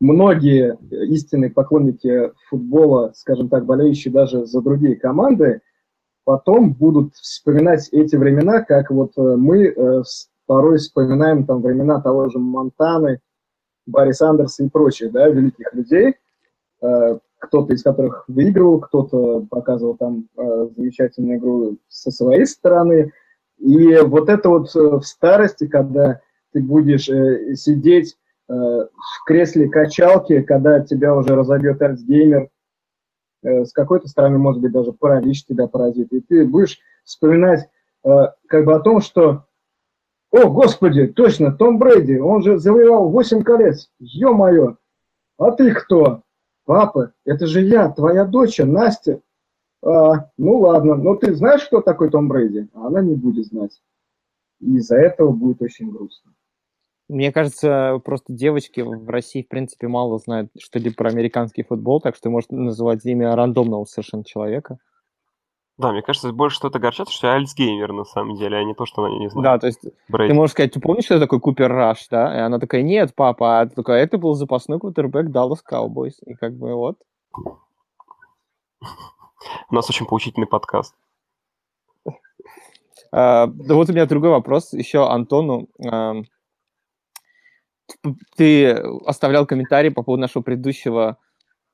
многие 0.00 0.78
истинные 0.90 1.50
поклонники 1.50 2.32
футбола, 2.48 3.12
скажем 3.14 3.48
так, 3.48 3.64
болеющие 3.64 4.12
даже 4.12 4.46
за 4.46 4.60
другие 4.60 4.96
команды, 4.96 5.60
потом 6.24 6.74
будут 6.74 7.14
вспоминать 7.14 7.88
эти 7.90 8.16
времена, 8.16 8.62
как 8.62 8.90
вот 8.90 9.12
э, 9.16 9.36
мы 9.36 9.68
э, 9.68 10.02
порой 10.46 10.76
вспоминаем 10.76 11.46
там 11.46 11.62
времена 11.62 12.00
того 12.00 12.28
же 12.28 12.38
Монтаны, 12.38 13.20
Барри 13.86 14.12
Сандерса 14.12 14.64
и 14.64 14.68
прочих, 14.68 15.10
да, 15.12 15.28
великих 15.28 15.72
людей, 15.72 16.16
э, 16.82 17.18
кто-то 17.38 17.72
из 17.72 17.82
которых 17.82 18.24
выигрывал, 18.28 18.80
кто-то 18.80 19.46
показывал 19.48 19.96
там 19.96 20.28
замечательную 20.36 21.38
игру 21.38 21.78
со 21.88 22.10
своей 22.10 22.46
стороны. 22.46 23.12
И 23.58 23.96
вот 24.00 24.28
это 24.28 24.48
вот 24.48 24.74
в 24.74 25.02
старости, 25.02 25.68
когда 25.68 26.20
ты 26.52 26.60
будешь 26.60 27.06
сидеть 27.58 28.16
в 28.48 29.24
кресле 29.26 29.68
качалки, 29.68 30.42
когда 30.42 30.80
тебя 30.80 31.14
уже 31.14 31.34
разобьет 31.34 31.82
Альцгеймер, 31.82 32.48
э, 33.42 33.64
с 33.64 33.72
какой-то 33.72 34.08
стороны, 34.08 34.38
может 34.38 34.62
быть, 34.62 34.72
даже 34.72 34.92
паралич 34.92 35.44
тебя 35.44 35.66
поразит, 35.66 36.12
и 36.12 36.20
ты 36.20 36.46
будешь 36.46 36.78
вспоминать 37.04 37.68
э, 38.04 38.08
как 38.46 38.64
бы 38.64 38.74
о 38.74 38.80
том, 38.80 39.00
что 39.00 39.44
о, 40.30 40.50
господи, 40.50 41.06
точно, 41.06 41.52
Том 41.52 41.78
Брэди, 41.78 42.18
он 42.18 42.42
же 42.42 42.58
завоевал 42.58 43.08
8 43.08 43.42
колец, 43.42 43.90
ё-моё, 43.98 44.76
а 45.38 45.52
ты 45.52 45.72
кто? 45.72 46.22
Папа, 46.66 47.12
это 47.24 47.46
же 47.46 47.62
я, 47.62 47.88
твоя 47.90 48.26
дочь, 48.26 48.58
Настя. 48.58 49.22
А, 49.82 50.30
ну 50.36 50.58
ладно, 50.58 50.96
но 50.96 51.14
ты 51.14 51.34
знаешь, 51.34 51.64
кто 51.64 51.80
такой 51.80 52.10
Том 52.10 52.28
Брэди? 52.28 52.68
Она 52.74 53.00
не 53.00 53.14
будет 53.14 53.46
знать. 53.46 53.80
И 54.60 54.76
из-за 54.76 54.96
этого 54.96 55.32
будет 55.32 55.62
очень 55.62 55.90
грустно. 55.90 56.32
Мне 57.08 57.32
кажется, 57.32 58.00
просто 58.04 58.34
девочки 58.34 58.80
в 58.80 59.08
России, 59.08 59.42
в 59.42 59.48
принципе, 59.48 59.88
мало 59.88 60.18
знают 60.18 60.50
что-либо 60.58 60.94
про 60.94 61.08
американский 61.08 61.62
футбол, 61.62 62.00
так 62.00 62.14
что 62.14 62.28
может 62.28 62.52
называть 62.52 63.04
имя 63.06 63.34
рандомного 63.34 63.84
совершенно 63.84 64.24
человека. 64.24 64.78
Да, 65.78 65.92
мне 65.92 66.02
кажется, 66.02 66.32
больше 66.32 66.56
что-то 66.56 66.78
огорчает, 66.78 67.08
что 67.08 67.28
я 67.28 67.34
Альцгеймер 67.34 67.92
на 67.92 68.04
самом 68.04 68.34
деле, 68.34 68.58
а 68.58 68.64
не 68.64 68.74
то, 68.74 68.84
что 68.84 69.04
она 69.04 69.16
не 69.16 69.30
знает. 69.30 69.44
Да, 69.44 69.58
то 69.58 69.68
есть 69.68 69.80
Брейди. 70.08 70.32
ты 70.32 70.36
можешь 70.36 70.52
сказать, 70.52 70.72
ты 70.72 70.80
помнишь, 70.80 71.04
что 71.04 71.20
такой 71.20 71.38
Купер 71.38 71.70
Раш, 71.70 72.08
да? 72.08 72.36
И 72.36 72.40
она 72.40 72.58
такая, 72.58 72.82
нет, 72.82 73.14
папа, 73.14 73.60
а 73.60 73.66
такая, 73.68 74.02
это 74.02 74.18
был 74.18 74.34
запасной 74.34 74.80
квотербек 74.80 75.26
Dallas 75.26 75.60
Cowboys. 75.70 76.14
И 76.26 76.34
как 76.34 76.54
бы 76.54 76.74
вот. 76.74 76.98
У 79.70 79.74
нас 79.74 79.88
очень 79.88 80.06
поучительный 80.06 80.48
подкаст. 80.48 80.96
А, 83.12 83.46
да 83.46 83.74
вот 83.74 83.88
у 83.88 83.92
меня 83.92 84.06
другой 84.06 84.30
вопрос 84.30 84.72
еще 84.72 85.08
Антону. 85.08 85.68
Ты 88.36 88.70
оставлял 89.06 89.46
комментарий 89.46 89.90
по 89.90 90.02
поводу 90.02 90.22
нашего 90.22 90.42
предыдущего 90.42 91.18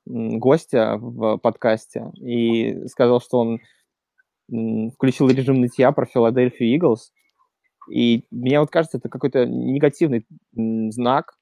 гостя 0.05 0.97
в 0.99 1.37
подкасте 1.37 2.11
и 2.17 2.87
сказал, 2.87 3.19
что 3.21 3.39
он 3.39 3.59
включил 4.93 5.29
режим 5.29 5.59
нытья 5.59 5.91
про 5.91 6.05
Филадельфию 6.05 6.75
Иглс. 6.75 7.11
И 7.89 8.25
мне 8.31 8.59
вот 8.59 8.69
кажется, 8.69 8.97
это 8.97 9.09
какой-то 9.09 9.45
негативный 9.45 10.25
знак, 10.53 11.37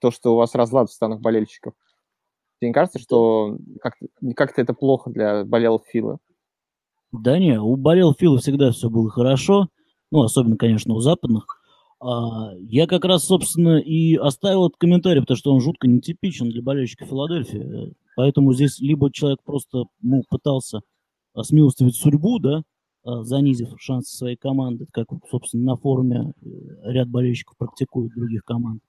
то, 0.00 0.10
что 0.10 0.34
у 0.34 0.36
вас 0.36 0.54
разлад 0.54 0.88
в 0.88 0.92
станах 0.92 1.20
болельщиков. 1.20 1.74
Тебе 2.58 2.68
не 2.68 2.74
кажется, 2.74 2.98
что 2.98 3.56
как-то 3.80 4.06
как 4.34 4.58
это 4.58 4.74
плохо 4.74 5.10
для 5.10 5.44
болелов 5.44 5.82
Фила? 5.86 6.18
Да 7.12 7.38
не, 7.38 7.60
у 7.60 7.76
болел 7.76 8.14
Фила 8.14 8.38
всегда 8.38 8.70
все 8.70 8.88
было 8.88 9.10
хорошо, 9.10 9.68
ну, 10.10 10.22
особенно, 10.22 10.56
конечно, 10.56 10.94
у 10.94 11.00
западных. 11.00 11.59
А, 12.00 12.52
я 12.58 12.86
как 12.86 13.04
раз, 13.04 13.24
собственно, 13.24 13.78
и 13.78 14.16
оставил 14.16 14.66
этот 14.66 14.78
комментарий, 14.78 15.20
потому 15.20 15.36
что 15.36 15.52
он 15.52 15.60
жутко 15.60 15.86
нетипичен 15.86 16.48
для 16.48 16.62
болельщика 16.62 17.04
Филадельфии. 17.04 17.94
Поэтому 18.16 18.54
здесь 18.54 18.80
либо 18.80 19.12
человек 19.12 19.40
просто 19.44 19.84
ну, 20.00 20.22
пытался 20.28 20.80
а, 21.34 21.44
смилостивить 21.44 21.96
судьбу, 21.96 22.38
да, 22.38 22.62
а, 23.04 23.22
занизив 23.24 23.74
шансы 23.78 24.16
своей 24.16 24.36
команды, 24.36 24.86
как, 24.92 25.08
собственно, 25.30 25.72
на 25.72 25.76
форуме 25.76 26.32
э, 26.42 26.48
ряд 26.84 27.08
болельщиков 27.08 27.56
практикуют 27.58 28.14
других 28.14 28.44
команд. 28.44 28.82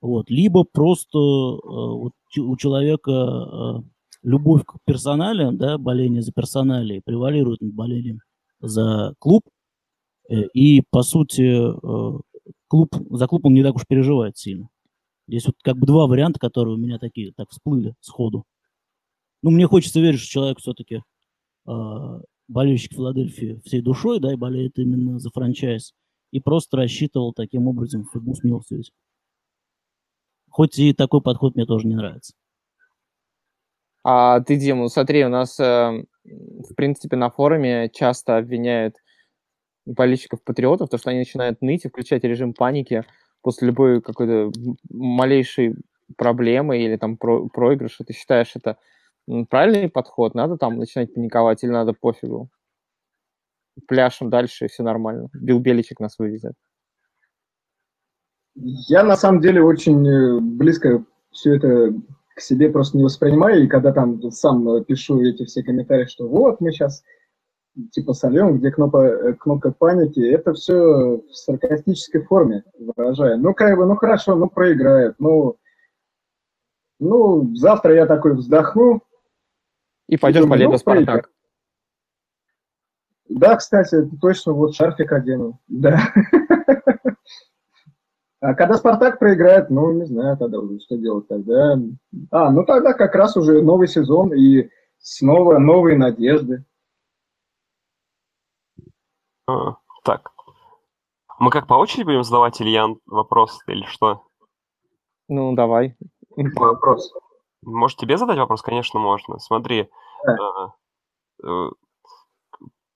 Вот. 0.00 0.28
Либо 0.28 0.64
просто 0.64 1.18
э, 1.18 1.60
вот, 1.64 2.12
у 2.36 2.56
человека 2.56 3.10
э, 3.12 3.82
любовь 4.24 4.64
к 4.64 4.78
персоналиям, 4.84 5.56
да, 5.58 5.78
боление 5.78 6.22
за 6.22 6.32
персоналии 6.32 7.02
превалирует 7.04 7.60
над 7.60 7.72
болением 7.72 8.18
за 8.60 9.14
клуб, 9.20 9.42
э, 10.28 10.42
и, 10.54 10.82
по 10.90 11.02
сути, 11.02 11.42
э, 11.42 12.20
клуб, 12.72 12.96
за 13.10 13.26
клуб 13.26 13.44
он 13.44 13.52
не 13.52 13.62
так 13.62 13.74
уж 13.74 13.86
переживает 13.86 14.38
сильно. 14.38 14.70
Здесь 15.28 15.44
вот 15.44 15.56
как 15.62 15.76
бы 15.76 15.86
два 15.86 16.06
варианта, 16.06 16.40
которые 16.40 16.76
у 16.76 16.78
меня 16.78 16.98
такие, 16.98 17.34
так 17.34 17.50
всплыли 17.50 17.94
сходу. 18.00 18.46
Ну, 19.42 19.50
мне 19.50 19.66
хочется 19.66 20.00
верить, 20.00 20.20
что 20.20 20.30
человек 20.30 20.58
все-таки 20.58 21.02
болельщик 22.48 22.94
Филадельфии 22.94 23.60
всей 23.66 23.82
душой, 23.82 24.20
да, 24.20 24.32
и 24.32 24.36
болеет 24.36 24.78
именно 24.78 25.18
за 25.18 25.28
франчайз, 25.28 25.92
и 26.30 26.40
просто 26.40 26.78
рассчитывал 26.78 27.34
таким 27.34 27.68
образом 27.68 28.08
фигу 28.10 28.34
смилостивить. 28.34 28.90
Хоть 30.48 30.78
и 30.78 30.94
такой 30.94 31.20
подход 31.20 31.54
мне 31.54 31.66
тоже 31.66 31.86
не 31.86 31.94
нравится. 31.94 32.32
А 34.02 34.40
ты, 34.40 34.56
Дим, 34.56 34.78
ну 34.78 34.88
смотри, 34.88 35.26
у 35.26 35.28
нас, 35.28 35.60
э, 35.60 36.06
в 36.24 36.74
принципе, 36.74 37.16
на 37.16 37.28
форуме 37.28 37.90
часто 37.92 38.38
обвиняют 38.38 38.96
болельщиков-патриотов, 39.86 40.88
то, 40.88 40.98
что 40.98 41.10
они 41.10 41.20
начинают 41.20 41.60
ныть 41.62 41.84
и 41.84 41.88
включать 41.88 42.24
режим 42.24 42.54
паники 42.54 43.04
после 43.42 43.68
любой 43.68 44.00
какой-то 44.00 44.50
малейшей 44.90 45.76
проблемы 46.16 46.78
или 46.82 46.96
там 46.96 47.16
про- 47.16 47.48
проигрыша. 47.48 48.04
Ты 48.04 48.12
считаешь, 48.12 48.52
это 48.54 48.78
правильный 49.48 49.88
подход? 49.88 50.34
Надо 50.34 50.56
там 50.56 50.78
начинать 50.78 51.12
паниковать 51.14 51.62
или 51.64 51.70
надо 51.70 51.92
пофигу? 51.92 52.48
Пляшем 53.88 54.30
дальше, 54.30 54.66
и 54.66 54.68
все 54.68 54.82
нормально. 54.82 55.28
Билл 55.32 55.58
Беличек 55.58 55.98
нас 55.98 56.18
вывезет. 56.18 56.54
Я 58.54 59.02
на 59.02 59.16
самом 59.16 59.40
деле 59.40 59.62
очень 59.62 60.06
э, 60.06 60.38
близко 60.40 61.04
все 61.30 61.56
это 61.56 61.94
к 62.34 62.40
себе 62.40 62.70
просто 62.70 62.98
не 62.98 63.04
воспринимаю, 63.04 63.64
и 63.64 63.68
когда 63.68 63.92
там 63.92 64.30
сам 64.30 64.68
э, 64.68 64.84
пишу 64.84 65.22
эти 65.22 65.46
все 65.46 65.62
комментарии, 65.62 66.04
что 66.04 66.28
вот 66.28 66.60
мы 66.60 66.70
сейчас 66.70 67.02
типа 67.90 68.12
сольем, 68.12 68.58
где 68.58 68.70
кнопка, 68.70 68.98
э, 68.98 69.32
кнопка 69.34 69.72
паники, 69.72 70.20
это 70.20 70.52
все 70.52 71.18
в 71.18 71.32
саркастической 71.32 72.22
форме 72.22 72.64
выражаю. 72.78 73.38
Ну, 73.38 73.54
как 73.54 73.76
бы, 73.76 73.86
ну 73.86 73.96
хорошо, 73.96 74.34
ну 74.34 74.48
проиграет, 74.48 75.16
ну, 75.18 75.56
ну, 76.98 77.54
завтра 77.56 77.94
я 77.94 78.06
такой 78.06 78.34
вздохну. 78.34 79.02
И 80.08 80.16
пойдешь 80.16 80.46
болеть 80.46 80.68
ну, 80.68 80.78
Спартак. 80.78 81.04
проиграет. 81.04 81.26
Да, 83.28 83.56
кстати, 83.56 84.08
точно, 84.20 84.52
вот 84.52 84.74
шарфик 84.74 85.12
одену, 85.12 85.58
да. 85.68 86.00
А 88.42 88.54
когда 88.54 88.74
Спартак 88.74 89.20
проиграет, 89.20 89.70
ну, 89.70 89.92
не 89.92 90.04
знаю 90.04 90.36
тогда 90.36 90.58
уже, 90.58 90.80
что 90.80 90.96
делать 90.96 91.28
тогда. 91.28 91.78
А, 92.32 92.50
ну 92.50 92.64
тогда 92.64 92.92
как 92.92 93.14
раз 93.14 93.36
уже 93.36 93.62
новый 93.62 93.86
сезон 93.86 94.34
и 94.34 94.68
снова 94.98 95.58
новые 95.58 95.96
надежды. 95.96 96.64
А, 99.46 99.76
так. 100.04 100.30
Мы 101.38 101.50
как 101.50 101.66
по 101.66 101.74
очереди 101.74 102.04
будем 102.04 102.22
задавать 102.22 102.60
Ильян 102.60 102.98
вопрос 103.06 103.58
или 103.66 103.84
что? 103.86 104.24
Ну, 105.28 105.54
давай. 105.54 105.96
Вопрос. 106.36 107.12
Может, 107.62 107.98
тебе 107.98 108.16
задать 108.16 108.38
вопрос? 108.38 108.62
Конечно, 108.62 109.00
можно. 109.00 109.38
Смотри, 109.38 109.88
Да. 110.24 110.74
э, 111.42 111.46
э, 111.48 111.70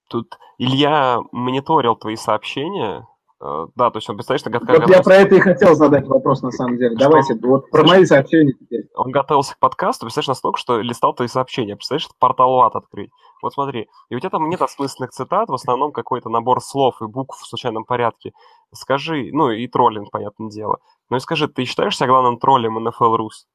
тут 0.08 0.38
Илья 0.58 1.20
мониторил 1.32 1.96
твои 1.96 2.16
сообщения. 2.16 3.06
Э, 3.40 3.66
Да, 3.74 3.90
то 3.90 3.98
есть 3.98 4.08
он, 4.08 4.16
представляешь, 4.16 4.42
ты 4.42 4.50
гот- 4.50 4.62
Вот 4.68 4.88
я 4.88 5.02
про 5.02 5.14
это 5.16 5.34
и 5.34 5.40
хотел 5.40 5.74
задать 5.74 6.06
вопрос 6.06 6.42
на 6.42 6.50
самом 6.50 6.76
деле. 6.78 6.96
Что? 6.96 7.08
Давайте, 7.08 7.34
вот 7.42 7.70
про 7.70 7.84
мои 7.84 8.04
сообщения 8.04 8.52
теперь. 8.52 8.88
он 8.94 9.10
готовился 9.10 9.54
к 9.54 9.58
подкасту, 9.58 10.06
представляешь, 10.06 10.28
настолько, 10.28 10.58
что 10.58 10.80
листал 10.80 11.14
твои 11.14 11.28
сообщения. 11.28 11.76
Представляешь, 11.76 12.08
портал 12.18 12.54
ВАТ 12.56 12.76
открыть. 12.76 13.10
Вот 13.42 13.52
смотри, 13.52 13.88
и 14.08 14.14
у 14.16 14.18
тебя 14.20 14.30
там 14.30 14.48
нет 14.48 14.62
осмысленных 14.62 15.10
цитат, 15.10 15.48
в 15.48 15.54
основном 15.54 15.92
какой-то 15.92 16.28
набор 16.30 16.60
слов 16.62 17.00
и 17.02 17.06
букв 17.06 17.38
в 17.40 17.46
случайном 17.46 17.84
порядке. 17.84 18.32
Скажи, 18.72 19.30
ну 19.32 19.50
и 19.50 19.66
троллинг, 19.68 20.10
понятное 20.10 20.50
дело. 20.50 20.78
Ну 21.10 21.16
и 21.18 21.20
скажи, 21.20 21.46
ты 21.48 21.64
считаешь 21.64 21.96
себя 21.96 22.08
главным 22.08 22.38
троллем 22.38 22.78
NFL 22.88 23.16
Рус? 23.16 23.46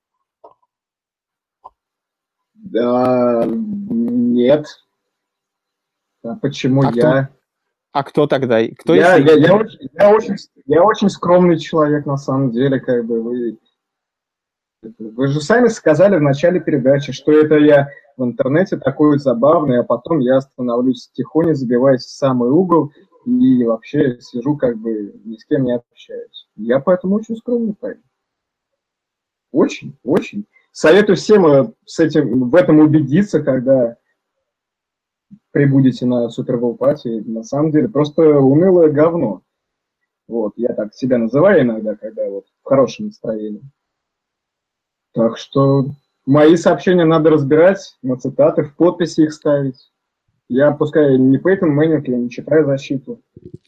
Да, 2.53 3.43
нет. 3.47 4.65
А 6.23 6.36
почему 6.36 6.84
А 6.84 6.91
кто- 6.91 6.99
я? 6.99 7.29
А 7.92 8.04
кто 8.04 8.26
тогда? 8.26 8.60
Кто 8.80 8.96
я, 8.96 9.18
я, 9.18 9.34
я 9.34 9.56
очень, 9.56 9.89
я, 9.94 10.16
очень, 10.16 10.36
я 10.66 10.84
очень 10.84 11.10
скромный 11.10 11.60
человек, 11.60 12.06
на 12.06 12.18
самом 12.18 12.52
деле, 12.52 12.80
как 12.80 13.06
бы 13.06 13.22
вы... 13.22 13.58
Вы 14.98 15.28
же 15.28 15.42
сами 15.42 15.68
сказали 15.68 16.18
в 16.18 16.22
начале 16.22 16.60
передачи, 16.60 17.12
что 17.12 17.32
это 17.32 17.56
я 17.56 17.89
в 18.18 18.24
интернете 18.24 18.78
такой 18.78 19.20
забавный, 19.20 19.80
а 19.80 19.84
потом 19.84 20.20
я 20.20 20.42
становлюсь 20.42 21.10
тихоня, 21.14 21.54
забиваюсь 21.54 22.04
в 22.04 22.10
самый 22.10 22.50
угол 22.50 22.92
и 23.26 23.64
вообще 23.64 24.20
сижу 24.22 24.58
как 24.58 24.78
бы 24.78 25.14
ни 25.24 25.36
с 25.36 25.46
кем 25.46 25.66
не 25.66 25.76
общаюсь. 25.76 26.48
Я 26.56 26.80
поэтому 26.80 27.16
очень 27.16 27.36
скромный 27.36 27.76
парень. 27.76 28.02
Очень, 29.52 29.98
очень. 30.04 30.46
Советую 30.72 31.18
всем 31.18 31.46
э, 31.46 31.72
с 31.86 32.00
этим, 32.00 32.50
в 32.50 32.56
этом 32.56 32.80
убедиться, 32.80 33.44
когда 33.44 33.98
прибудете 35.51 36.05
на 36.05 36.29
Супербол 36.29 36.75
пати. 36.75 37.21
На 37.25 37.43
самом 37.43 37.71
деле, 37.71 37.89
просто 37.89 38.21
унылое 38.39 38.89
говно. 38.89 39.41
Вот, 40.27 40.53
я 40.55 40.73
так 40.73 40.93
себя 40.93 41.17
называю 41.17 41.63
иногда, 41.63 41.95
когда 41.95 42.29
вот 42.29 42.45
в 42.63 42.67
хорошем 42.67 43.07
настроении. 43.07 43.63
Так 45.13 45.38
что 45.38 45.88
мои 46.25 46.55
сообщения 46.55 47.05
надо 47.05 47.29
разбирать 47.29 47.97
на 48.01 48.17
цитаты, 48.17 48.63
в 48.63 48.75
подписи 48.75 49.21
их 49.21 49.34
ставить. 49.34 49.91
Я, 50.47 50.71
пускай 50.71 51.17
не 51.17 51.38
Пейтон 51.38 51.71
Мэннинг, 51.71 52.07
я 52.07 52.17
не 52.17 52.29
читаю 52.29 52.65
защиту, 52.65 53.21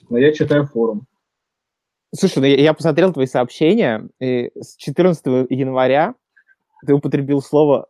но 0.09 0.17
я 0.17 0.33
читаю 0.33 0.65
форум. 0.65 1.05
Слушай, 2.15 2.39
ну 2.39 2.45
я, 2.45 2.73
посмотрел 2.73 3.11
твои 3.11 3.25
сообщения, 3.25 4.07
и 4.19 4.51
с 4.59 4.75
14 4.77 5.25
января 5.49 6.13
ты 6.85 6.93
употребил 6.93 7.41
слово, 7.41 7.87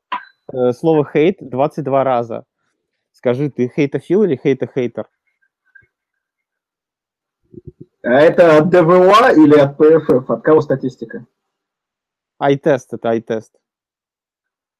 э, 0.51 0.71
слово 0.71 1.07
хейт 1.11 1.38
22 1.41 2.03
раза. 2.03 2.45
Скажи, 3.24 3.49
ты 3.49 3.69
хейтофил 3.74 4.24
или 4.26 4.36
хейта-хейтер? 4.36 5.05
А 8.03 8.19
это 8.19 8.57
от 8.57 8.69
DVOA 8.70 9.32
или 9.32 9.57
от 9.57 9.78
PFF? 9.78 10.30
От 10.30 10.43
кого 10.43 10.59
статистика? 10.59 11.26
Eye 12.38 12.59
test, 12.59 12.93
это 12.93 13.07
eye 13.08 13.26
test. 13.26 13.56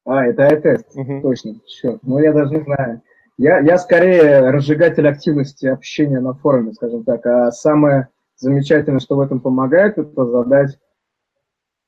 А, 0.04 0.26
это 0.26 0.42
ай-тест, 0.42 0.94
Мгм. 0.94 1.22
точно. 1.22 1.54
Черт, 1.66 2.02
ну 2.02 2.18
я 2.18 2.34
даже 2.34 2.50
не 2.56 2.60
знаю. 2.64 3.00
Я, 3.38 3.60
я 3.60 3.78
скорее 3.78 4.50
разжигатель 4.50 5.08
активности 5.08 5.64
общения 5.64 6.20
на 6.20 6.34
форуме, 6.34 6.74
скажем 6.74 7.02
так. 7.02 7.24
А 7.24 7.50
самое 7.50 8.10
замечательное, 8.36 9.00
что 9.00 9.16
в 9.16 9.20
этом 9.20 9.40
помогает, 9.40 9.96
это 9.96 10.26
задать 10.26 10.78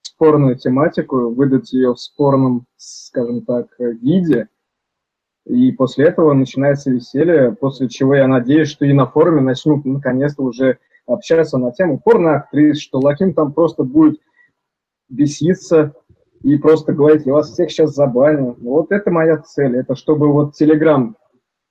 спорную 0.00 0.56
тематику, 0.56 1.34
выдать 1.34 1.74
ее 1.74 1.92
в 1.92 2.00
спорном, 2.00 2.64
скажем 2.78 3.44
так, 3.44 3.66
виде. 3.78 4.48
И 5.46 5.70
после 5.70 6.06
этого 6.06 6.32
начинается 6.32 6.90
веселье, 6.90 7.52
после 7.52 7.88
чего 7.88 8.16
я 8.16 8.26
надеюсь, 8.26 8.68
что 8.68 8.84
и 8.84 8.92
на 8.92 9.06
форуме 9.06 9.40
начнут 9.40 9.84
наконец-то 9.84 10.42
уже 10.42 10.78
общаться 11.06 11.56
на 11.56 11.70
тему 11.70 12.00
порноактрис, 12.04 12.80
что 12.80 12.98
Лаким 12.98 13.32
там 13.32 13.52
просто 13.52 13.84
будет 13.84 14.20
беситься 15.08 15.94
и 16.42 16.56
просто 16.58 16.92
говорить, 16.92 17.26
я 17.26 17.32
вас 17.32 17.52
всех 17.52 17.70
сейчас 17.70 17.94
забаню. 17.94 18.56
Вот 18.60 18.90
это 18.90 19.12
моя 19.12 19.38
цель, 19.38 19.76
это 19.76 19.94
чтобы 19.94 20.32
вот 20.32 20.54
Телеграм 20.54 21.16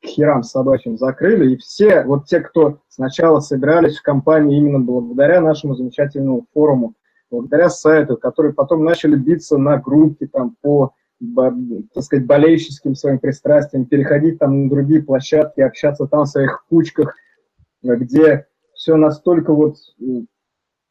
к 0.01 0.07
херам 0.07 0.43
собачьим 0.43 0.97
закрыли, 0.97 1.53
и 1.53 1.57
все, 1.57 2.03
вот 2.03 2.27
те, 2.27 2.39
кто 2.39 2.79
сначала 2.87 3.41
собирались 3.41 3.97
в 3.97 4.03
компании 4.03 4.57
именно 4.57 4.79
благодаря 4.79 5.41
нашему 5.41 5.75
замечательному 5.75 6.45
форуму, 6.53 6.93
благодаря 7.29 7.69
сайту, 7.69 8.15
которые 8.15 8.53
потом 8.53 8.85
начали 8.85 9.17
биться 9.17 9.57
на 9.57 9.77
группе 9.77 10.27
там 10.27 10.55
по, 10.61 10.93
так 11.19 12.03
сказать, 12.03 12.25
болельщическим 12.25 12.95
своим 12.95 13.19
пристрастиям, 13.19 13.85
переходить 13.85 14.39
там 14.39 14.63
на 14.63 14.69
другие 14.69 15.01
площадки, 15.01 15.61
общаться 15.61 16.07
там 16.07 16.23
в 16.23 16.29
своих 16.29 16.65
кучках, 16.69 17.15
где 17.81 18.47
все 18.73 18.95
настолько 18.95 19.53
вот 19.53 19.77
э, 20.01 20.03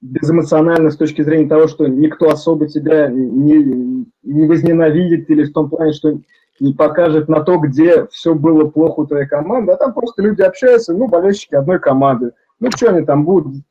безэмоционально 0.00 0.90
с 0.90 0.96
точки 0.96 1.22
зрения 1.22 1.48
того, 1.48 1.68
что 1.68 1.86
никто 1.86 2.28
особо 2.30 2.68
тебя 2.68 3.08
не, 3.08 4.06
не 4.22 4.46
возненавидит 4.46 5.28
или 5.30 5.44
в 5.44 5.52
том 5.52 5.68
плане, 5.68 5.92
что 5.92 6.18
не 6.60 6.72
покажет 6.72 7.28
на 7.28 7.40
то, 7.40 7.58
где 7.58 8.06
все 8.06 8.34
было 8.34 8.68
плохо 8.68 9.00
у 9.00 9.06
твоей 9.06 9.26
команды, 9.26 9.72
а 9.72 9.76
там 9.76 9.92
просто 9.92 10.22
люди 10.22 10.42
общаются, 10.42 10.94
ну, 10.94 11.08
болельщики 11.08 11.54
одной 11.54 11.80
команды. 11.80 12.32
Ну, 12.60 12.70
что 12.70 12.90
они 12.90 13.04
там 13.04 13.24
будут? 13.24 13.62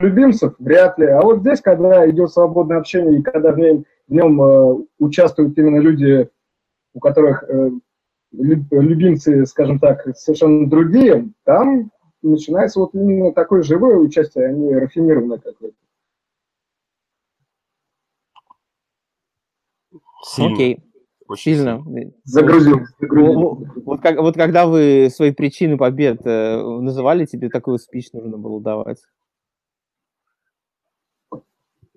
Любимцев? 0.00 0.54
Вряд 0.58 0.98
ли. 0.98 1.06
А 1.06 1.22
вот 1.22 1.40
здесь, 1.40 1.60
когда 1.60 2.08
идет 2.10 2.32
свободное 2.32 2.78
общение, 2.78 3.20
и 3.20 3.22
когда 3.22 3.52
в 3.52 3.58
нем, 3.58 3.84
в 4.08 4.12
нем 4.12 4.42
э, 4.42 4.84
участвуют 4.98 5.56
именно 5.58 5.78
люди, 5.78 6.28
у 6.94 7.00
которых 7.00 7.44
э, 7.44 7.70
лю- 8.32 8.66
любимцы, 8.70 9.46
скажем 9.46 9.78
так, 9.78 10.06
совершенно 10.16 10.68
другие, 10.68 11.30
там 11.44 11.90
начинается 12.22 12.80
вот 12.80 12.94
именно 12.94 13.32
такое 13.32 13.62
живое 13.62 13.96
участие, 13.96 14.46
а 14.46 14.52
не 14.52 14.74
рафинированное 14.74 15.38
какое-то. 15.38 15.76
Сильно. 20.24 20.54
Окей, 20.54 20.78
Очень 21.26 21.56
сильно. 21.56 21.84
Загрузил. 22.24 22.78
Вот, 22.78 22.86
загрузил. 23.00 23.66
вот 23.84 24.00
как, 24.00 24.18
вот 24.18 24.36
когда 24.36 24.66
вы 24.66 25.08
свои 25.12 25.32
причины 25.32 25.76
побед 25.76 26.24
э, 26.24 26.62
называли, 26.62 27.26
тебе 27.26 27.48
такой 27.48 27.78
спич 27.80 28.12
нужно 28.12 28.38
было 28.38 28.60
давать. 28.60 28.98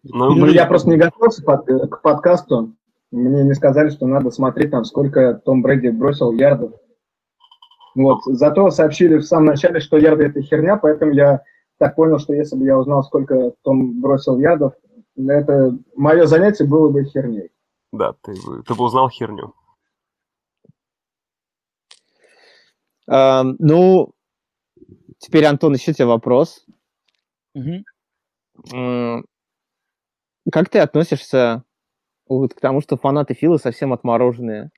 Ну, 0.07 0.35
Ну, 0.35 0.45
я 0.47 0.65
просто 0.67 0.89
не 0.89 0.97
готовился 0.97 1.43
под- 1.43 1.67
э, 1.69 1.87
к 1.87 2.01
подкасту. 2.01 2.73
Мне 3.11 3.43
не 3.43 3.53
сказали, 3.53 3.89
что 3.89 4.05
надо 4.07 4.29
смотреть, 4.29 4.71
там, 4.71 4.83
сколько 4.85 5.33
Том 5.45 5.61
Брэди 5.61 5.87
бросил 5.89 6.31
ярдов. 6.33 6.73
Вот. 7.95 8.19
Зато 8.25 8.69
сообщили 8.71 9.17
в 9.17 9.23
самом 9.23 9.45
начале, 9.45 9.79
что 9.79 9.97
ярды– 9.97 10.25
это 10.25 10.41
херня, 10.41 10.75
поэтому 10.77 11.11
я 11.13 11.41
так 11.77 11.95
понял, 11.95 12.19
что 12.19 12.33
если 12.33 12.55
бы 12.57 12.65
я 12.65 12.77
узнал, 12.77 13.03
сколько 13.03 13.51
Том 13.63 13.99
бросил 14.01 14.37
ярдов, 14.37 14.73
это 15.17 15.77
мое 15.95 16.25
занятие 16.25 16.65
было 16.65 16.89
бы 16.89 17.03
херней. 17.05 17.49
да, 17.91 18.13
ты, 18.21 18.33
бы- 18.45 18.61
ты 18.63 18.75
бы 18.75 18.83
узнал 18.83 19.09
херню. 19.09 19.53
Ам, 23.07 23.55
ну, 23.59 24.13
теперь, 25.19 25.45
Антон, 25.45 25.73
еще 25.73 25.93
тебе 25.93 26.05
вопрос. 26.07 26.65
Мгм. 27.53 27.85
Как 30.51 30.69
ты 30.69 30.79
относишься 30.79 31.63
вот 32.27 32.53
к 32.53 32.59
тому, 32.59 32.81
что 32.81 32.97
фанаты 32.97 33.33
Фила 33.33 33.57
совсем 33.57 33.93
отмороженные? 33.93 34.69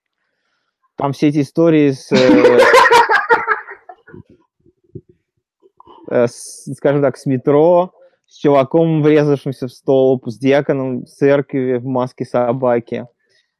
Там 0.95 1.11
все 1.11 1.27
эти 1.27 1.41
истории 1.41 1.91
с, 1.91 2.11
э, 2.11 2.59
э, 6.09 6.27
с, 6.27 6.73
скажем 6.73 7.01
так, 7.01 7.17
с 7.17 7.25
метро, 7.25 7.91
с 8.27 8.37
чуваком, 8.37 9.03
врезавшимся 9.03 9.67
в 9.67 9.71
столб, 9.71 10.27
с 10.27 10.37
диаконом 10.37 11.03
в 11.03 11.07
церкви 11.07 11.77
в 11.77 11.85
маске 11.85 12.23
собаки. 12.23 13.05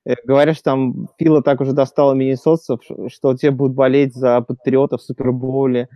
Э, 0.06 0.16
Говорят, 0.24 0.56
что 0.56 0.64
там 0.64 1.10
Фила 1.20 1.44
так 1.44 1.60
уже 1.60 1.74
достала 1.74 2.14
миннесотцев, 2.14 2.80
что 3.10 3.36
те 3.36 3.52
будут 3.52 3.76
болеть 3.76 4.16
за 4.16 4.40
патриотов 4.42 5.02
в 5.02 5.04
Супербоуле. 5.04 5.90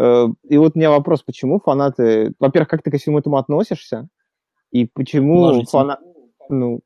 И 0.00 0.56
вот 0.56 0.76
у 0.76 0.78
меня 0.78 0.90
вопрос, 0.90 1.24
почему 1.24 1.58
фанаты... 1.58 2.32
Во-первых, 2.38 2.68
как 2.68 2.84
ты 2.84 2.90
ко 2.92 2.98
всему 2.98 3.18
этому 3.18 3.36
относишься? 3.36 4.08
И 4.70 4.86
почему 4.86 5.64
фана... 5.64 5.98
ну, 6.48 6.80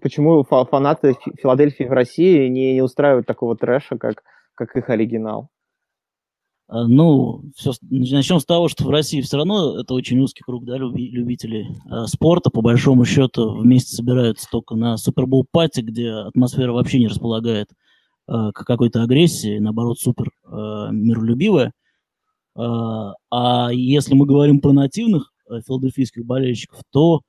почему 0.00 0.42
фа- 0.44 0.64
фанаты 0.66 1.14
Фи- 1.14 1.32
Филадельфии 1.40 1.84
в 1.84 1.92
России 1.92 2.48
не, 2.48 2.74
не 2.74 2.82
устраивают 2.82 3.26
такого 3.26 3.56
трэша, 3.56 3.96
как, 3.96 4.22
как 4.54 4.76
их 4.76 4.90
оригинал? 4.90 5.48
А, 6.68 6.86
Ну, 6.86 7.42
все, 7.56 7.72
начнем 7.90 8.40
с 8.40 8.44
того, 8.44 8.68
что 8.68 8.84
в 8.84 8.90
России 8.90 9.20
все 9.20 9.38
равно 9.38 9.80
это 9.80 9.94
очень 9.94 10.20
узкий 10.20 10.42
круг 10.44 10.64
да, 10.64 10.76
люби- 10.76 11.10
любителей 11.10 11.68
а, 11.88 12.06
спорта. 12.06 12.50
По 12.50 12.60
большому 12.60 13.04
счету 13.04 13.56
вместе 13.56 13.94
собираются 13.94 14.48
только 14.50 14.74
на 14.74 14.96
Супербол 14.96 15.46
пати, 15.50 15.80
где 15.80 16.10
атмосфера 16.10 16.72
вообще 16.72 16.98
не 16.98 17.08
располагает 17.08 17.70
а, 18.26 18.52
к 18.52 18.64
какой-то 18.64 19.02
агрессии, 19.02 19.58
наоборот, 19.58 19.98
супер 19.98 20.30
а, 20.44 20.90
миролюбивая. 20.90 21.72
А, 22.54 23.14
а 23.30 23.70
если 23.72 24.14
мы 24.14 24.26
говорим 24.26 24.60
про 24.60 24.72
нативных 24.72 25.32
филадельфийских 25.66 26.24
болельщиков, 26.24 26.80
то 26.90 27.22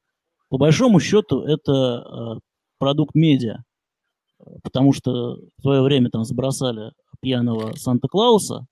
по 0.49 0.57
большому 0.57 0.99
счету 0.99 1.41
это 1.41 1.73
а, 1.73 2.39
продукт 2.79 3.15
медиа, 3.15 3.63
потому 4.63 4.93
что 4.93 5.37
в 5.57 5.61
свое 5.61 5.81
время 5.81 6.09
там 6.09 6.23
забросали 6.23 6.91
пьяного 7.21 7.73
Санта-Клауса, 7.75 8.65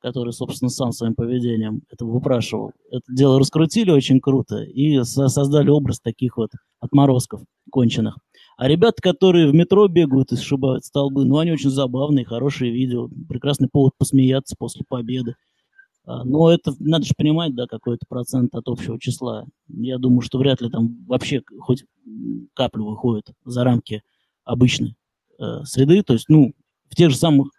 который, 0.00 0.32
собственно, 0.32 0.70
сам 0.70 0.92
своим 0.92 1.14
поведением 1.14 1.82
это 1.90 2.04
выпрашивал. 2.04 2.72
Это 2.90 3.02
дело 3.08 3.38
раскрутили 3.38 3.90
очень 3.90 4.20
круто 4.20 4.62
и 4.62 5.02
со- 5.04 5.28
создали 5.28 5.68
образ 5.68 6.00
таких 6.00 6.36
вот 6.38 6.50
отморозков 6.80 7.42
конченых. 7.70 8.18
А 8.56 8.66
ребята, 8.68 9.00
которые 9.02 9.48
в 9.48 9.54
метро 9.54 9.86
бегают 9.88 10.32
и 10.32 10.36
сшибают 10.36 10.84
столбы, 10.84 11.24
ну, 11.24 11.38
они 11.38 11.52
очень 11.52 11.70
забавные, 11.70 12.24
хорошие 12.24 12.72
видео, 12.72 13.08
прекрасный 13.28 13.68
повод 13.70 13.92
посмеяться 13.98 14.56
после 14.58 14.84
победы. 14.88 15.34
А, 16.04 16.24
Но 16.24 16.50
это 16.50 16.74
надо 16.78 17.04
же 17.04 17.14
понимать, 17.16 17.54
да, 17.54 17.66
какой-то 17.66 18.06
процент 18.08 18.54
от 18.54 18.68
общего 18.68 18.98
числа. 18.98 19.46
Я 19.68 19.98
думаю, 19.98 20.22
что 20.22 20.38
вряд 20.38 20.60
ли 20.60 20.70
там 20.70 21.04
вообще 21.06 21.42
хоть 21.60 21.84
каплю 22.54 22.86
выходит 22.86 23.30
за 23.44 23.64
рамки 23.64 24.02
обычной 24.44 24.96
э, 25.38 25.64
среды. 25.64 26.02
То 26.02 26.14
есть, 26.14 26.28
ну, 26.28 26.52
в 26.88 26.96
тех 26.96 27.10
же 27.10 27.16
самых 27.16 27.50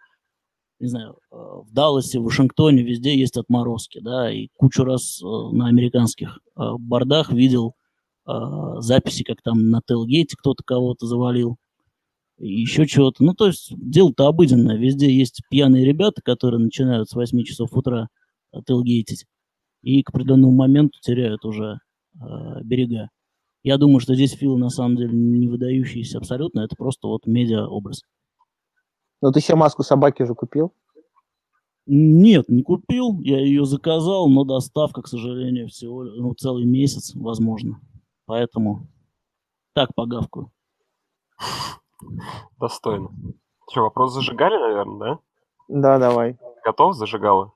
не 0.82 0.88
знаю, 0.88 1.16
э, 1.30 1.36
в 1.36 1.72
Далласе, 1.72 2.18
в 2.18 2.24
Вашингтоне, 2.24 2.82
везде 2.82 3.16
есть 3.16 3.36
отморозки, 3.36 4.00
да, 4.00 4.32
и 4.32 4.48
кучу 4.56 4.82
раз 4.82 5.22
э, 5.22 5.26
на 5.26 5.68
американских 5.68 6.40
э, 6.56 6.72
бордах 6.76 7.30
видел 7.30 7.76
э, 8.26 8.32
записи, 8.78 9.22
как 9.22 9.42
там 9.42 9.70
на 9.70 9.80
Телгейте 9.86 10.36
кто-то 10.36 10.64
кого-то 10.64 11.06
завалил, 11.06 11.56
еще 12.38 12.88
чего-то. 12.88 13.22
Ну, 13.22 13.32
то 13.34 13.46
есть 13.46 13.72
дело-то 13.76 14.26
обыденное. 14.26 14.76
Везде 14.76 15.14
есть 15.14 15.42
пьяные 15.48 15.84
ребята, 15.84 16.20
которые 16.20 16.60
начинают 16.60 17.08
с 17.08 17.14
8 17.14 17.44
часов 17.44 17.70
утра 17.74 18.08
телгейтить 18.66 19.26
и 19.82 20.02
к 20.02 20.10
определенному 20.10 20.54
моменту 20.54 20.98
теряют 21.00 21.44
уже 21.44 21.78
э, 22.14 22.18
берега. 22.62 23.10
Я 23.62 23.78
думаю, 23.78 24.00
что 24.00 24.14
здесь 24.14 24.32
Фил 24.32 24.58
на 24.58 24.70
самом 24.70 24.96
деле 24.96 25.12
не 25.12 25.48
выдающийся 25.48 26.18
абсолютно, 26.18 26.60
это 26.60 26.74
просто 26.76 27.08
вот 27.08 27.26
медиа-образ. 27.26 28.02
Ну, 29.20 29.30
ты 29.30 29.40
себе 29.40 29.56
маску 29.56 29.82
собаки 29.82 30.22
уже 30.22 30.34
купил? 30.34 30.74
Нет, 31.86 32.48
не 32.48 32.62
купил. 32.62 33.20
Я 33.20 33.40
ее 33.40 33.64
заказал, 33.64 34.28
но 34.28 34.44
доставка, 34.44 35.02
к 35.02 35.08
сожалению, 35.08 35.68
всего 35.68 36.04
ну, 36.04 36.34
целый 36.34 36.64
месяц, 36.64 37.14
возможно. 37.14 37.80
Поэтому 38.26 38.88
так 39.74 39.94
погавкаю. 39.94 40.52
Достойно. 42.58 43.10
Что, 43.70 43.82
вопрос 43.82 44.12
зажигали, 44.12 44.56
наверное, 44.56 44.98
да? 44.98 45.18
Да, 45.68 45.98
давай. 45.98 46.36
Готов 46.64 46.94
зажигала? 46.96 47.52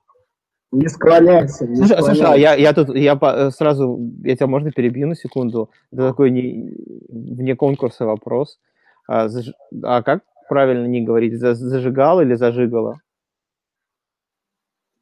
Не 0.71 0.87
склоняйся, 0.89 1.65
не 1.65 1.77
Слушай, 1.77 1.97
слушай, 1.97 2.11
а 2.11 2.15
склоняйся. 2.15 2.41
я, 2.41 2.53
я 2.55 2.73
тут, 2.73 2.95
я 2.95 3.51
сразу, 3.51 3.97
я 4.23 4.35
тебя 4.35 4.47
можно 4.47 4.71
перебью 4.71 5.07
на 5.07 5.15
секунду? 5.15 5.69
Это 5.91 6.09
такой 6.09 6.29
не, 6.29 6.73
вне 7.09 7.55
конкурса 7.55 8.05
вопрос. 8.05 8.59
А, 9.07 9.27
заж- 9.27 9.53
а 9.83 10.03
как 10.03 10.23
правильно 10.49 10.85
не 10.85 11.01
говорить, 11.05 11.39
За- 11.39 11.55
зажигал 11.55 12.19
или 12.21 12.35
зажигала? 12.35 12.99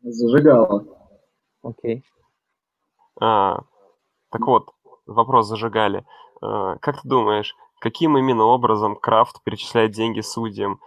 Зажигала. 0.04 0.86
Окей. 1.64 2.04
А, 3.20 3.62
так 4.30 4.42
вот, 4.46 4.70
вопрос 5.08 5.48
зажигали. 5.48 6.06
А, 6.42 6.78
как 6.78 7.02
ты 7.02 7.08
думаешь, 7.08 7.56
каким 7.80 8.18
именно 8.18 8.44
образом 8.44 8.96
Крафт 8.96 9.44
перечисляет 9.44 9.92
деньги 9.94 10.22
судьям? 10.22 10.80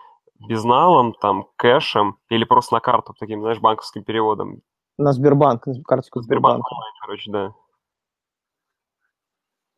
Безналом, 0.49 1.15
там, 1.15 1.49
кэшем 1.57 2.19
или 2.29 2.45
просто 2.45 2.75
на 2.77 2.81
карту, 2.81 3.13
таким, 3.19 3.41
знаешь, 3.41 3.59
банковским 3.59 4.05
переводом? 4.05 4.61
На 4.99 5.13
Сбербанк, 5.13 5.67
на 5.67 5.83
карточку 5.85 6.21
Сбербанк 6.21 6.57
Сбербанка. 6.57 6.75
онлайн, 6.75 6.95
короче, 7.01 7.31
да. 7.31 7.55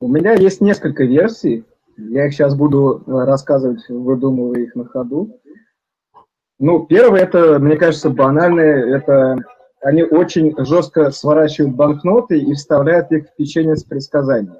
У 0.00 0.08
меня 0.08 0.32
есть 0.32 0.62
несколько 0.62 1.04
версий. 1.04 1.66
Я 1.98 2.26
их 2.26 2.32
сейчас 2.32 2.56
буду 2.56 3.02
э, 3.06 3.24
рассказывать, 3.24 3.86
выдумывая 3.90 4.60
их 4.60 4.74
на 4.74 4.86
ходу. 4.86 5.38
Ну, 6.58 6.86
первое, 6.86 7.20
это, 7.20 7.58
мне 7.58 7.76
кажется, 7.76 8.08
банальное. 8.08 8.96
Это 8.96 9.36
они 9.82 10.02
очень 10.02 10.54
жестко 10.64 11.10
сворачивают 11.10 11.74
банкноты 11.74 12.38
и 12.38 12.54
вставляют 12.54 13.12
их 13.12 13.28
в 13.28 13.34
печенье 13.34 13.76
с 13.76 13.84
предсказанием. 13.84 14.56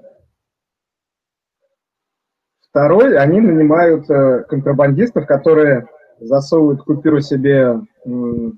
Второй, 2.69 3.19
они 3.19 3.41
нанимают 3.41 4.09
э, 4.09 4.45
контрабандистов, 4.45 5.27
которые 5.27 5.89
засовывают 6.21 6.83
купюру 6.83 7.21
себе, 7.21 7.81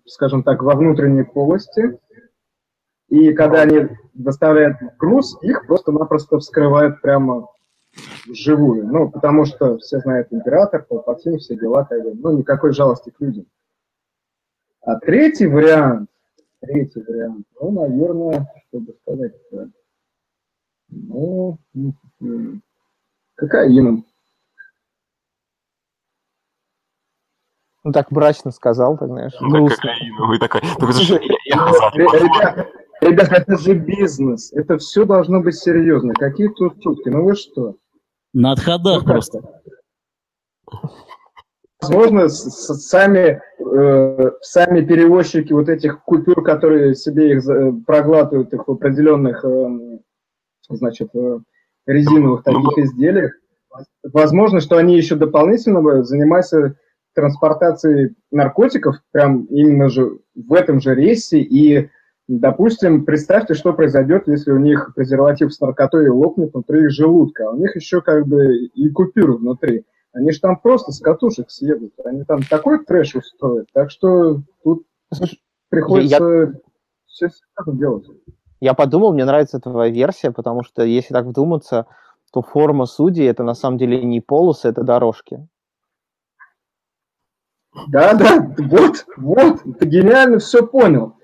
скажем 0.06 0.42
так, 0.42 0.62
во 0.62 0.74
внутренние 0.74 1.24
полости. 1.24 1.98
И 3.08 3.32
когда 3.34 3.62
они 3.62 3.88
доставляют 4.14 4.78
груз, 4.98 5.36
их 5.42 5.66
просто-напросто 5.66 6.38
вскрывают 6.38 7.00
прямо 7.00 7.48
вживую. 8.26 8.86
Ну, 8.86 9.10
потому 9.10 9.44
что 9.44 9.78
все 9.78 9.98
знают 10.00 10.28
император, 10.30 10.84
Палпатин, 10.88 11.38
все 11.38 11.56
дела, 11.56 11.84
бы, 12.02 12.14
ну, 12.14 12.38
никакой 12.38 12.72
жалости 12.72 13.10
к 13.10 13.20
людям. 13.20 13.46
А 14.80 14.98
третий 14.98 15.46
вариант, 15.46 16.08
третий 16.60 17.02
вариант, 17.02 17.46
ну, 17.60 17.70
наверное, 17.70 18.48
чтобы 18.68 18.94
сказать, 19.02 19.32
ну, 20.88 21.58
м, 21.74 21.94
м, 22.20 22.62
Ну, 27.84 27.92
так 27.92 28.06
брачно 28.10 28.50
сказал, 28.52 28.96
так 28.96 29.08
знаешь, 29.08 29.32
Ну, 29.40 29.50
так 29.50 29.58
грустно. 29.60 29.76
кокаиновый 29.90 30.38
такой. 30.38 30.60
Такой, 30.60 30.92
слушай, 30.94 31.16
Слушай, 31.18 31.28
я, 31.46 31.56
я 31.56 31.60
Ну, 31.60 31.66
назад 31.66 31.94
ре- 31.96 32.04
пошел. 32.04 32.26
Ребята, 32.26 32.68
ребята, 33.00 33.34
это 33.36 33.58
же 33.58 33.74
бизнес, 33.74 34.52
это 34.52 34.78
все 34.78 35.04
должно 35.04 35.40
быть 35.40 35.56
серьезно. 35.56 36.14
Какие 36.14 36.48
тут 36.48 36.74
шутки? 36.82 37.08
Ну 37.08 37.24
вы 37.24 37.34
что? 37.34 37.74
На 38.32 38.52
отходах 38.52 39.02
Ну, 39.04 39.12
просто. 39.12 39.40
Возможно, 41.80 42.28
сами, 42.28 43.40
э, 43.58 44.30
сами 44.42 44.82
перевозчики 44.82 45.52
вот 45.52 45.68
этих 45.68 46.04
купюр, 46.04 46.44
которые 46.44 46.94
себе 46.94 47.32
их 47.32 47.42
за- 47.42 47.72
проглатывают 47.84 48.52
их 48.54 48.68
в 48.68 48.70
определенных, 48.70 49.44
эм, 49.44 49.98
значит, 50.70 51.08
э, 51.16 51.38
резиновых 51.86 52.44
Ну, 52.46 52.62
таких 52.62 52.84
изделиях, 52.84 53.32
возможно, 54.04 54.60
что 54.60 54.76
они 54.76 54.96
еще 54.96 55.16
дополнительно 55.16 55.82
бы 55.82 56.04
занимаются 56.04 56.76
транспортацией 57.14 58.14
наркотиков, 58.30 58.96
прям 59.12 59.44
именно 59.44 59.88
же 59.88 60.18
в 60.34 60.52
этом 60.54 60.80
же 60.80 60.94
рейсе, 60.94 61.40
и, 61.40 61.90
допустим, 62.28 63.04
представьте, 63.04 63.54
что 63.54 63.72
произойдет, 63.72 64.28
если 64.28 64.52
у 64.52 64.58
них 64.58 64.92
презерватив 64.94 65.52
с 65.52 65.60
наркотой 65.60 66.08
лопнет 66.08 66.52
внутри 66.52 66.84
их 66.84 66.90
желудка, 66.90 67.48
а 67.48 67.52
у 67.52 67.56
них 67.56 67.76
еще 67.76 68.00
как 68.00 68.26
бы 68.26 68.56
и 68.56 68.90
купюры 68.90 69.34
внутри. 69.34 69.84
Они 70.12 70.30
же 70.30 70.40
там 70.40 70.58
просто 70.58 70.92
с 70.92 71.00
катушек 71.00 71.50
съедут. 71.50 71.94
Они 72.04 72.24
там 72.24 72.42
такой 72.42 72.84
трэш 72.84 73.14
устроят. 73.14 73.68
Так 73.72 73.90
что 73.90 74.42
тут 74.62 74.84
Слушай, 75.12 75.40
приходится 75.70 76.52
все 77.06 77.28
серьезно 77.28 77.78
делать. 77.78 78.06
Я 78.60 78.74
подумал, 78.74 79.12
мне 79.12 79.24
нравится 79.24 79.58
твоя 79.58 79.90
версия, 79.90 80.30
потому 80.30 80.62
что 80.62 80.84
если 80.84 81.14
так 81.14 81.26
вдуматься, 81.26 81.86
то 82.32 82.42
форма 82.42 82.86
судей 82.86 83.26
это 83.26 83.42
на 83.42 83.54
самом 83.54 83.78
деле 83.78 84.02
не 84.04 84.20
полосы, 84.20 84.68
это 84.68 84.82
дорожки. 84.82 85.46
Да, 87.88 88.14
да, 88.14 88.54
вот, 88.58 89.06
вот, 89.16 89.62
ты 89.78 89.86
гениально 89.86 90.38
все 90.38 90.66
понял. 90.66 91.14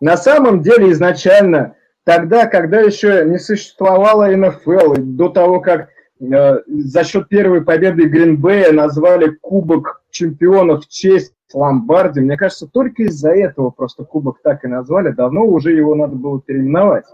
На 0.00 0.16
самом 0.16 0.60
деле 0.60 0.92
изначально, 0.92 1.76
тогда, 2.04 2.46
когда 2.46 2.80
еще 2.80 3.24
не 3.24 3.38
существовало 3.38 4.26
НФЛ, 4.26 4.96
до 4.98 5.30
того, 5.30 5.60
как 5.60 5.88
э, 6.20 6.58
за 6.66 7.04
счет 7.04 7.28
первой 7.28 7.64
победы 7.64 8.04
Гринбея 8.04 8.72
назвали 8.72 9.28
Кубок 9.40 10.02
чемпионов 10.10 10.84
в 10.84 10.88
честь 10.88 11.32
Ломбарди, 11.54 12.20
мне 12.20 12.36
кажется, 12.36 12.66
только 12.66 13.04
из-за 13.04 13.30
этого 13.30 13.70
просто 13.70 14.04
Кубок 14.04 14.40
так 14.42 14.64
и 14.64 14.68
назвали, 14.68 15.12
давно 15.12 15.44
уже 15.44 15.72
его 15.72 15.94
надо 15.94 16.16
было 16.16 16.40
переименовать. 16.40 17.06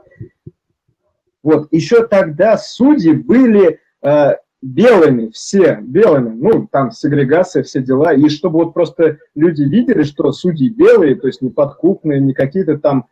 Вот, 1.43 1.69
еще 1.71 2.07
тогда 2.07 2.59
судьи 2.59 3.13
были 3.13 3.81
э, 4.03 4.33
белыми, 4.63 5.31
все 5.31 5.79
белыми, 5.81 6.31
ну, 6.31 6.69
там 6.71 6.91
сегрегация, 6.91 7.63
все 7.63 7.83
дела, 7.83 8.13
и 8.13 8.29
чтобы 8.29 8.65
вот 8.65 8.75
просто 8.75 9.19
люди 9.35 9.63
видели, 9.63 10.03
что 10.03 10.33
судьи 10.33 10.69
белые, 10.69 11.17
то 11.17 11.27
есть 11.27 11.41
не 11.41 11.51
подкупные, 11.51 12.21
не 12.21 12.35
какие-то 12.35 12.79
там 12.79 13.07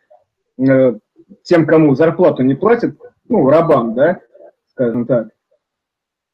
э, 0.59 0.99
тем, 1.43 1.67
кому 1.67 1.95
зарплату 1.95 2.43
не 2.43 2.55
платят, 2.55 2.97
ну, 3.29 3.49
рабам, 3.49 3.95
да, 3.95 4.21
скажем 4.71 5.07
так. 5.07 5.29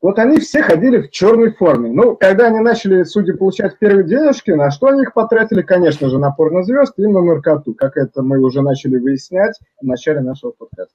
Вот 0.05 0.19
они 0.19 0.39
все 0.39 0.61
ходили 0.61 1.01
в 1.01 1.11
черной 1.11 1.53
форме. 1.53 1.91
Ну, 1.91 2.15
когда 2.15 2.49
они 2.49 2.61
начали, 2.61 3.05
судьи, 3.05 3.33
получать 3.33 3.79
первые 3.79 4.07
денежки, 4.07 4.51
на 4.51 4.71
что 4.71 4.89
они 4.89 5.01
их 5.01 5.15
потратили? 5.15 5.63
Конечно 5.63 6.11
же, 6.11 6.19
на 6.19 6.31
порнозвезд 6.31 6.99
и 6.99 7.07
на 7.07 7.23
наркоту, 7.23 7.73
как 7.73 7.97
это 7.97 8.23
мы 8.23 8.39
уже 8.39 8.61
начали 8.61 8.99
выяснять 8.99 9.59
в 9.81 9.87
начале 9.87 10.21
нашего 10.21 10.51
подкаста. 10.51 10.95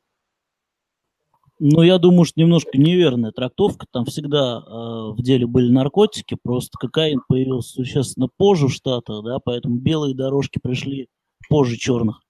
Ну, 1.60 1.82
я 1.82 1.98
думаю, 1.98 2.24
что 2.24 2.40
немножко 2.40 2.78
неверная 2.78 3.32
трактовка. 3.32 3.86
Там 3.92 4.06
всегда 4.06 4.60
э, 4.66 5.12
в 5.12 5.22
деле 5.22 5.46
были 5.46 5.70
наркотики, 5.70 6.38
просто 6.42 6.78
кокаин 6.80 7.22
появился 7.28 7.74
существенно 7.74 8.30
позже 8.38 8.68
в 8.68 8.72
Штатах, 8.72 9.24
да, 9.26 9.40
поэтому 9.40 9.76
белые 9.76 10.16
дорожки 10.16 10.60
пришли 10.60 11.10
позже 11.50 11.76
черных. 11.76 12.22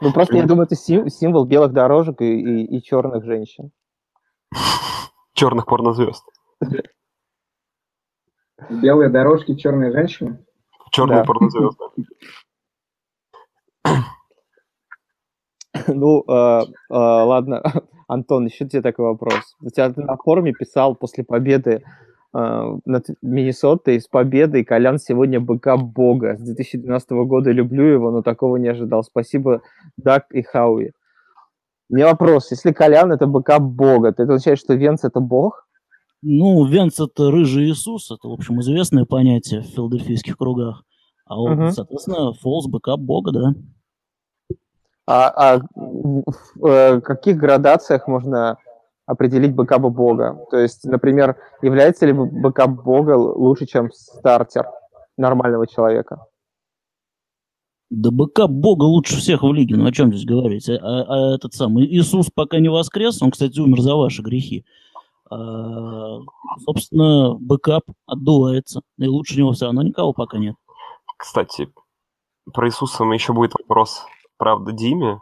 Ну, 0.00 0.12
просто 0.12 0.36
я 0.36 0.46
думаю, 0.46 0.64
это 0.66 0.76
сим- 0.76 1.08
символ 1.08 1.44
белых 1.44 1.72
дорожек 1.72 2.20
и, 2.20 2.40
и, 2.40 2.76
и 2.76 2.82
черных 2.82 3.24
женщин. 3.24 3.70
Черных 5.34 5.66
порнозвезд. 5.66 6.24
Белые 8.70 9.10
дорожки, 9.10 9.54
черные 9.54 9.92
женщины. 9.92 10.44
Черные 10.90 11.18
Да. 11.18 11.24
порнозвезды. 11.24 11.84
Ну, 15.94 16.24
э, 16.28 16.60
э, 16.62 16.64
ладно, 16.90 17.62
Антон, 18.08 18.46
еще 18.46 18.66
тебе 18.68 18.82
такой 18.82 19.06
вопрос. 19.06 19.56
У 19.60 19.70
тебя 19.70 19.90
ты 19.92 20.02
на 20.02 20.16
форуме 20.16 20.52
писал 20.52 20.94
после 20.94 21.24
победы 21.24 21.82
э, 22.34 22.76
над 22.84 23.06
Миннесотой 23.22 24.00
с 24.00 24.06
победой 24.08 24.64
Колян 24.64 24.98
сегодня 24.98 25.40
бэкап 25.40 25.76
бога. 25.76 26.36
С 26.36 26.42
2012 26.42 27.10
года 27.26 27.50
люблю 27.50 27.84
его, 27.84 28.10
но 28.10 28.22
такого 28.22 28.56
не 28.56 28.68
ожидал. 28.68 29.02
Спасибо, 29.02 29.62
Даг 29.96 30.26
и 30.32 30.42
Хауи. 30.42 30.92
Меня 31.88 32.06
вопрос. 32.06 32.50
Если 32.50 32.72
Колян 32.72 33.12
это 33.12 33.26
бэкап 33.26 33.58
бога, 33.60 34.12
то 34.12 34.22
это 34.22 34.34
означает, 34.34 34.58
что 34.58 34.74
Венц 34.74 35.04
это 35.04 35.20
бог? 35.20 35.66
Ну, 36.22 36.64
Венц 36.64 36.98
это 36.98 37.30
рыжий 37.30 37.70
Иисус, 37.70 38.10
это, 38.10 38.28
в 38.28 38.32
общем, 38.32 38.60
известное 38.60 39.04
понятие 39.04 39.60
в 39.60 39.66
филадельфийских 39.66 40.36
кругах. 40.36 40.82
А 41.26 41.36
вот, 41.36 41.50
Мгм. 41.56 41.70
соответственно, 41.70 42.32
Фолс, 42.32 42.66
бэкап 42.66 42.98
бога, 43.00 43.32
да. 43.32 43.54
А, 45.06 45.28
а 45.28 45.58
в 45.74 46.22
в, 46.56 46.66
э, 46.66 47.00
каких 47.00 47.36
градациях 47.36 48.08
можно 48.08 48.58
определить 49.06 49.54
бэкапа 49.54 49.88
бога? 49.88 50.44
То 50.50 50.58
есть, 50.58 50.84
например, 50.84 51.36
является 51.62 52.06
ли 52.06 52.12
бэкап 52.12 52.70
бога 52.70 53.12
лучше, 53.16 53.66
чем 53.66 53.92
стартер 53.92 54.66
нормального 55.16 55.66
человека? 55.66 56.26
Да 57.88 58.10
бэкап 58.10 58.50
бога 58.50 58.82
лучше 58.84 59.16
всех 59.16 59.42
в 59.42 59.52
лиге, 59.52 59.76
ну 59.76 59.86
о 59.86 59.92
чем 59.92 60.12
здесь 60.12 60.24
говорить? 60.24 60.68
А, 60.68 60.74
а- 60.74 61.04
а 61.08 61.34
этот 61.36 61.54
самый 61.54 61.86
Иисус 61.86 62.30
пока 62.34 62.58
не 62.58 62.68
воскрес, 62.68 63.22
он, 63.22 63.30
кстати, 63.30 63.60
умер 63.60 63.80
за 63.80 63.94
ваши 63.94 64.22
грехи. 64.22 64.64
А, 65.30 66.18
собственно, 66.64 67.34
бэкап 67.38 67.84
отдувается, 68.06 68.80
и 68.98 69.06
лучше 69.06 69.38
него 69.38 69.52
все 69.52 69.66
равно 69.66 69.82
никого 69.82 70.12
пока 70.12 70.38
нет. 70.38 70.56
Кстати, 71.16 71.68
про 72.52 72.66
Иисуса 72.66 73.04
еще 73.04 73.32
будет 73.32 73.52
вопрос, 73.54 74.04
правда, 74.38 74.72
Диме. 74.72 75.20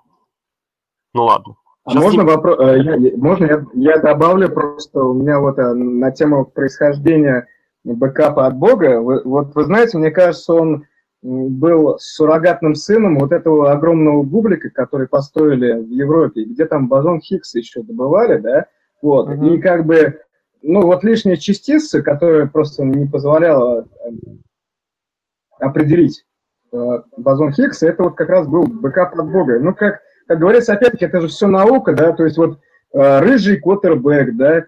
Ну 1.14 1.24
ладно, 1.24 1.56
А 1.84 1.94
можно 1.94 2.24
вопрос? 2.24 2.58
Э, 2.60 3.16
можно 3.16 3.44
я, 3.44 3.64
я 3.74 3.98
добавлю 3.98 4.50
просто 4.50 5.02
у 5.02 5.14
меня 5.14 5.38
вот 5.38 5.58
э, 5.58 5.74
на 5.74 6.10
тему 6.10 6.44
происхождения 6.44 7.46
бэкапа 7.84 8.46
от 8.46 8.56
Бога. 8.56 9.00
вот 9.00 9.54
вы 9.54 9.64
знаете, 9.64 9.98
мне 9.98 10.10
кажется, 10.10 10.54
он 10.54 10.86
был 11.22 11.96
суррогатным 11.98 12.74
сыном 12.74 13.18
вот 13.18 13.32
этого 13.32 13.72
огромного 13.72 14.22
бублика, 14.22 14.70
который 14.70 15.08
построили 15.08 15.72
в 15.72 15.90
Европе, 15.90 16.44
где 16.44 16.66
там 16.66 16.88
бозон 16.88 17.20
Хиггса 17.20 17.58
еще 17.58 17.82
добывали, 17.82 18.38
да, 18.38 18.66
вот, 19.00 19.28
угу. 19.28 19.46
и 19.46 19.58
как 19.60 19.86
бы, 19.86 20.20
ну, 20.62 20.82
вот 20.82 21.02
лишние 21.02 21.38
частицы, 21.38 22.02
которые 22.02 22.46
просто 22.46 22.84
не 22.84 23.06
позволяло 23.06 23.86
э, 23.86 24.10
определить 25.60 26.24
бозон 27.16 27.52
Хиггса, 27.52 27.88
это 27.88 28.04
вот 28.04 28.16
как 28.16 28.28
раз 28.28 28.46
был 28.46 28.66
бэкап 28.66 29.18
от 29.18 29.30
Бога. 29.30 29.58
Ну, 29.58 29.74
как, 29.74 30.00
как 30.26 30.38
говорится, 30.38 30.72
опять-таки, 30.72 31.04
это 31.04 31.20
же 31.20 31.28
все 31.28 31.46
наука, 31.46 31.92
да, 31.92 32.12
то 32.12 32.24
есть 32.24 32.36
вот 32.36 32.58
э, 32.92 33.18
рыжий 33.20 33.60
квотербек, 33.60 34.36
да, 34.36 34.58
э, 34.58 34.66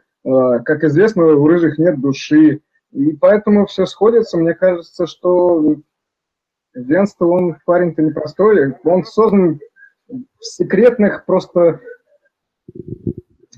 как 0.65 0.85
известно, 0.85 1.25
у 1.27 1.47
рыжих 1.47 1.79
нет 1.79 2.01
души, 2.01 2.61
и 2.93 3.13
поэтому 3.17 3.67
все 3.67 3.87
сходится, 3.87 4.39
мне 4.39 4.55
кажется, 4.55 5.07
что 5.07 5.77
Венц-то, 6.75 7.27
он 7.27 7.57
парень-то 7.65 8.03
непростой, 8.03 8.75
он 8.85 9.05
создан 9.05 9.61
в 10.09 10.45
секретных 10.45 11.25
просто 11.25 11.81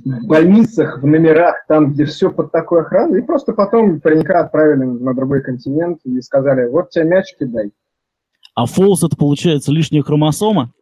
больницах, 0.05 1.03
в 1.03 1.07
номерах, 1.07 1.65
там, 1.67 1.93
где 1.93 2.05
все 2.05 2.31
под 2.31 2.53
такой 2.53 2.83
охраной, 2.83 3.19
и 3.19 3.25
просто 3.25 3.53
потом 3.53 4.01
паренька 4.01 4.41
отправили 4.41 4.85
на 4.85 5.15
другой 5.15 5.43
континент 5.43 6.01
и 6.05 6.21
сказали, 6.21 6.69
вот 6.69 6.91
тебе 6.91 7.05
мяч 7.05 7.37
кидай. 7.37 7.73
А 8.59 8.67
фолс 8.67 9.05
это 9.05 9.17
получается 9.17 9.71
лишняя 9.71 10.03
хромосома? 10.03 10.73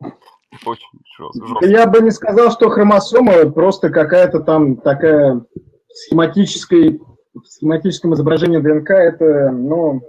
Очень 0.00 0.88
жестко. 1.18 1.66
Я 1.66 1.86
бы 1.86 2.00
не 2.00 2.10
сказал, 2.10 2.50
что 2.50 2.70
хромосома 2.70 3.50
просто 3.50 3.90
какая-то 3.90 4.40
там 4.40 4.78
такая 4.78 5.44
схематическая, 5.92 6.98
в 7.34 7.44
схематическом 7.44 8.14
изображении 8.14 8.56
ДНК 8.56 8.92
это, 8.92 9.50
ну, 9.50 10.00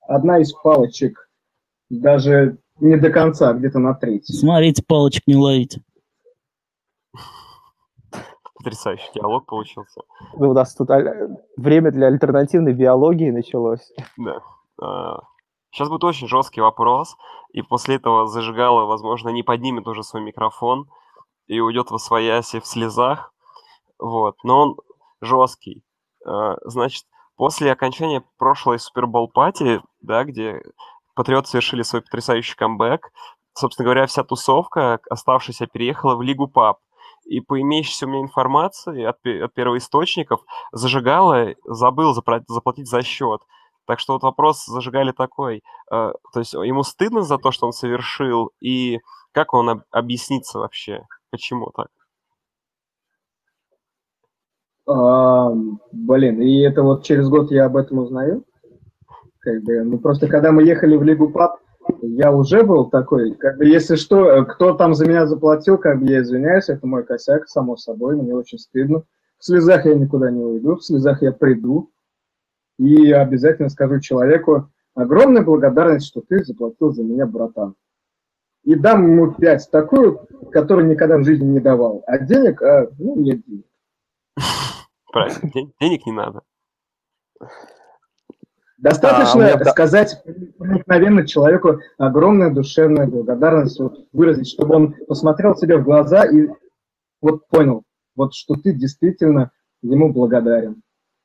одна 0.00 0.40
из 0.40 0.52
палочек, 0.54 1.30
даже 1.88 2.58
не 2.80 2.96
до 2.96 3.10
конца, 3.10 3.50
а 3.50 3.54
где-то 3.54 3.78
на 3.78 3.94
треть. 3.94 4.26
Смотрите, 4.26 4.82
палочек 4.84 5.22
не 5.28 5.36
ловите. 5.36 5.82
Потрясающий 8.56 9.08
диалог 9.14 9.46
получился. 9.46 10.00
Ну, 10.36 10.50
у 10.50 10.52
нас 10.52 10.74
тут 10.74 10.88
время 11.56 11.92
для 11.92 12.08
альтернативной 12.08 12.72
биологии 12.72 13.30
началось. 13.30 13.92
Да. 14.16 14.40
Сейчас 14.78 15.88
будет 15.88 16.04
очень 16.04 16.28
жесткий 16.28 16.60
вопрос, 16.60 17.16
и 17.52 17.62
после 17.62 17.96
этого 17.96 18.26
зажигало, 18.26 18.84
возможно, 18.84 19.30
не 19.30 19.42
поднимет 19.42 19.86
уже 19.86 20.02
свой 20.02 20.22
микрофон 20.22 20.88
и 21.46 21.60
уйдет 21.60 21.90
во 21.90 21.98
свояси 21.98 22.60
в 22.60 22.66
слезах. 22.66 23.32
Вот. 23.98 24.36
Но 24.44 24.60
он 24.60 24.76
жесткий. 25.20 25.84
А, 26.26 26.56
значит, 26.64 27.04
После 27.36 27.72
окончания 27.72 28.22
прошлой 28.38 28.78
Супербол 28.78 29.28
пати, 29.28 29.80
да, 30.00 30.24
где 30.24 30.62
Патриоты 31.14 31.48
совершили 31.48 31.82
свой 31.82 32.00
потрясающий 32.00 32.54
камбэк, 32.54 33.10
собственно 33.52 33.84
говоря, 33.84 34.06
вся 34.06 34.22
тусовка, 34.22 35.00
оставшаяся, 35.10 35.66
переехала 35.66 36.14
в 36.14 36.22
Лигу 36.22 36.46
ПАП. 36.46 36.78
И 37.24 37.40
по 37.40 37.60
имеющейся 37.60 38.06
у 38.06 38.08
меня 38.08 38.22
информации 38.22 39.02
от, 39.04 39.16
от 39.26 39.54
первоисточников, 39.54 40.40
зажигала, 40.72 41.54
забыл 41.64 42.14
заплатить 42.14 42.88
за 42.88 43.02
счет. 43.02 43.42
Так 43.86 43.98
что 43.98 44.14
вот 44.14 44.22
вопрос 44.22 44.64
зажигали 44.64 45.12
такой. 45.12 45.62
Э, 45.90 46.12
то 46.32 46.38
есть 46.40 46.52
ему 46.52 46.82
стыдно 46.82 47.22
за 47.22 47.38
то, 47.38 47.50
что 47.50 47.66
он 47.66 47.72
совершил, 47.72 48.50
и 48.60 49.00
как 49.32 49.54
он 49.54 49.68
об, 49.68 49.82
объяснится 49.90 50.58
вообще? 50.58 51.04
Почему 51.30 51.70
так? 51.74 51.88
А, 54.86 55.50
блин, 55.92 56.40
и 56.42 56.60
это 56.60 56.82
вот 56.82 57.04
через 57.04 57.28
год 57.28 57.50
я 57.50 57.66
об 57.66 57.76
этом 57.76 57.98
узнаю. 57.98 58.44
Как 59.38 59.62
бы, 59.62 59.82
ну 59.82 59.98
просто 59.98 60.28
когда 60.28 60.52
мы 60.52 60.62
ехали 60.62 60.96
в 60.96 61.02
Лигу 61.02 61.30
Пап, 61.30 61.58
я 62.02 62.32
уже 62.32 62.62
был 62.62 62.88
такой, 62.90 63.34
как 63.34 63.58
бы, 63.58 63.66
если 63.66 63.96
что, 63.96 64.44
кто 64.44 64.74
там 64.74 64.94
за 64.94 65.06
меня 65.06 65.26
заплатил, 65.26 65.78
как 65.78 66.00
бы 66.00 66.06
я 66.06 66.22
извиняюсь, 66.22 66.68
это 66.68 66.86
мой 66.86 67.04
косяк, 67.04 67.48
само 67.48 67.76
собой, 67.76 68.16
мне 68.16 68.34
очень 68.34 68.58
стыдно. 68.58 69.02
В 69.38 69.44
слезах 69.44 69.84
я 69.86 69.94
никуда 69.94 70.30
не 70.30 70.44
уйду, 70.44 70.76
в 70.76 70.84
слезах 70.84 71.22
я 71.22 71.32
приду 71.32 71.91
и 72.82 73.12
обязательно 73.12 73.68
скажу 73.68 74.00
человеку 74.00 74.70
огромная 74.94 75.42
благодарность, 75.42 76.06
что 76.06 76.20
ты 76.20 76.42
заплатил 76.44 76.92
за 76.92 77.04
меня, 77.04 77.26
братан. 77.26 77.76
И 78.64 78.74
дам 78.74 79.06
ему 79.10 79.32
пять 79.32 79.68
такую, 79.70 80.26
которую 80.52 80.88
никогда 80.88 81.16
в 81.18 81.24
жизни 81.24 81.44
не 81.44 81.60
давал. 81.60 82.02
А 82.06 82.18
денег, 82.18 82.60
а, 82.62 82.88
ну, 82.98 83.16
нет 83.16 83.44
денег. 83.46 83.66
Правильно, 85.12 85.72
денег 85.80 86.06
не 86.06 86.12
надо. 86.12 86.42
Достаточно 88.78 89.46
а, 89.46 89.64
сказать 89.66 90.20
проникновенно 90.58 91.24
человеку 91.24 91.78
огромная 91.98 92.50
душевная 92.50 93.06
благодарность, 93.06 93.78
вот, 93.78 94.08
выразить, 94.12 94.48
чтобы 94.48 94.74
он 94.74 94.94
посмотрел 95.06 95.54
тебе 95.54 95.76
в 95.76 95.84
глаза 95.84 96.24
и 96.24 96.48
вот 97.20 97.46
понял, 97.46 97.84
вот 98.16 98.34
что 98.34 98.54
ты 98.54 98.72
действительно 98.72 99.52
ему 99.82 100.12
благодарен. 100.12 100.81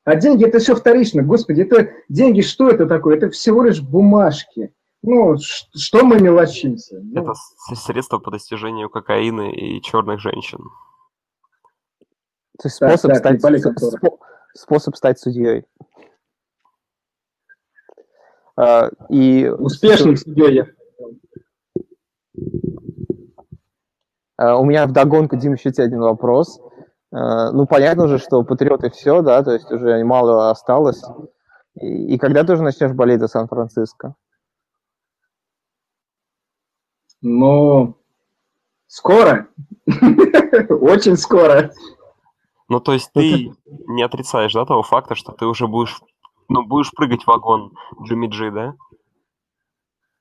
А 0.08 0.16
деньги 0.16 0.46
это 0.46 0.58
все 0.58 0.74
вторично, 0.74 1.22
господи, 1.22 1.60
это 1.60 1.90
деньги, 2.08 2.40
что 2.40 2.70
это 2.70 2.86
такое? 2.86 3.18
Это 3.18 3.28
всего 3.28 3.62
лишь 3.62 3.82
бумажки. 3.82 4.72
Ну, 5.02 5.36
что 5.36 6.02
мы 6.02 6.18
мелочимся? 6.18 6.98
Ну, 7.02 7.20
это 7.20 7.34
средство 7.74 8.18
по 8.18 8.30
достижению 8.30 8.88
кокаина 8.88 9.50
и 9.52 9.82
черных 9.82 10.18
женщин. 10.18 10.60
То 12.58 12.68
есть 12.68 12.76
способ, 12.76 13.10
да, 13.10 13.16
стать, 13.16 13.42
да, 13.42 14.10
способ 14.54 14.96
стать 14.96 15.20
судьей. 15.20 15.66
А, 18.56 18.88
и 19.10 19.46
Успешным 19.58 20.16
судьей. 20.16 20.64
А, 24.38 24.56
у 24.56 24.64
меня 24.64 24.86
в 24.86 24.92
догонку, 24.92 25.36
Дим, 25.36 25.52
еще 25.52 25.68
один 25.68 26.00
вопрос. 26.00 26.62
А, 27.10 27.52
ну, 27.52 27.66
понятно 27.66 28.04
уже, 28.04 28.18
что 28.18 28.42
патриоты 28.42 28.90
все, 28.90 29.22
да, 29.22 29.42
то 29.42 29.52
есть 29.52 29.70
уже 29.70 30.04
мало 30.04 30.50
осталось. 30.50 31.02
И, 31.74 32.14
и 32.14 32.18
когда 32.18 32.44
ты 32.44 32.52
уже 32.52 32.62
начнешь 32.62 32.92
болеть 32.92 33.20
за 33.20 33.28
Сан-Франциско? 33.28 34.14
Ну, 37.22 37.96
скоро. 38.86 39.48
Очень 40.68 41.16
скоро. 41.16 41.72
Ну, 42.68 42.80
то 42.80 42.92
есть 42.92 43.10
ты 43.14 43.52
не 43.86 44.02
отрицаешь, 44.02 44.52
да, 44.52 44.66
того 44.66 44.82
факта, 44.82 45.14
что 45.14 45.32
ты 45.32 45.46
уже 45.46 45.66
будешь, 45.66 46.00
ну, 46.48 46.66
будешь 46.66 46.90
прыгать 46.92 47.22
в 47.22 47.26
вагон 47.26 47.72
Джимми 48.02 48.28
Джи, 48.28 48.50
да? 48.50 48.74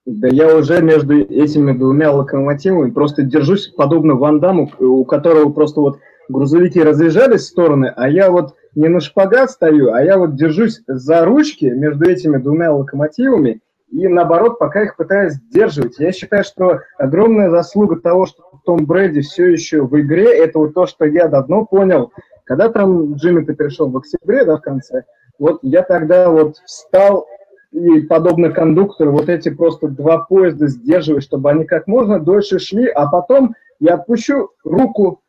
Да 0.06 0.30
я 0.30 0.56
уже 0.56 0.82
между 0.82 1.18
этими 1.18 1.74
двумя 1.74 2.14
локомотивами 2.14 2.92
просто 2.92 3.24
держусь 3.24 3.68
подобно 3.68 4.16
Ван 4.16 4.40
Даму, 4.40 4.72
у 4.80 5.04
которого 5.04 5.52
просто 5.52 5.82
вот 5.82 6.00
грузовики 6.30 6.82
разъезжались 6.82 7.42
в 7.42 7.48
стороны, 7.48 7.92
а 7.96 8.10
я 8.10 8.32
вот 8.32 8.56
не 8.76 8.88
на 8.88 9.00
шпагат 9.00 9.52
стою, 9.52 9.94
а 9.94 10.04
я 10.04 10.18
вот 10.18 10.36
держусь 10.36 10.82
за 10.88 11.26
ручки 11.26 11.66
между 11.66 12.10
этими 12.10 12.38
двумя 12.38 12.72
локомотивами 12.72 13.62
и 13.90 14.08
наоборот, 14.08 14.60
пока 14.60 14.84
их 14.84 14.98
пытаюсь 14.98 15.34
сдерживать. 15.34 15.98
Я 16.00 16.12
считаю, 16.12 16.44
что 16.44 16.82
огромная 16.98 17.50
заслуга 17.50 18.00
того, 18.00 18.26
что 18.26 18.44
Том 18.66 18.86
Брэди 18.86 19.22
все 19.22 19.48
еще 19.48 19.82
в 19.84 20.00
игре, 20.00 20.38
это 20.38 20.60
вот 20.60 20.74
то, 20.74 20.86
что 20.86 21.06
я 21.06 21.28
давно 21.28 21.66
понял, 21.66 22.12
когда 22.44 22.70
там 22.70 23.14
Джимми-то 23.14 23.54
пришел 23.54 23.90
в 23.90 23.98
октябре, 23.98 24.46
да, 24.46 24.58
в 24.58 24.62
конце, 24.62 25.04
вот 25.40 25.60
я 25.62 25.84
тогда 25.84 26.30
вот 26.30 26.58
встал 26.66 27.28
и, 27.72 28.02
подобно 28.02 28.52
кондуктору, 28.52 29.12
вот 29.12 29.30
эти 29.30 29.50
просто 29.50 29.88
два 29.88 30.20
поезда 30.20 30.68
сдерживаю, 30.68 31.22
чтобы 31.22 31.50
они 31.50 31.66
как 31.66 31.88
можно 31.88 32.20
дольше 32.20 32.60
шли, 32.60 32.88
а 32.88 33.08
потом 33.08 33.56
я 33.80 33.96
отпущу 33.96 34.50
руку 34.64 35.22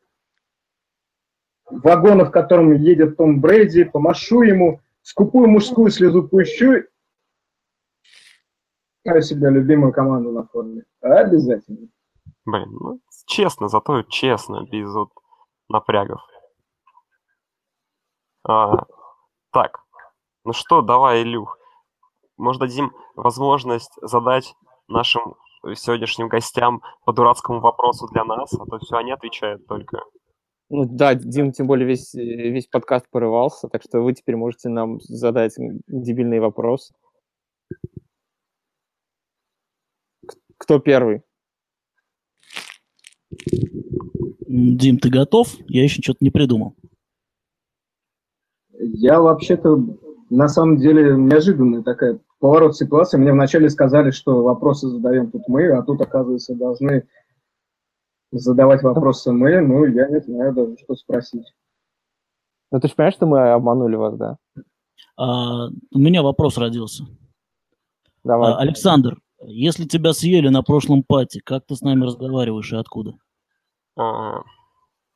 вагона, 1.70 2.24
в 2.24 2.30
котором 2.30 2.72
едет 2.72 3.16
Том 3.16 3.40
Брейди, 3.40 3.84
помашу 3.84 4.42
ему, 4.42 4.80
скупую 5.02 5.48
мужскую 5.48 5.90
слезу 5.90 6.28
пущу, 6.28 6.84
я 9.04 9.20
себя 9.22 9.50
любимую 9.50 9.92
команду 9.92 10.32
на 10.32 10.46
форме. 10.46 10.84
Обязательно. 11.00 11.88
Блин, 12.44 12.70
ну, 12.72 13.00
честно, 13.26 13.68
зато 13.68 14.02
честно, 14.02 14.64
без 14.70 14.92
вот 14.92 15.10
напрягов. 15.68 16.20
А, 18.44 18.84
так, 19.52 19.80
ну 20.44 20.52
что, 20.52 20.82
давай, 20.82 21.22
Илюх. 21.22 21.58
Может, 22.36 22.60
дадим 22.60 22.92
возможность 23.16 23.92
задать 24.00 24.54
нашим 24.86 25.34
сегодняшним 25.74 26.28
гостям 26.28 26.82
по 27.04 27.12
дурацкому 27.12 27.60
вопросу 27.60 28.08
для 28.08 28.24
нас, 28.24 28.54
а 28.54 28.64
то 28.64 28.78
все 28.78 28.96
они 28.96 29.12
отвечают 29.12 29.66
только. 29.66 30.02
Ну 30.70 30.84
да, 30.84 31.14
Дим, 31.14 31.52
тем 31.52 31.66
более 31.66 31.86
весь, 31.86 32.12
весь 32.12 32.66
подкаст 32.66 33.06
порывался, 33.10 33.68
так 33.68 33.82
что 33.82 34.00
вы 34.00 34.12
теперь 34.12 34.36
можете 34.36 34.68
нам 34.68 35.00
задать 35.00 35.54
дебильный 35.86 36.40
вопрос. 36.40 36.92
Кто 40.58 40.78
первый? 40.78 41.22
Дим, 44.46 44.98
ты 44.98 45.08
готов? 45.08 45.54
Я 45.68 45.84
еще 45.84 46.02
что-то 46.02 46.18
не 46.20 46.30
придумал. 46.30 46.74
Я 48.70 49.20
вообще-то, 49.20 49.78
на 50.28 50.48
самом 50.48 50.78
деле, 50.78 51.16
неожиданная 51.16 51.82
такая 51.82 52.18
поворот 52.40 52.76
ситуации. 52.76 53.18
Мне 53.18 53.32
вначале 53.32 53.70
сказали, 53.70 54.10
что 54.10 54.42
вопросы 54.42 54.88
задаем 54.88 55.30
тут 55.30 55.48
мы, 55.48 55.68
а 55.70 55.82
тут, 55.82 56.00
оказывается, 56.00 56.54
должны 56.54 57.06
задавать 58.30 58.82
вопросы 58.82 59.32
мы. 59.32 59.60
Ну, 59.60 59.84
я 59.84 60.08
не 60.08 60.20
знаю 60.20 60.52
даже, 60.52 60.76
что 60.78 60.94
спросить. 60.94 61.46
Ну, 62.70 62.80
ты 62.80 62.88
же 62.88 62.94
понимаешь, 62.94 63.14
что 63.14 63.26
мы 63.26 63.50
обманули 63.50 63.96
вас, 63.96 64.16
да? 64.16 64.36
А, 65.16 65.68
у 65.68 65.98
меня 65.98 66.22
вопрос 66.22 66.58
родился. 66.58 67.04
Давай. 68.24 68.52
А, 68.52 68.58
Александр, 68.58 69.18
если 69.40 69.84
тебя 69.84 70.12
съели 70.12 70.48
на 70.48 70.62
прошлом 70.62 71.02
пати, 71.02 71.40
как 71.40 71.66
ты 71.66 71.74
с 71.74 71.80
нами 71.80 72.04
разговариваешь 72.04 72.72
и 72.72 72.76
откуда? 72.76 73.14
А, 73.96 74.42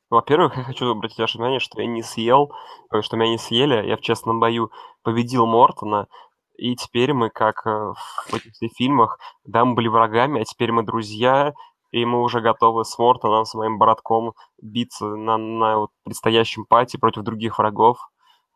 Во-первых, 0.09 0.57
я 0.57 0.63
хочу 0.63 0.89
обратить 0.89 1.19
ваше 1.19 1.37
внимание, 1.37 1.59
что 1.59 1.81
я 1.81 1.87
не 1.87 2.01
съел, 2.01 2.51
э, 2.91 3.01
что 3.01 3.17
меня 3.17 3.31
не 3.31 3.37
съели. 3.37 3.87
Я 3.87 3.97
в 3.97 4.01
честном 4.01 4.39
бою 4.39 4.71
победил 5.03 5.45
Мортона, 5.45 6.07
и 6.55 6.75
теперь 6.75 7.13
мы, 7.13 7.29
как 7.29 7.65
э, 7.65 7.93
в 8.29 8.33
этих 8.33 8.75
фильмах, 8.75 9.19
да, 9.43 9.65
мы 9.65 9.75
были 9.75 9.87
врагами, 9.87 10.41
а 10.41 10.45
теперь 10.45 10.71
мы 10.71 10.83
друзья, 10.83 11.53
и 11.93 12.05
мы 12.05 12.21
уже 12.21 12.41
готовы 12.41 12.85
с 12.85 12.97
Мортоном, 12.97 13.45
с 13.45 13.53
моим 13.53 13.77
братком 13.77 14.33
биться 14.59 15.05
на, 15.05 15.37
на 15.37 15.77
вот 15.77 15.91
предстоящем 16.03 16.65
пати 16.65 16.97
против 16.97 17.21
других 17.21 17.59
врагов. 17.59 18.09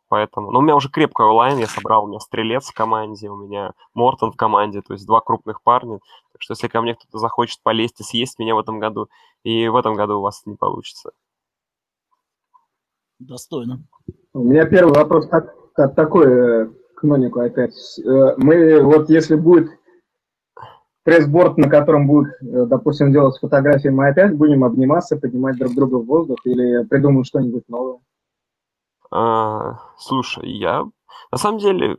Поэтому, 0.10 0.52
ну, 0.52 0.60
у 0.60 0.62
меня 0.64 0.76
уже 0.76 0.90
крепкий 0.90 1.22
онлайн, 1.22 1.60
я 1.60 1.68
собрал, 1.68 2.06
у 2.06 2.08
меня 2.08 2.20
Стрелец 2.20 2.68
в 2.68 2.74
команде, 2.74 3.30
у 3.30 3.36
меня 3.36 3.74
Мортон 3.94 4.32
в 4.32 4.36
команде, 4.36 4.82
то 4.82 4.94
есть 4.94 5.06
два 5.06 5.22
крупных 5.22 5.62
парня. 5.62 6.00
Так 6.32 6.42
что 6.42 6.54
если 6.54 6.68
ко 6.68 6.82
мне 6.82 6.96
кто-то 6.96 7.20
захочет 7.20 7.62
полезть 7.62 8.00
и 8.00 8.04
съесть 8.04 8.40
меня 8.40 8.56
в 8.56 8.60
этом 8.60 8.80
году, 8.80 9.08
и 9.44 9.68
в 9.68 9.76
этом 9.76 9.94
году 9.94 10.18
у 10.18 10.22
вас 10.22 10.42
не 10.46 10.56
получится. 10.56 11.12
Достойно. 13.20 13.84
У 14.34 14.40
меня 14.40 14.66
первый 14.66 14.96
вопрос 14.96 15.28
так, 15.28 15.54
так, 15.76 15.94
такой 15.94 16.26
э, 16.26 16.70
к 16.96 17.04
Нонику 17.04 17.42
опять. 17.42 18.00
Э, 18.00 18.36
Мы 18.38 18.82
вот 18.82 19.10
если 19.10 19.36
будет 19.36 19.76
пресс-борд, 21.08 21.58
на 21.58 21.70
котором 21.70 22.05
будет, 22.05 22.34
э, 22.41 22.66
допустим, 22.66 23.14
делать 23.14 23.39
фотографии, 23.39 23.88
мы 23.88 24.10
опять 24.10 24.36
будем 24.36 24.66
обниматься, 24.66 25.16
поднимать 25.16 25.58
друг 25.58 25.74
друга 25.74 25.95
в 25.95 26.05
воздух 26.05 26.38
или 26.43 26.84
придумаем 26.84 27.24
что-нибудь 27.24 27.64
новое? 27.70 27.99
А, 29.10 29.80
слушай, 29.97 30.45
я 30.51 30.84
на 31.32 31.38
самом 31.38 31.60
деле, 31.60 31.95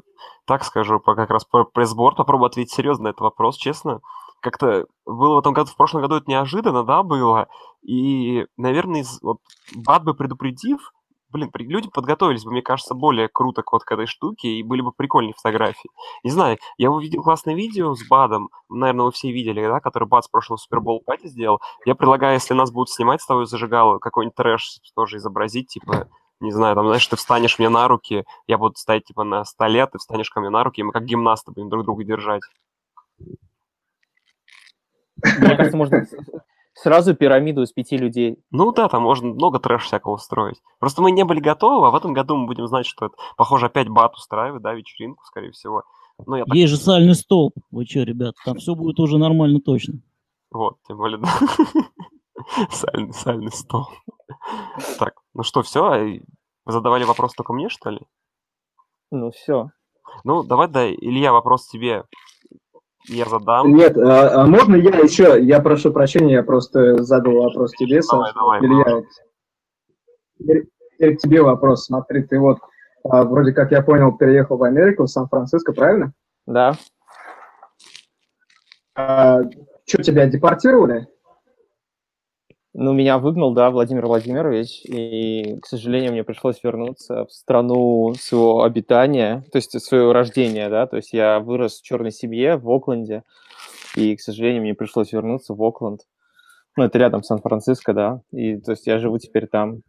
так 0.46 0.62
скажу, 0.62 1.00
как 1.00 1.30
раз 1.30 1.46
про 1.46 1.64
пресс-борд, 1.64 2.18
попробую 2.18 2.48
ответить 2.48 2.74
серьезно 2.74 3.04
на 3.04 3.08
этот 3.08 3.22
вопрос, 3.22 3.56
честно. 3.56 4.00
Как-то 4.42 4.84
было 5.06 5.36
в 5.36 5.38
этом 5.38 5.54
году, 5.54 5.70
в 5.70 5.76
прошлом 5.76 6.02
году 6.02 6.16
это 6.16 6.30
неожиданно, 6.30 6.84
да, 6.84 7.02
было. 7.02 7.48
И, 7.80 8.44
наверное, 8.58 9.00
из, 9.00 9.22
вот, 9.22 9.38
Бат 9.74 10.04
бы 10.04 10.12
предупредив, 10.12 10.92
блин, 11.30 11.50
люди 11.54 11.88
подготовились 11.88 12.44
бы, 12.44 12.52
мне 12.52 12.62
кажется, 12.62 12.94
более 12.94 13.28
круто 13.28 13.62
вот 13.70 13.84
к 13.84 13.92
этой 13.92 14.06
штуке, 14.06 14.48
и 14.48 14.62
были 14.62 14.80
бы 14.80 14.92
прикольнее 14.92 15.34
фотографии. 15.34 15.90
Не 16.24 16.30
знаю, 16.30 16.58
я 16.76 16.90
увидел 16.90 17.22
классное 17.22 17.54
видео 17.54 17.94
с 17.94 18.06
Бадом, 18.08 18.50
наверное, 18.68 19.06
вы 19.06 19.12
все 19.12 19.32
видели, 19.32 19.66
да, 19.66 19.80
который 19.80 20.08
Бад 20.08 20.24
с 20.24 20.28
прошлого 20.28 20.56
Супербол 20.56 21.02
пати 21.04 21.28
сделал. 21.28 21.60
Я 21.84 21.94
предлагаю, 21.94 22.34
если 22.34 22.54
нас 22.54 22.70
будут 22.70 22.90
снимать 22.90 23.20
с 23.20 23.26
тобой 23.26 23.46
зажигало, 23.46 23.98
какой-нибудь 23.98 24.36
трэш 24.36 24.80
тоже 24.94 25.18
изобразить, 25.18 25.68
типа, 25.68 26.08
не 26.40 26.52
знаю, 26.52 26.76
там, 26.76 26.86
знаешь, 26.86 27.06
ты 27.06 27.16
встанешь 27.16 27.58
мне 27.58 27.68
на 27.68 27.88
руки, 27.88 28.24
я 28.46 28.58
буду 28.58 28.76
стоять, 28.76 29.04
типа, 29.04 29.24
на 29.24 29.44
столе, 29.44 29.86
ты 29.86 29.98
встанешь 29.98 30.30
ко 30.30 30.40
мне 30.40 30.50
на 30.50 30.64
руки, 30.64 30.80
и 30.80 30.84
мы 30.84 30.92
как 30.92 31.04
гимнасты 31.04 31.52
будем 31.52 31.68
друг 31.68 31.84
друга 31.84 32.04
держать. 32.04 32.42
Мне 33.18 33.36
кажется, 35.56 35.76
можно 35.76 36.06
сразу 36.82 37.14
пирамиду 37.14 37.62
из 37.62 37.72
пяти 37.72 37.96
людей. 37.96 38.38
Ну 38.50 38.72
да, 38.72 38.88
там 38.88 39.02
можно 39.02 39.28
много 39.28 39.58
трэш 39.58 39.84
всякого 39.84 40.14
устроить. 40.14 40.60
Просто 40.78 41.02
мы 41.02 41.10
не 41.10 41.24
были 41.24 41.40
готовы, 41.40 41.86
а 41.86 41.90
в 41.90 41.94
этом 41.94 42.12
году 42.12 42.36
мы 42.36 42.46
будем 42.46 42.66
знать, 42.66 42.86
что 42.86 43.06
это, 43.06 43.16
похоже, 43.36 43.66
опять 43.66 43.88
Бат 43.88 44.14
устраивает, 44.14 44.62
да, 44.62 44.74
вечеринку, 44.74 45.24
скорее 45.24 45.50
всего. 45.52 45.84
Ну, 46.26 46.36
я 46.36 46.44
так, 46.44 46.54
Есть 46.54 46.70
же 46.72 46.76
сальный 46.78 47.14
столб. 47.14 47.54
Вы 47.70 47.84
что, 47.84 48.02
ребят, 48.02 48.34
там 48.44 48.56
все 48.56 48.74
будет 48.74 48.98
уже 48.98 49.18
нормально 49.18 49.60
точно. 49.60 50.00
вот, 50.50 50.78
тем 50.86 50.96
более, 50.96 51.18
да. 51.18 51.28
Сальный, 52.70 53.12
сальный 53.12 53.52
стол. 53.52 53.88
Так, 54.98 55.14
ну 55.34 55.42
что, 55.42 55.62
все? 55.62 55.82
Вы 56.64 56.72
задавали 56.72 57.04
вопрос 57.04 57.34
только 57.34 57.52
мне, 57.52 57.68
что 57.68 57.90
ли? 57.90 58.00
Ну, 59.10 59.30
все. 59.32 59.70
Ну, 60.24 60.44
давай, 60.44 60.68
да, 60.68 60.88
Илья, 60.88 61.32
вопрос 61.32 61.66
тебе 61.66 62.04
я 63.06 63.24
задам. 63.26 63.74
Нет, 63.74 63.96
а, 63.96 64.42
а 64.42 64.46
можно 64.46 64.74
я 64.74 64.98
еще, 64.98 65.40
я 65.40 65.60
прошу 65.60 65.92
прощения, 65.92 66.34
я 66.34 66.42
просто 66.42 67.02
задал 67.02 67.34
вопрос 67.34 67.72
тебе, 67.72 68.00
Давай, 68.00 68.26
Саша. 68.26 68.34
давай, 68.34 68.60
Илья, 68.60 69.02
теперь, 70.38 70.68
теперь 70.92 71.16
к 71.16 71.20
тебе 71.20 71.42
вопрос. 71.42 71.86
Смотри, 71.86 72.22
ты 72.24 72.38
вот, 72.38 72.58
а, 73.04 73.24
вроде 73.24 73.52
как 73.52 73.70
я 73.70 73.82
понял, 73.82 74.16
переехал 74.16 74.56
в 74.56 74.62
Америку, 74.62 75.04
в 75.04 75.10
Сан-Франциско, 75.10 75.72
правильно? 75.72 76.12
Да. 76.46 76.74
А, 78.94 79.42
что, 79.86 80.02
тебя 80.02 80.26
депортировали? 80.26 81.08
Ну, 82.80 82.92
меня 82.92 83.18
выгнал, 83.18 83.54
да, 83.54 83.72
Владимир 83.72 84.06
Владимирович, 84.06 84.84
и, 84.84 85.58
к 85.60 85.66
сожалению, 85.66 86.12
мне 86.12 86.22
пришлось 86.22 86.62
вернуться 86.62 87.26
в 87.26 87.32
страну 87.32 88.14
своего 88.14 88.62
обитания, 88.62 89.42
то 89.50 89.56
есть 89.56 89.80
своего 89.80 90.12
рождения, 90.12 90.68
да, 90.68 90.86
то 90.86 90.94
есть 90.94 91.12
я 91.12 91.40
вырос 91.40 91.80
в 91.80 91.82
черной 91.82 92.12
семье 92.12 92.56
в 92.56 92.70
Окленде, 92.70 93.24
и, 93.96 94.14
к 94.14 94.20
сожалению, 94.20 94.62
мне 94.62 94.74
пришлось 94.74 95.12
вернуться 95.12 95.54
в 95.54 95.62
Окленд. 95.64 96.02
Ну, 96.76 96.84
это 96.84 96.98
рядом 96.98 97.24
Сан-Франциско, 97.24 97.92
да, 97.94 98.20
и, 98.30 98.58
то 98.58 98.70
есть 98.70 98.86
я 98.86 99.00
живу 99.00 99.18
теперь 99.18 99.48
там. 99.48 99.82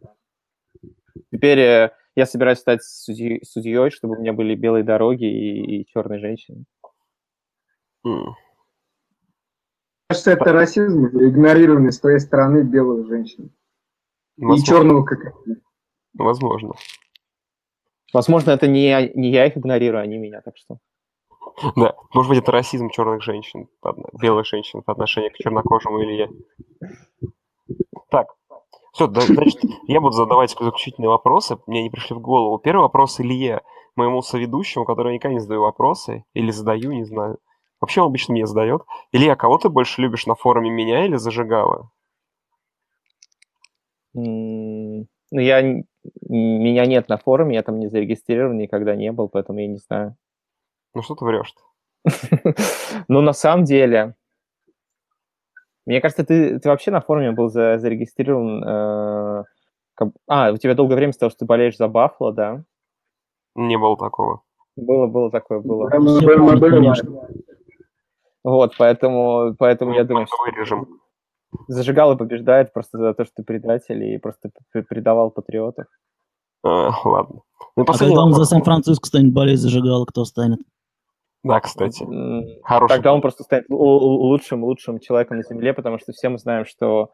Теперь 1.30 1.60
э, 1.60 1.90
я 2.16 2.26
собираюсь 2.26 2.58
стать 2.58 2.82
судьей, 2.82 3.90
чтобы 3.90 4.16
у 4.16 4.20
меня 4.20 4.32
были 4.32 4.56
белые 4.56 4.82
дороги 4.82 5.26
и, 5.26 5.82
и 5.82 5.86
черные 5.86 6.18
женщины. 6.18 6.64
М, 8.04 8.34
Кажется, 10.24 10.32
это 10.32 10.52
расизм, 10.52 11.06
игнорирование 11.06 11.92
с 11.92 12.00
твоей 12.00 12.18
стороны 12.18 12.62
белых 12.62 13.06
женщин. 13.06 13.50
И 14.36 14.44
возможно, 14.44 14.66
черного 14.66 15.04
кокаина. 15.04 15.60
Возможно. 16.14 16.72
Возможно, 18.12 18.50
это 18.50 18.66
не, 18.66 18.86
я- 18.88 19.08
не 19.08 19.30
я 19.30 19.46
их 19.46 19.56
игнорирую, 19.56 20.02
они 20.02 20.18
меня, 20.18 20.42
так 20.42 20.56
что... 20.56 20.78
Да, 21.76 21.94
может 22.12 22.28
быть, 22.28 22.38
это 22.38 22.52
расизм 22.52 22.90
черных 22.90 23.22
женщин, 23.22 23.68
белых 24.20 24.46
женщин 24.46 24.82
по 24.82 24.92
отношению 24.92 25.30
к 25.30 25.36
чернокожему 25.36 26.02
Илье. 26.02 26.30
Так, 28.10 28.28
все, 28.92 29.08
значит, 29.08 29.60
я 29.86 30.00
буду 30.00 30.12
задавать 30.12 30.50
заключительные 30.50 31.08
вопросы, 31.08 31.56
мне 31.66 31.82
не 31.82 31.90
пришли 31.90 32.14
в 32.14 32.20
голову. 32.20 32.58
Первый 32.58 32.82
вопрос 32.82 33.20
Илье, 33.20 33.62
моему 33.96 34.20
соведущему, 34.20 34.84
который 34.84 35.12
я 35.12 35.14
никогда 35.14 35.34
не 35.34 35.40
задаю 35.40 35.62
вопросы, 35.62 36.24
или 36.34 36.50
задаю, 36.50 36.92
не 36.92 37.04
знаю. 37.04 37.38
Вообще 37.80 38.00
он 38.02 38.08
обычно 38.08 38.32
мне 38.32 38.46
задает. 38.46 38.82
Илья, 39.12 39.36
кого 39.36 39.58
ты 39.58 39.68
больше 39.68 40.02
любишь 40.02 40.26
на 40.26 40.34
форуме, 40.34 40.70
меня 40.70 41.06
или 41.06 41.16
зажигала? 41.16 41.90
Ну, 44.14 45.06
я... 45.30 45.82
Меня 46.28 46.86
нет 46.86 47.08
на 47.08 47.18
форуме, 47.18 47.54
я 47.56 47.62
там 47.62 47.78
не 47.78 47.88
зарегистрирован, 47.88 48.56
никогда 48.56 48.96
не 48.96 49.12
был, 49.12 49.28
поэтому 49.28 49.58
я 49.60 49.66
не 49.68 49.76
знаю. 49.76 50.16
Ну 50.94 51.02
что 51.02 51.14
ты 51.14 51.24
врешь 51.24 51.54
Ну, 53.08 53.20
на 53.20 53.32
самом 53.32 53.64
деле... 53.64 54.14
Мне 55.86 56.00
кажется, 56.00 56.24
ты, 56.24 56.58
ты 56.58 56.68
вообще 56.68 56.90
на 56.90 57.00
форуме 57.00 57.32
был 57.32 57.48
за- 57.48 57.78
зарегистрирован... 57.78 58.62
э, 58.64 59.44
как- 59.94 60.12
А, 60.28 60.52
у 60.52 60.56
тебя 60.56 60.74
долгое 60.74 60.94
время 60.94 61.12
стало, 61.12 61.30
что 61.30 61.40
ты 61.40 61.44
болеешь 61.46 61.76
за 61.76 61.88
Баффало, 61.88 62.32
да? 62.32 62.64
Не 63.54 63.76
было 63.76 63.96
такого. 63.96 64.42
Было, 64.76 65.06
было 65.06 65.30
такое, 65.30 65.60
было. 65.60 65.90
Да, 65.90 65.98
мы 65.98 66.20
были- 66.20 66.36
мы 66.36 66.56
были-. 66.56 66.92
Вот, 68.42 68.74
поэтому, 68.78 69.54
поэтому 69.58 69.92
я 69.92 70.04
думаю, 70.04 70.26
что 70.26 70.36
вырежем. 70.44 71.00
зажигало 71.68 72.14
побеждает 72.14 72.72
просто 72.72 72.98
за 72.98 73.14
то, 73.14 73.24
что 73.24 73.34
ты 73.36 73.42
предатель 73.42 74.02
и 74.02 74.18
просто 74.18 74.50
предавал 74.88 75.30
патриотов. 75.30 75.86
А, 76.62 76.90
ладно. 77.04 77.40
Ну 77.76 77.84
и 77.84 77.86
А 77.88 77.98
когда 77.98 78.22
он 78.22 78.32
за. 78.32 78.44
Сан-Франциско 78.44 79.06
станет 79.06 79.32
болеть, 79.32 79.60
зажигал, 79.60 80.06
кто 80.06 80.24
станет? 80.24 80.60
Да, 81.42 81.60
кстати. 81.60 82.06
Хороший. 82.62 82.94
Тогда 82.94 83.14
он 83.14 83.20
просто 83.22 83.44
станет 83.44 83.68
лу- 83.70 83.76
лу- 83.78 84.18
лучшим, 84.18 84.64
лучшим 84.64 84.98
человеком 85.00 85.38
на 85.38 85.42
Земле, 85.42 85.72
потому 85.72 85.98
что 85.98 86.12
все 86.12 86.28
мы 86.28 86.38
знаем, 86.38 86.66
что 86.66 87.10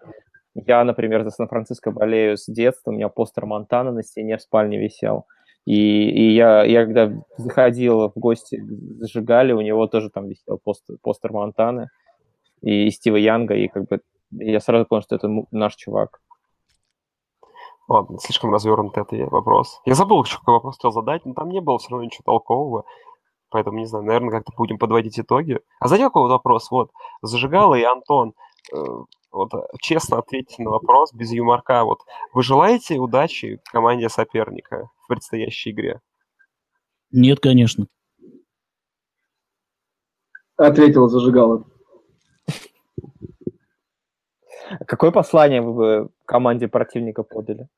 я, 0.54 0.82
например, 0.84 1.22
за 1.22 1.30
Сан-Франциско 1.30 1.90
болею 1.92 2.36
с 2.36 2.46
детства, 2.46 2.90
у 2.90 2.94
меня 2.94 3.08
постер 3.08 3.46
Монтана 3.46 3.92
на 3.92 4.02
стене 4.02 4.36
в 4.36 4.42
спальне 4.42 4.78
висел. 4.78 5.26
И, 5.66 6.08
и 6.10 6.34
я, 6.34 6.64
я 6.64 6.84
когда 6.84 7.12
заходил 7.36 8.08
в 8.08 8.12
гости 8.14 8.62
Зажигали, 8.98 9.52
у 9.52 9.60
него 9.60 9.88
тоже 9.88 10.10
там 10.10 10.28
висел 10.28 10.58
постер, 10.62 10.96
постер 11.02 11.32
Монтаны 11.32 11.90
и, 12.62 12.88
Стива 12.90 13.16
Янга, 13.16 13.54
и 13.54 13.66
как 13.66 13.88
бы 13.88 14.00
я 14.30 14.60
сразу 14.60 14.86
понял, 14.86 15.02
что 15.02 15.16
это 15.16 15.28
наш 15.50 15.74
чувак. 15.74 16.20
Ладно, 17.88 18.18
слишком 18.18 18.52
развернутый 18.52 19.02
это 19.02 19.16
вопрос. 19.30 19.80
Я 19.84 19.94
забыл, 19.94 20.22
какой 20.22 20.54
вопрос 20.54 20.76
хотел 20.76 20.92
задать, 20.92 21.24
но 21.24 21.34
там 21.34 21.48
не 21.50 21.60
было 21.60 21.78
все 21.78 21.90
равно 21.90 22.04
ничего 22.04 22.22
толкового. 22.24 22.84
Поэтому, 23.50 23.78
не 23.78 23.86
знаю, 23.86 24.04
наверное, 24.04 24.30
как-то 24.30 24.52
будем 24.56 24.78
подводить 24.78 25.18
итоги. 25.18 25.60
А 25.80 25.88
знаете, 25.88 26.06
какой 26.06 26.28
вопрос? 26.28 26.70
Вот, 26.70 26.90
Зажигало 27.22 27.74
и 27.74 27.82
Антон, 27.82 28.34
вот 28.72 29.50
честно 29.80 30.18
ответьте 30.18 30.62
на 30.62 30.70
вопрос, 30.70 31.12
без 31.12 31.32
юморка. 31.32 31.84
Вот 31.84 32.00
вы 32.32 32.42
желаете 32.42 32.98
удачи 32.98 33.60
команде 33.70 34.08
соперника 34.08 34.90
в 35.02 35.08
предстоящей 35.08 35.70
игре? 35.70 36.00
Нет, 37.10 37.40
конечно. 37.40 37.86
Ответил 40.56 41.08
зажигало. 41.08 41.64
Какое 44.86 45.10
послание 45.12 45.60
вы 45.60 45.74
бы 45.74 46.10
команде 46.24 46.66
противника 46.66 47.22
подали? 47.22 47.68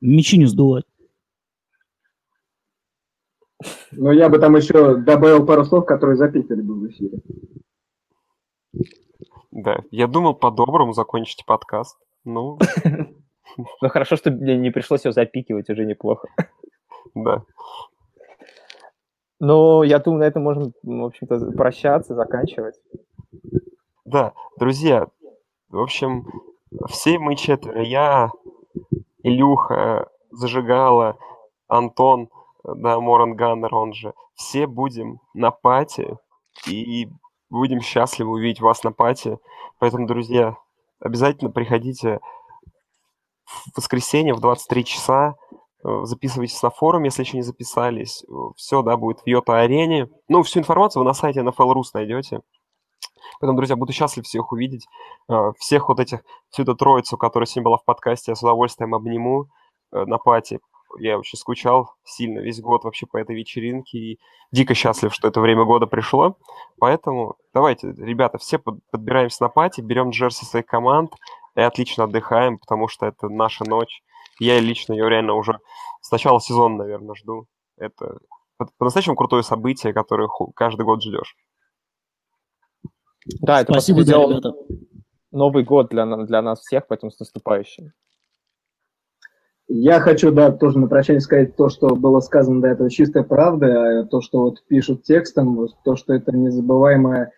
Мечи 0.00 0.38
не 0.38 0.46
сдувать. 0.46 0.84
Но 3.92 4.12
я 4.12 4.28
бы 4.28 4.38
там 4.38 4.56
еще 4.56 4.96
добавил 4.96 5.44
пару 5.44 5.64
слов, 5.64 5.84
которые 5.84 6.16
запикали 6.16 6.62
бы 6.62 6.74
в 6.74 6.86
эфире. 6.88 7.20
Да, 9.50 9.80
я 9.90 10.06
думал 10.06 10.34
по-доброму 10.34 10.92
закончить 10.92 11.44
подкаст. 11.44 11.98
Ну, 12.24 12.58
Ну 13.80 13.88
хорошо, 13.88 14.16
что 14.16 14.30
мне 14.30 14.56
не 14.56 14.70
пришлось 14.70 15.04
его 15.04 15.12
запикивать, 15.12 15.70
уже 15.70 15.84
неплохо. 15.84 16.28
да. 17.14 17.42
Ну, 19.38 19.82
я 19.82 19.98
думаю, 19.98 20.20
на 20.20 20.24
этом 20.24 20.42
можем, 20.42 20.72
в 20.82 21.04
общем-то, 21.04 21.52
прощаться, 21.52 22.14
заканчивать. 22.14 22.74
Да, 24.04 24.34
друзья, 24.58 25.08
в 25.70 25.78
общем, 25.78 26.26
все 26.88 27.18
мы 27.18 27.36
четверо, 27.36 27.82
я, 27.82 28.30
Илюха, 29.22 30.08
Зажигала, 30.30 31.16
Антон, 31.68 32.28
да, 32.64 33.00
Моран 33.00 33.34
Ганнер, 33.34 33.74
он 33.74 33.94
же, 33.94 34.12
все 34.34 34.66
будем 34.66 35.20
на 35.32 35.50
пати 35.50 36.18
и 36.66 37.08
будем 37.50 37.80
счастливы 37.80 38.30
увидеть 38.30 38.60
вас 38.60 38.82
на 38.84 38.92
пати. 38.92 39.38
Поэтому, 39.78 40.06
друзья, 40.06 40.56
обязательно 41.00 41.50
приходите 41.50 42.20
в 43.44 43.76
воскресенье 43.76 44.34
в 44.34 44.40
23 44.40 44.84
часа, 44.84 45.34
э, 45.84 45.88
записывайтесь 46.04 46.62
на 46.62 46.70
форум, 46.70 47.04
если 47.04 47.22
еще 47.22 47.36
не 47.36 47.42
записались. 47.42 48.24
Все, 48.56 48.82
да, 48.82 48.96
будет 48.96 49.20
в 49.20 49.26
Йота-арене. 49.26 50.08
Ну, 50.28 50.42
всю 50.42 50.60
информацию 50.60 51.02
вы 51.02 51.06
на 51.06 51.14
сайте 51.14 51.40
NFL.rus 51.40 51.90
найдете. 51.94 52.40
Поэтому, 53.40 53.56
друзья, 53.56 53.76
буду 53.76 53.92
счастлив 53.92 54.24
всех 54.24 54.52
увидеть. 54.52 54.86
Э, 55.28 55.52
Всех 55.58 55.88
вот 55.88 56.00
этих, 56.00 56.20
всю 56.50 56.62
эту 56.62 56.76
троицу, 56.76 57.16
которая 57.16 57.46
сегодня 57.46 57.64
была 57.64 57.78
в 57.78 57.84
подкасте, 57.84 58.32
я 58.32 58.36
с 58.36 58.42
удовольствием 58.42 58.94
обниму 58.94 59.46
э, 59.92 60.04
на 60.04 60.18
пати. 60.18 60.60
Я 60.98 61.18
очень 61.18 61.38
скучал 61.38 61.94
сильно 62.04 62.40
весь 62.40 62.60
год 62.60 62.84
вообще 62.84 63.06
по 63.06 63.16
этой 63.16 63.36
вечеринке 63.36 63.98
и 63.98 64.18
дико 64.52 64.74
счастлив, 64.74 65.14
что 65.14 65.28
это 65.28 65.40
время 65.40 65.64
года 65.64 65.86
пришло. 65.86 66.36
Поэтому 66.78 67.36
давайте, 67.54 67.92
ребята, 67.92 68.38
все 68.38 68.58
под- 68.58 68.80
подбираемся 68.90 69.42
на 69.44 69.48
пати, 69.48 69.80
берем 69.80 70.10
джерси 70.10 70.44
своих 70.44 70.66
команд 70.66 71.12
и 71.54 71.60
отлично 71.60 72.04
отдыхаем, 72.04 72.58
потому 72.58 72.88
что 72.88 73.06
это 73.06 73.28
наша 73.28 73.64
ночь. 73.64 74.02
Я 74.38 74.58
лично 74.58 74.94
ее 74.94 75.08
реально 75.08 75.34
уже 75.34 75.58
с 76.00 76.10
начала 76.10 76.40
сезона, 76.40 76.78
наверное, 76.78 77.14
жду. 77.14 77.46
Это 77.76 78.18
по- 78.56 78.70
по-настоящему 78.78 79.16
крутое 79.16 79.42
событие, 79.42 79.92
которое 79.92 80.28
каждый 80.54 80.84
год 80.84 81.02
ждешь. 81.02 81.36
Да, 83.40 83.60
это, 83.60 83.72
по 83.72 83.80
Спасибо, 83.80 83.98
сути 83.98 84.08
да, 84.08 84.12
дела, 84.14 84.30
ребята. 84.30 84.54
Новый 85.30 85.62
год 85.62 85.88
для, 85.90 86.04
для 86.04 86.42
нас 86.42 86.60
всех, 86.60 86.86
поэтому 86.88 87.10
с 87.12 87.20
наступающим. 87.20 87.92
Я 89.72 90.00
хочу, 90.00 90.32
да, 90.32 90.50
тоже 90.50 90.80
на 90.80 90.88
прощание 90.88 91.20
сказать 91.20 91.54
то, 91.54 91.68
что 91.68 91.94
было 91.94 92.18
сказано 92.18 92.60
до 92.60 92.66
этого 92.66 92.90
чистая 92.90 93.22
правда, 93.22 94.00
а 94.00 94.04
то, 94.04 94.20
что 94.20 94.40
вот 94.40 94.64
пишут 94.66 95.04
текстом, 95.04 95.68
то, 95.84 95.94
что 95.94 96.12
это 96.12 96.32
незабываемая 96.32 97.30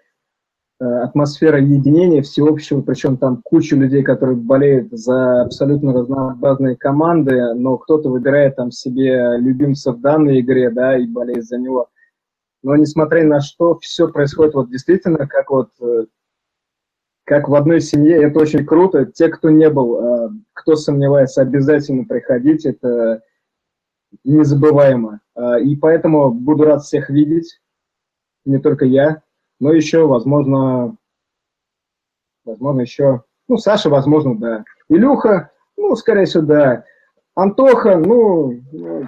э, 0.80 0.84
атмосфера 0.84 1.60
единения 1.60 2.22
всеобщего, 2.22 2.80
причем 2.80 3.18
там 3.18 3.42
куча 3.44 3.76
людей, 3.76 4.02
которые 4.02 4.36
болеют 4.36 4.88
за 4.92 5.42
абсолютно 5.42 5.92
разнообразные 5.92 6.74
команды, 6.74 7.52
но 7.52 7.76
кто-то 7.76 8.08
выбирает 8.08 8.56
там 8.56 8.70
себе 8.70 9.36
любимца 9.36 9.92
в 9.92 10.00
данной 10.00 10.40
игре, 10.40 10.70
да, 10.70 10.96
и 10.96 11.06
болеет 11.06 11.44
за 11.44 11.58
него. 11.58 11.90
Но 12.62 12.76
несмотря 12.76 13.26
на 13.26 13.42
что, 13.42 13.78
все 13.78 14.08
происходит 14.08 14.54
вот 14.54 14.70
действительно 14.70 15.26
как 15.26 15.50
вот 15.50 15.68
э, 15.82 16.06
как 17.24 17.50
в 17.50 17.54
одной 17.54 17.82
семье, 17.82 18.22
это 18.22 18.38
очень 18.38 18.64
круто. 18.64 19.04
Те, 19.04 19.28
кто 19.28 19.50
не 19.50 19.68
был, 19.68 20.02
э, 20.02 20.28
кто 20.62 20.76
сомневается, 20.76 21.42
обязательно 21.42 22.04
приходить, 22.04 22.64
это 22.64 23.22
незабываемо. 24.24 25.20
Э, 25.34 25.60
И 25.60 25.76
поэтому 25.76 26.32
буду 26.32 26.64
рад 26.64 26.82
всех 26.82 27.10
видеть, 27.10 27.60
не 28.44 28.58
только 28.58 28.84
я, 28.84 29.22
но 29.60 29.72
еще, 29.72 30.06
возможно, 30.06 30.96
возможно, 32.44 32.80
еще, 32.80 33.22
ну, 33.48 33.58
Саша, 33.58 33.90
возможно, 33.90 34.38
да. 34.38 34.64
Илюха, 34.88 35.50
ну, 35.76 35.94
скорее 35.96 36.24
всего, 36.24 36.44
да. 36.44 36.84
Антоха, 37.34 37.96
ну, 37.96 38.60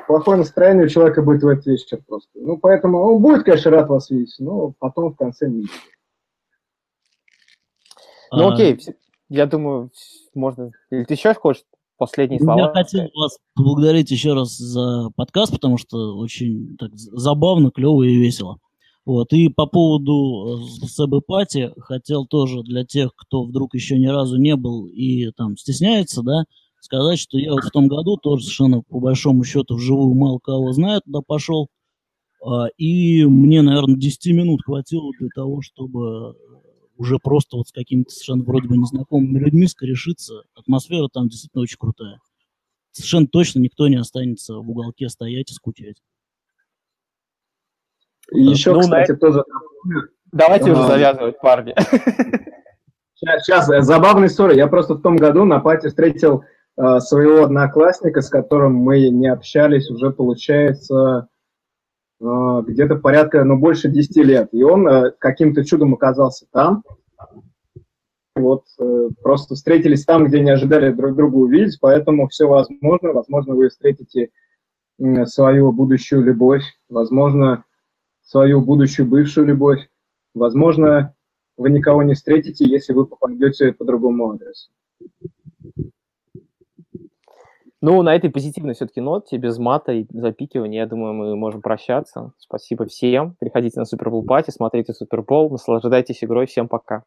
плохое 0.07 0.39
настроение 0.39 0.87
у 0.87 0.89
человека 0.89 1.23
будет 1.23 1.43
в 1.43 1.49
этот 1.49 1.67
вечер 1.67 2.01
просто. 2.07 2.31
Ну, 2.35 2.57
поэтому 2.57 2.99
он 2.99 3.21
будет, 3.21 3.45
конечно, 3.45 3.71
рад 3.71 3.89
вас 3.89 4.11
видеть, 4.11 4.35
но 4.39 4.73
потом 4.79 5.13
в 5.13 5.17
конце 5.17 5.49
не 5.49 5.67
Ну 8.33 8.49
А, 8.49 8.55
окей, 8.55 8.79
я 9.29 9.47
думаю, 9.47 9.91
можно... 10.35 10.71
Или 10.91 11.05
ты 11.05 11.15
еще 11.15 11.35
хочешь 11.35 11.65
последние 11.97 12.39
Я 12.39 12.45
слова? 12.45 12.73
хотел 12.73 13.09
вас 13.15 13.39
поблагодарить 13.55 14.11
еще 14.11 14.35
раз 14.35 14.57
за 14.57 15.11
подкаст, 15.17 15.53
потому 15.53 15.79
что 15.79 16.17
очень 16.17 16.77
так 16.79 16.91
забавно, 16.95 17.71
клево 17.71 18.03
и 18.03 18.17
весело. 18.17 18.59
Вот. 19.05 19.33
И 19.33 19.49
по 19.49 19.67
поводу 19.67 20.61
э, 20.83 20.87
СБ 20.87 21.21
Пати 21.21 21.73
хотел 21.79 22.27
тоже 22.27 22.63
для 22.63 22.85
тех, 22.85 23.11
кто 23.15 23.45
вдруг 23.45 23.75
еще 23.75 23.99
ни 23.99 24.07
разу 24.07 24.39
не 24.39 24.57
был 24.57 24.87
и 24.87 25.31
там 25.33 25.57
стесняется, 25.57 26.23
да, 26.23 26.45
сказать, 26.81 27.19
что 27.19 27.39
я 27.39 27.53
вот 27.53 27.65
в 27.65 27.71
том 27.71 27.89
году 27.89 28.17
тоже 28.17 28.45
совершенно 28.45 28.83
по 28.83 29.01
большому 29.01 29.45
счету 29.45 29.77
вживую 29.77 30.15
мало 30.15 30.39
кого 30.39 30.73
знаю, 30.73 31.03
туда 31.05 31.21
пошел. 31.27 31.69
А, 32.45 32.67
И 32.77 33.25
мне, 33.25 33.63
наверное, 33.63 33.97
10 33.97 34.27
минут 34.35 34.61
хватило 34.65 35.11
для 35.19 35.29
того, 35.35 35.61
чтобы 35.63 36.01
э, 36.31 36.33
уже 36.97 37.19
просто 37.19 37.57
вот 37.57 37.69
с 37.69 37.73
какими-то 37.73 38.11
совершенно 38.11 38.45
вроде 38.45 38.69
бы 38.69 38.77
незнакомыми 38.77 39.39
людьми 39.39 39.67
скорешиться. 39.67 40.43
Атмосфера 40.55 41.09
там 41.13 41.29
действительно 41.29 41.63
очень 41.63 41.79
крутая. 41.79 42.21
Совершенно 42.93 43.27
точно 43.27 43.61
никто 43.61 43.89
не 43.89 43.97
останется 43.97 44.55
в 44.55 44.71
уголке 44.71 45.09
стоять 45.09 45.51
и 45.51 45.55
скучать. 45.55 45.97
И 48.33 48.43
еще, 48.43 48.73
Ну, 48.73 48.79
на 48.79 49.03
кстати, 49.03 49.19
тоже 49.19 49.45
Давайте 50.35 50.73
уже 50.73 50.83
завязывать, 50.87 51.39
парни. 51.41 51.75
Сейчас, 53.15 53.45
сейчас, 53.45 53.71
э, 53.71 53.81
забавная 53.83 54.27
история. 54.27 54.57
Я 54.57 54.67
просто 54.67 54.95
в 54.95 55.01
том 55.01 55.17
году 55.17 55.45
на 55.45 55.61
пати 55.61 55.87
встретил 55.87 56.45
э, 56.77 56.99
своего 56.99 57.45
одноклассника, 57.45 58.21
с 58.21 58.29
которым 58.29 58.75
мы 58.75 59.09
не 59.09 59.29
общались 59.29 59.89
уже, 59.89 60.11
получается, 60.11 61.29
э, 61.31 61.34
где-то 62.67 62.97
порядка, 62.97 63.45
ну, 63.45 63.59
больше 63.59 63.89
10 63.89 64.17
лет. 64.25 64.49
И 64.53 64.63
он 64.63 64.89
э, 64.89 65.13
каким-то 65.19 65.65
чудом 65.65 65.95
оказался 65.95 66.47
там. 66.51 66.83
Вот, 68.35 68.65
э, 68.81 69.09
просто 69.23 69.55
встретились 69.55 70.05
там, 70.05 70.27
где 70.27 70.41
не 70.41 70.51
ожидали 70.51 70.93
друг 70.93 71.17
друга 71.17 71.37
увидеть, 71.37 71.79
поэтому 71.81 72.29
все 72.29 72.47
возможно. 72.47 73.13
Возможно, 73.13 73.55
вы 73.55 73.69
встретите 73.69 74.31
свою 75.25 75.73
будущую 75.73 76.23
любовь, 76.23 76.63
возможно, 76.89 77.65
свою 78.23 78.61
будущую 78.61 79.09
бывшую 79.09 79.47
любовь, 79.47 79.89
возможно, 80.35 81.15
вы 81.57 81.71
никого 81.71 82.03
не 82.03 82.15
встретите, 82.15 82.69
если 82.69 82.93
вы 82.93 83.07
попадете 83.07 83.73
по 83.73 83.85
другому 83.85 84.33
адресу. 84.33 84.71
Ну, 87.87 88.01
на 88.01 88.17
этой 88.17 88.31
позитивной 88.31 88.73
все-таки 88.73 89.03
ноте, 89.03 89.37
без 89.37 89.59
мата 89.59 89.93
и 89.93 90.07
запикивания, 90.09 90.85
я 90.85 90.87
думаю, 90.87 91.13
мы 91.13 91.37
можем 91.37 91.61
прощаться. 91.61 92.33
Спасибо 92.39 92.87
всем. 92.87 93.37
Приходите 93.39 93.79
на 93.79 93.85
Супербол 93.85 94.25
пати, 94.25 94.51
смотрите 94.51 94.95
Супербол, 94.95 95.51
наслаждайтесь 95.51 96.25
игрой. 96.25 96.47
Всем 96.47 96.67
пока. 96.67 97.03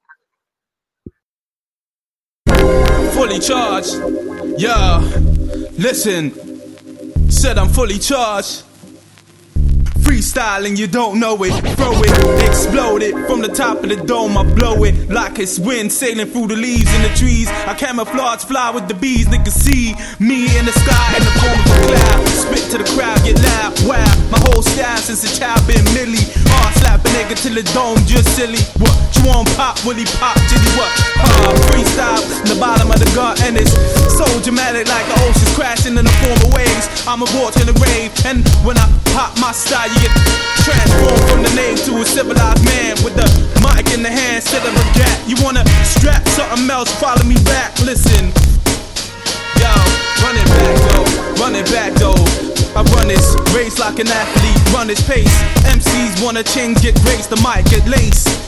fully 3.15 3.39
charged. 3.39 3.95
Yeah, 4.59 5.01
listen, 5.79 6.31
said 7.27 7.57
I'm 7.57 7.69
fully 7.69 7.97
charged. 7.97 8.66
Freestyling, 10.17 10.75
you 10.75 10.87
don't 10.87 11.19
know 11.19 11.37
it. 11.43 11.53
Throw 11.77 11.93
it, 11.93 12.49
explode 12.49 13.03
it. 13.03 13.13
From 13.27 13.39
the 13.39 13.49
top 13.49 13.83
of 13.83 13.89
the 13.89 13.97
dome, 13.97 14.35
I 14.35 14.41
blow 14.41 14.83
it 14.83 15.11
like 15.11 15.37
it's 15.37 15.59
wind 15.59 15.93
sailing 15.93 16.25
through 16.25 16.47
the 16.47 16.55
leaves 16.55 16.91
in 16.95 17.03
the 17.03 17.13
trees. 17.13 17.47
I 17.69 17.75
camouflage, 17.75 18.43
fly 18.43 18.71
with 18.71 18.87
the 18.87 18.95
bees. 18.95 19.27
Niggas 19.27 19.53
see 19.53 19.93
me 20.17 20.49
in 20.57 20.65
the 20.65 20.71
sky 20.73 21.17
in 21.17 21.21
the 21.21 21.29
form 21.37 21.59
of 21.61 21.69
a 21.69 21.77
cloud. 21.85 22.27
Spit 22.33 22.65
to 22.71 22.77
the 22.81 22.89
crowd, 22.97 23.21
get 23.29 23.37
loud. 23.45 23.77
Wow, 23.85 24.09
my 24.33 24.41
whole 24.41 24.63
style 24.63 24.97
since 24.97 25.21
a 25.21 25.39
child 25.39 25.61
been 25.67 25.85
millie. 25.93 26.25
Hard 26.49 26.73
slap 26.81 27.05
a 27.05 27.09
nigga 27.13 27.37
till 27.37 27.53
the 27.53 27.61
dome 27.77 28.01
just 28.09 28.33
silly. 28.35 28.65
What 28.81 28.97
you 29.13 29.29
want? 29.29 29.53
Pop, 29.53 29.77
Willie 29.85 30.09
pop, 30.17 30.33
Jitty 30.49 30.81
what? 30.81 31.16
Freestyle 31.67 32.21
in 32.43 32.47
the 32.53 32.59
bottom 32.59 32.91
of 32.91 32.99
the 32.99 33.09
gut, 33.15 33.41
and 33.43 33.57
it's 33.57 33.73
so 34.15 34.25
dramatic 34.41 34.87
like 34.87 35.05
the 35.07 35.17
oceans 35.27 35.51
crashing 35.55 35.97
in 35.97 36.05
the 36.05 36.15
form 36.23 36.39
of 36.43 36.53
waves. 36.53 36.85
I'm 37.07 37.21
a 37.21 37.27
watch 37.39 37.55
in 37.59 37.67
the 37.67 37.77
rave, 37.79 38.11
and 38.25 38.43
when 38.63 38.77
I 38.77 38.87
pop 39.13 39.37
my 39.39 39.51
style, 39.51 39.87
you 39.87 39.99
get 39.99 40.13
transformed 40.63 41.23
from 41.29 41.41
the 41.43 41.53
name 41.55 41.77
to 41.87 42.01
a 42.01 42.05
civilized 42.05 42.63
man 42.65 42.95
with 43.03 43.15
the 43.15 43.27
mic 43.63 43.91
in 43.95 44.03
the 44.03 44.11
hand 44.11 44.43
instead 44.43 44.63
of 44.65 44.73
a 44.75 44.85
gat. 44.95 45.15
You 45.27 45.35
wanna 45.43 45.63
strap 45.83 46.27
something 46.35 46.69
else? 46.69 46.91
Follow 46.99 47.23
me 47.23 47.35
back. 47.47 47.77
Listen, 47.83 48.31
yo, 49.59 49.71
run 50.23 50.35
it 50.35 50.47
back 50.51 50.75
though, 50.91 51.07
run 51.39 51.55
it 51.55 51.67
back 51.71 51.93
though. 51.95 52.19
I 52.75 52.83
run 52.93 53.07
this 53.07 53.33
race 53.55 53.79
like 53.79 53.99
an 53.99 54.07
athlete, 54.07 54.59
run 54.73 54.87
this 54.87 55.01
pace. 55.07 55.33
MCs 55.65 56.21
wanna 56.23 56.43
change, 56.43 56.81
get 56.81 56.93
raised, 57.05 57.29
the 57.29 57.39
mic 57.41 57.65
get 57.71 57.87
laced. 57.87 58.46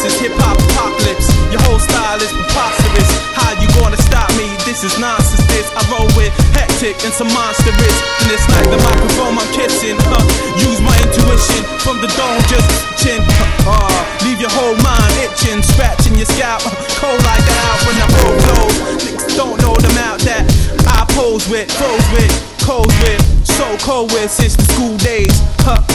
This 0.00 0.04
is 0.04 0.14
hip 0.20 0.32
hop 0.38 0.56
apocalypse. 0.56 1.28
Your 1.50 1.60
whole 1.66 1.82
style 1.82 2.20
is 2.22 2.30
preposterous. 2.30 3.10
How 3.34 3.52
you 3.58 3.66
gonna 3.80 3.98
stop 3.98 4.30
me? 4.38 4.46
This 4.62 4.84
is 4.84 4.94
nonsense. 5.02 5.42
This 5.50 5.66
I 5.74 5.82
roll 5.90 6.06
with 6.14 6.30
hectic 6.54 6.94
and 7.02 7.12
some 7.12 7.28
monster. 7.34 7.74
And 7.74 8.28
it's 8.30 8.46
like 8.54 8.68
the 8.70 8.78
microphone 8.80 9.34
I'm 9.34 9.50
kissing. 9.50 9.98
Huh. 10.08 10.22
Use 10.62 10.78
my 10.80 10.94
intuition 11.02 11.66
from 11.82 11.98
the 11.98 12.08
dome, 12.14 12.40
just 12.46 12.70
chin. 13.02 13.18
Uh, 13.66 13.90
leave 14.22 14.38
your 14.38 14.52
whole 14.54 14.78
mind 14.78 15.12
itching, 15.26 15.60
scratching 15.64 16.14
your 16.14 16.30
scalp. 16.30 16.62
Cold 17.00 17.20
like 17.26 17.42
the 17.42 17.54
out 17.66 17.80
when 17.84 17.96
I 17.98 18.06
whole 18.20 18.36
blows. 18.46 18.76
Niggas 19.04 19.36
don't 19.36 19.58
know 19.58 19.74
the 19.74 19.92
mouth 19.98 20.22
that 20.22 20.46
I 20.86 21.02
pose 21.18 21.48
with, 21.50 21.66
froze 21.66 22.08
with, 22.14 22.32
cold 22.62 22.92
with, 23.02 23.20
so 23.42 23.66
cold 23.82 24.12
with 24.12 24.30
since 24.30 24.54
the 24.54 24.64
school 24.70 24.96
days. 25.02 25.34
Huh. 25.66 25.89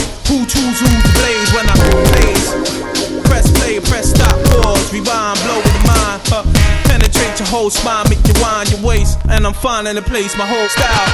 I'm 9.46 9.54
finding 9.54 9.94
a 9.96 10.02
place, 10.02 10.34
my 10.34 10.42
whole 10.42 10.66
style. 10.66 11.06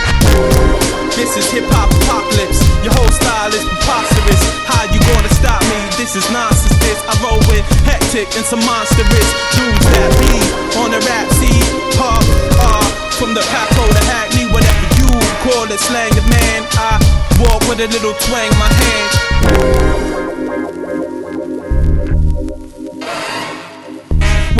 This 1.13 1.37
is 1.37 1.45
hip 1.53 1.69
hop 1.69 1.93
apocalypse. 1.93 2.65
Your 2.81 2.97
whole 2.97 3.13
style 3.13 3.53
is 3.53 3.61
preposterous. 3.61 4.41
How 4.65 4.89
you 4.89 4.97
gonna 5.05 5.29
stop 5.37 5.61
me? 5.69 5.77
This 6.01 6.17
is 6.17 6.25
nonsense. 6.33 6.73
This 6.81 6.97
I 7.05 7.13
roll 7.21 7.37
with 7.53 7.61
hectic 7.85 8.33
and 8.33 8.41
some 8.49 8.65
monstrous 8.65 9.29
dudes 9.53 9.85
that 9.85 10.11
be 10.25 10.41
on 10.81 10.97
the 10.97 11.01
rap 11.05 11.29
scene. 11.37 11.61
Huh, 12.01 12.25
uh, 12.57 12.81
from 13.21 13.37
the 13.37 13.45
Paco 13.53 13.85
to 13.85 14.03
Hackney, 14.09 14.49
whatever 14.49 14.89
you 14.97 15.13
call 15.45 15.69
it, 15.69 15.77
slang 15.77 16.17
it, 16.17 16.25
man. 16.25 16.65
I 16.81 16.97
walk 17.37 17.61
with 17.69 17.85
a 17.85 17.89
little 17.93 18.17
twang 18.17 18.49
in 18.49 18.57
my 18.57 18.73
hand. 18.73 20.12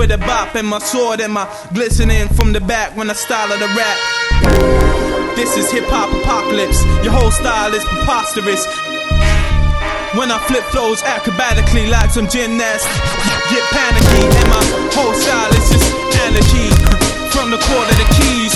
With 0.03 0.11
a 0.11 0.19
bop 0.19 0.57
and 0.57 0.67
my 0.67 0.81
sword 0.81 1.21
and 1.21 1.33
my 1.33 1.47
glistening 1.73 2.27
from 2.35 2.53
the 2.53 2.59
back 2.59 2.97
when 2.97 3.09
I 3.09 3.15
style 3.15 3.53
of 3.55 3.61
the 3.63 3.71
rap. 3.71 3.99
This 5.39 5.57
is 5.57 5.71
hip 5.71 5.87
hop 5.87 6.11
apocalypse. 6.11 6.83
Your 7.07 7.15
whole 7.15 7.31
style 7.31 7.71
is 7.71 7.87
preposterous. 7.87 8.67
When 10.19 10.35
I 10.35 10.43
flip 10.51 10.67
flows 10.75 11.07
acrobatically 11.07 11.87
like 11.87 12.11
some 12.11 12.27
gymnast, 12.27 12.83
get 13.47 13.63
panicky, 13.71 14.27
and 14.27 14.49
my 14.51 14.65
whole 14.91 15.15
style 15.15 15.55
is 15.55 15.71
just 15.71 15.87
anarchy. 16.27 16.75
From 17.31 17.55
the 17.55 17.63
court 17.63 17.87
of 17.87 17.95
the 18.03 18.09
keys, 18.19 18.52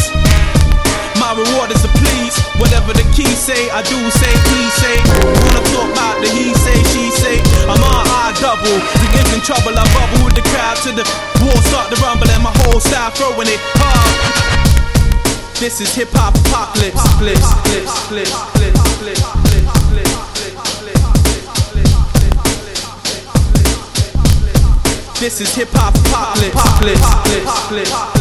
reward 1.37 1.69
is 1.71 1.83
to 1.85 1.91
please. 2.01 2.35
Whatever 2.57 2.97
the 2.97 3.05
keys 3.13 3.37
say, 3.37 3.69
I 3.71 3.85
do 3.85 3.99
say, 4.11 4.33
please 4.49 4.75
say. 4.81 4.97
Wanna 5.21 5.63
talk 5.69 5.89
about 5.93 6.17
the 6.25 6.29
he 6.33 6.57
say, 6.57 6.77
she 6.91 7.13
say. 7.13 7.37
I'm 7.69 7.77
on 7.77 8.09
I 8.09 8.33
double. 8.41 8.81
The 8.81 9.07
gives 9.13 9.33
in 9.37 9.41
trouble, 9.45 9.77
I 9.77 9.85
bubble 9.93 10.25
with 10.25 10.35
the 10.35 10.45
crowd 10.49 10.81
to 10.89 10.91
the 10.97 11.05
war 11.45 11.57
start 11.69 11.93
to 11.93 11.97
rumble, 12.01 12.29
and 12.33 12.43
my 12.43 12.53
whole 12.65 12.81
style 12.81 13.13
throwing 13.13 13.49
it 13.49 13.61
hard. 13.77 14.57
This 15.61 15.81
is 15.81 15.95
hip 15.95 16.09
hop 16.13 16.35
apocalypse. 16.37 17.01
Bliss, 17.17 17.41
bliss, 17.69 17.93
bliss, 18.09 18.33
bliss, 18.57 18.77
bliss, 19.01 19.37
This 25.19 25.41
is 25.41 25.55
hip 25.55 25.69
hop 25.73 25.95
apocalypse. 25.97 26.53
Bliss, 26.81 27.01
bliss, 27.29 27.69
bliss, 27.69 28.16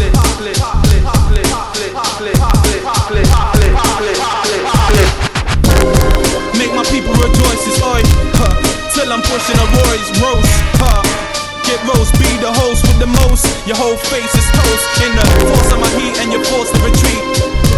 I'm 9.16 9.24
pushing 9.32 9.56
a 9.56 9.68
Roy's 9.72 10.12
roast, 10.20 10.52
huh. 10.76 11.00
Get 11.64 11.80
roast, 11.88 12.12
be 12.20 12.28
the 12.44 12.52
host 12.52 12.84
with 12.84 13.00
the 13.00 13.08
most. 13.24 13.48
Your 13.64 13.80
whole 13.80 13.96
face 14.12 14.28
is 14.36 14.44
toast. 14.52 14.84
In 15.08 15.16
the 15.16 15.24
force 15.40 15.72
of 15.72 15.80
my 15.80 15.88
heat 15.96 16.20
and 16.20 16.36
you're 16.36 16.44
forced 16.44 16.76
to 16.76 16.84
retreat. 16.84 17.24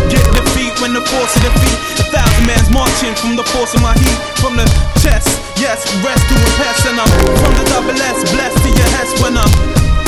Get 0.10 0.26
defeat 0.34 0.74
when 0.82 0.98
the 0.98 1.06
force 1.06 1.30
of 1.38 1.46
defeat. 1.46 1.78
A 2.02 2.10
thousand 2.10 2.42
man's 2.50 2.74
marching 2.74 3.14
from 3.22 3.38
the 3.38 3.46
force 3.54 3.78
of 3.78 3.86
my 3.86 3.94
heat. 4.02 4.18
From 4.42 4.58
the 4.58 4.66
chest, 4.98 5.30
yes, 5.62 5.86
rest 6.02 6.26
rescuing 6.26 6.54
pests. 6.58 6.90
And 6.90 6.98
I'm 6.98 7.12
from 7.38 7.54
the 7.54 7.66
double 7.70 7.94
S, 7.94 8.18
blessed 8.34 8.58
to 8.58 8.70
your 8.74 8.90
head 8.98 9.10
when 9.22 9.38
I'm. 9.38 9.54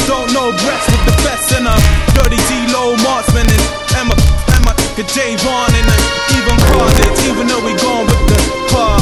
Don't 0.09 0.33
know 0.33 0.49
breath 0.49 0.85
with 0.89 1.13
the 1.13 1.15
best. 1.29 1.53
And 1.53 1.69
I'm 1.69 1.83
dirty 2.17 2.41
D 2.49 2.73
low 2.73 2.97
marksman. 3.05 3.45
And 3.45 3.65
Emma, 4.01 4.17
Emma, 4.57 4.73
J 4.97 5.37
Vaughn. 5.45 5.77
And 5.77 5.93
even 6.33 6.57
Carnage. 6.73 7.21
Even 7.29 7.45
though 7.45 7.61
we 7.61 7.77
gone 7.77 8.09
with 8.09 8.23
the 8.33 8.59
styles 8.73 8.98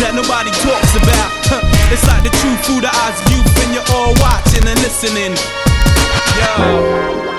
that 0.00 0.14
nobody 0.14 0.50
talks 0.62 0.94
about. 0.96 1.30
Huh. 1.46 1.62
It's 1.92 2.06
like 2.06 2.22
the 2.22 2.30
truth 2.30 2.60
through 2.66 2.82
the 2.82 2.90
eyes 2.90 3.20
of 3.20 3.26
youth, 3.30 3.50
and 3.62 3.74
you're 3.74 3.90
all 3.94 4.14
watching 4.22 4.66
and 4.66 4.78
listening. 4.80 5.34
Yo. 6.40 7.33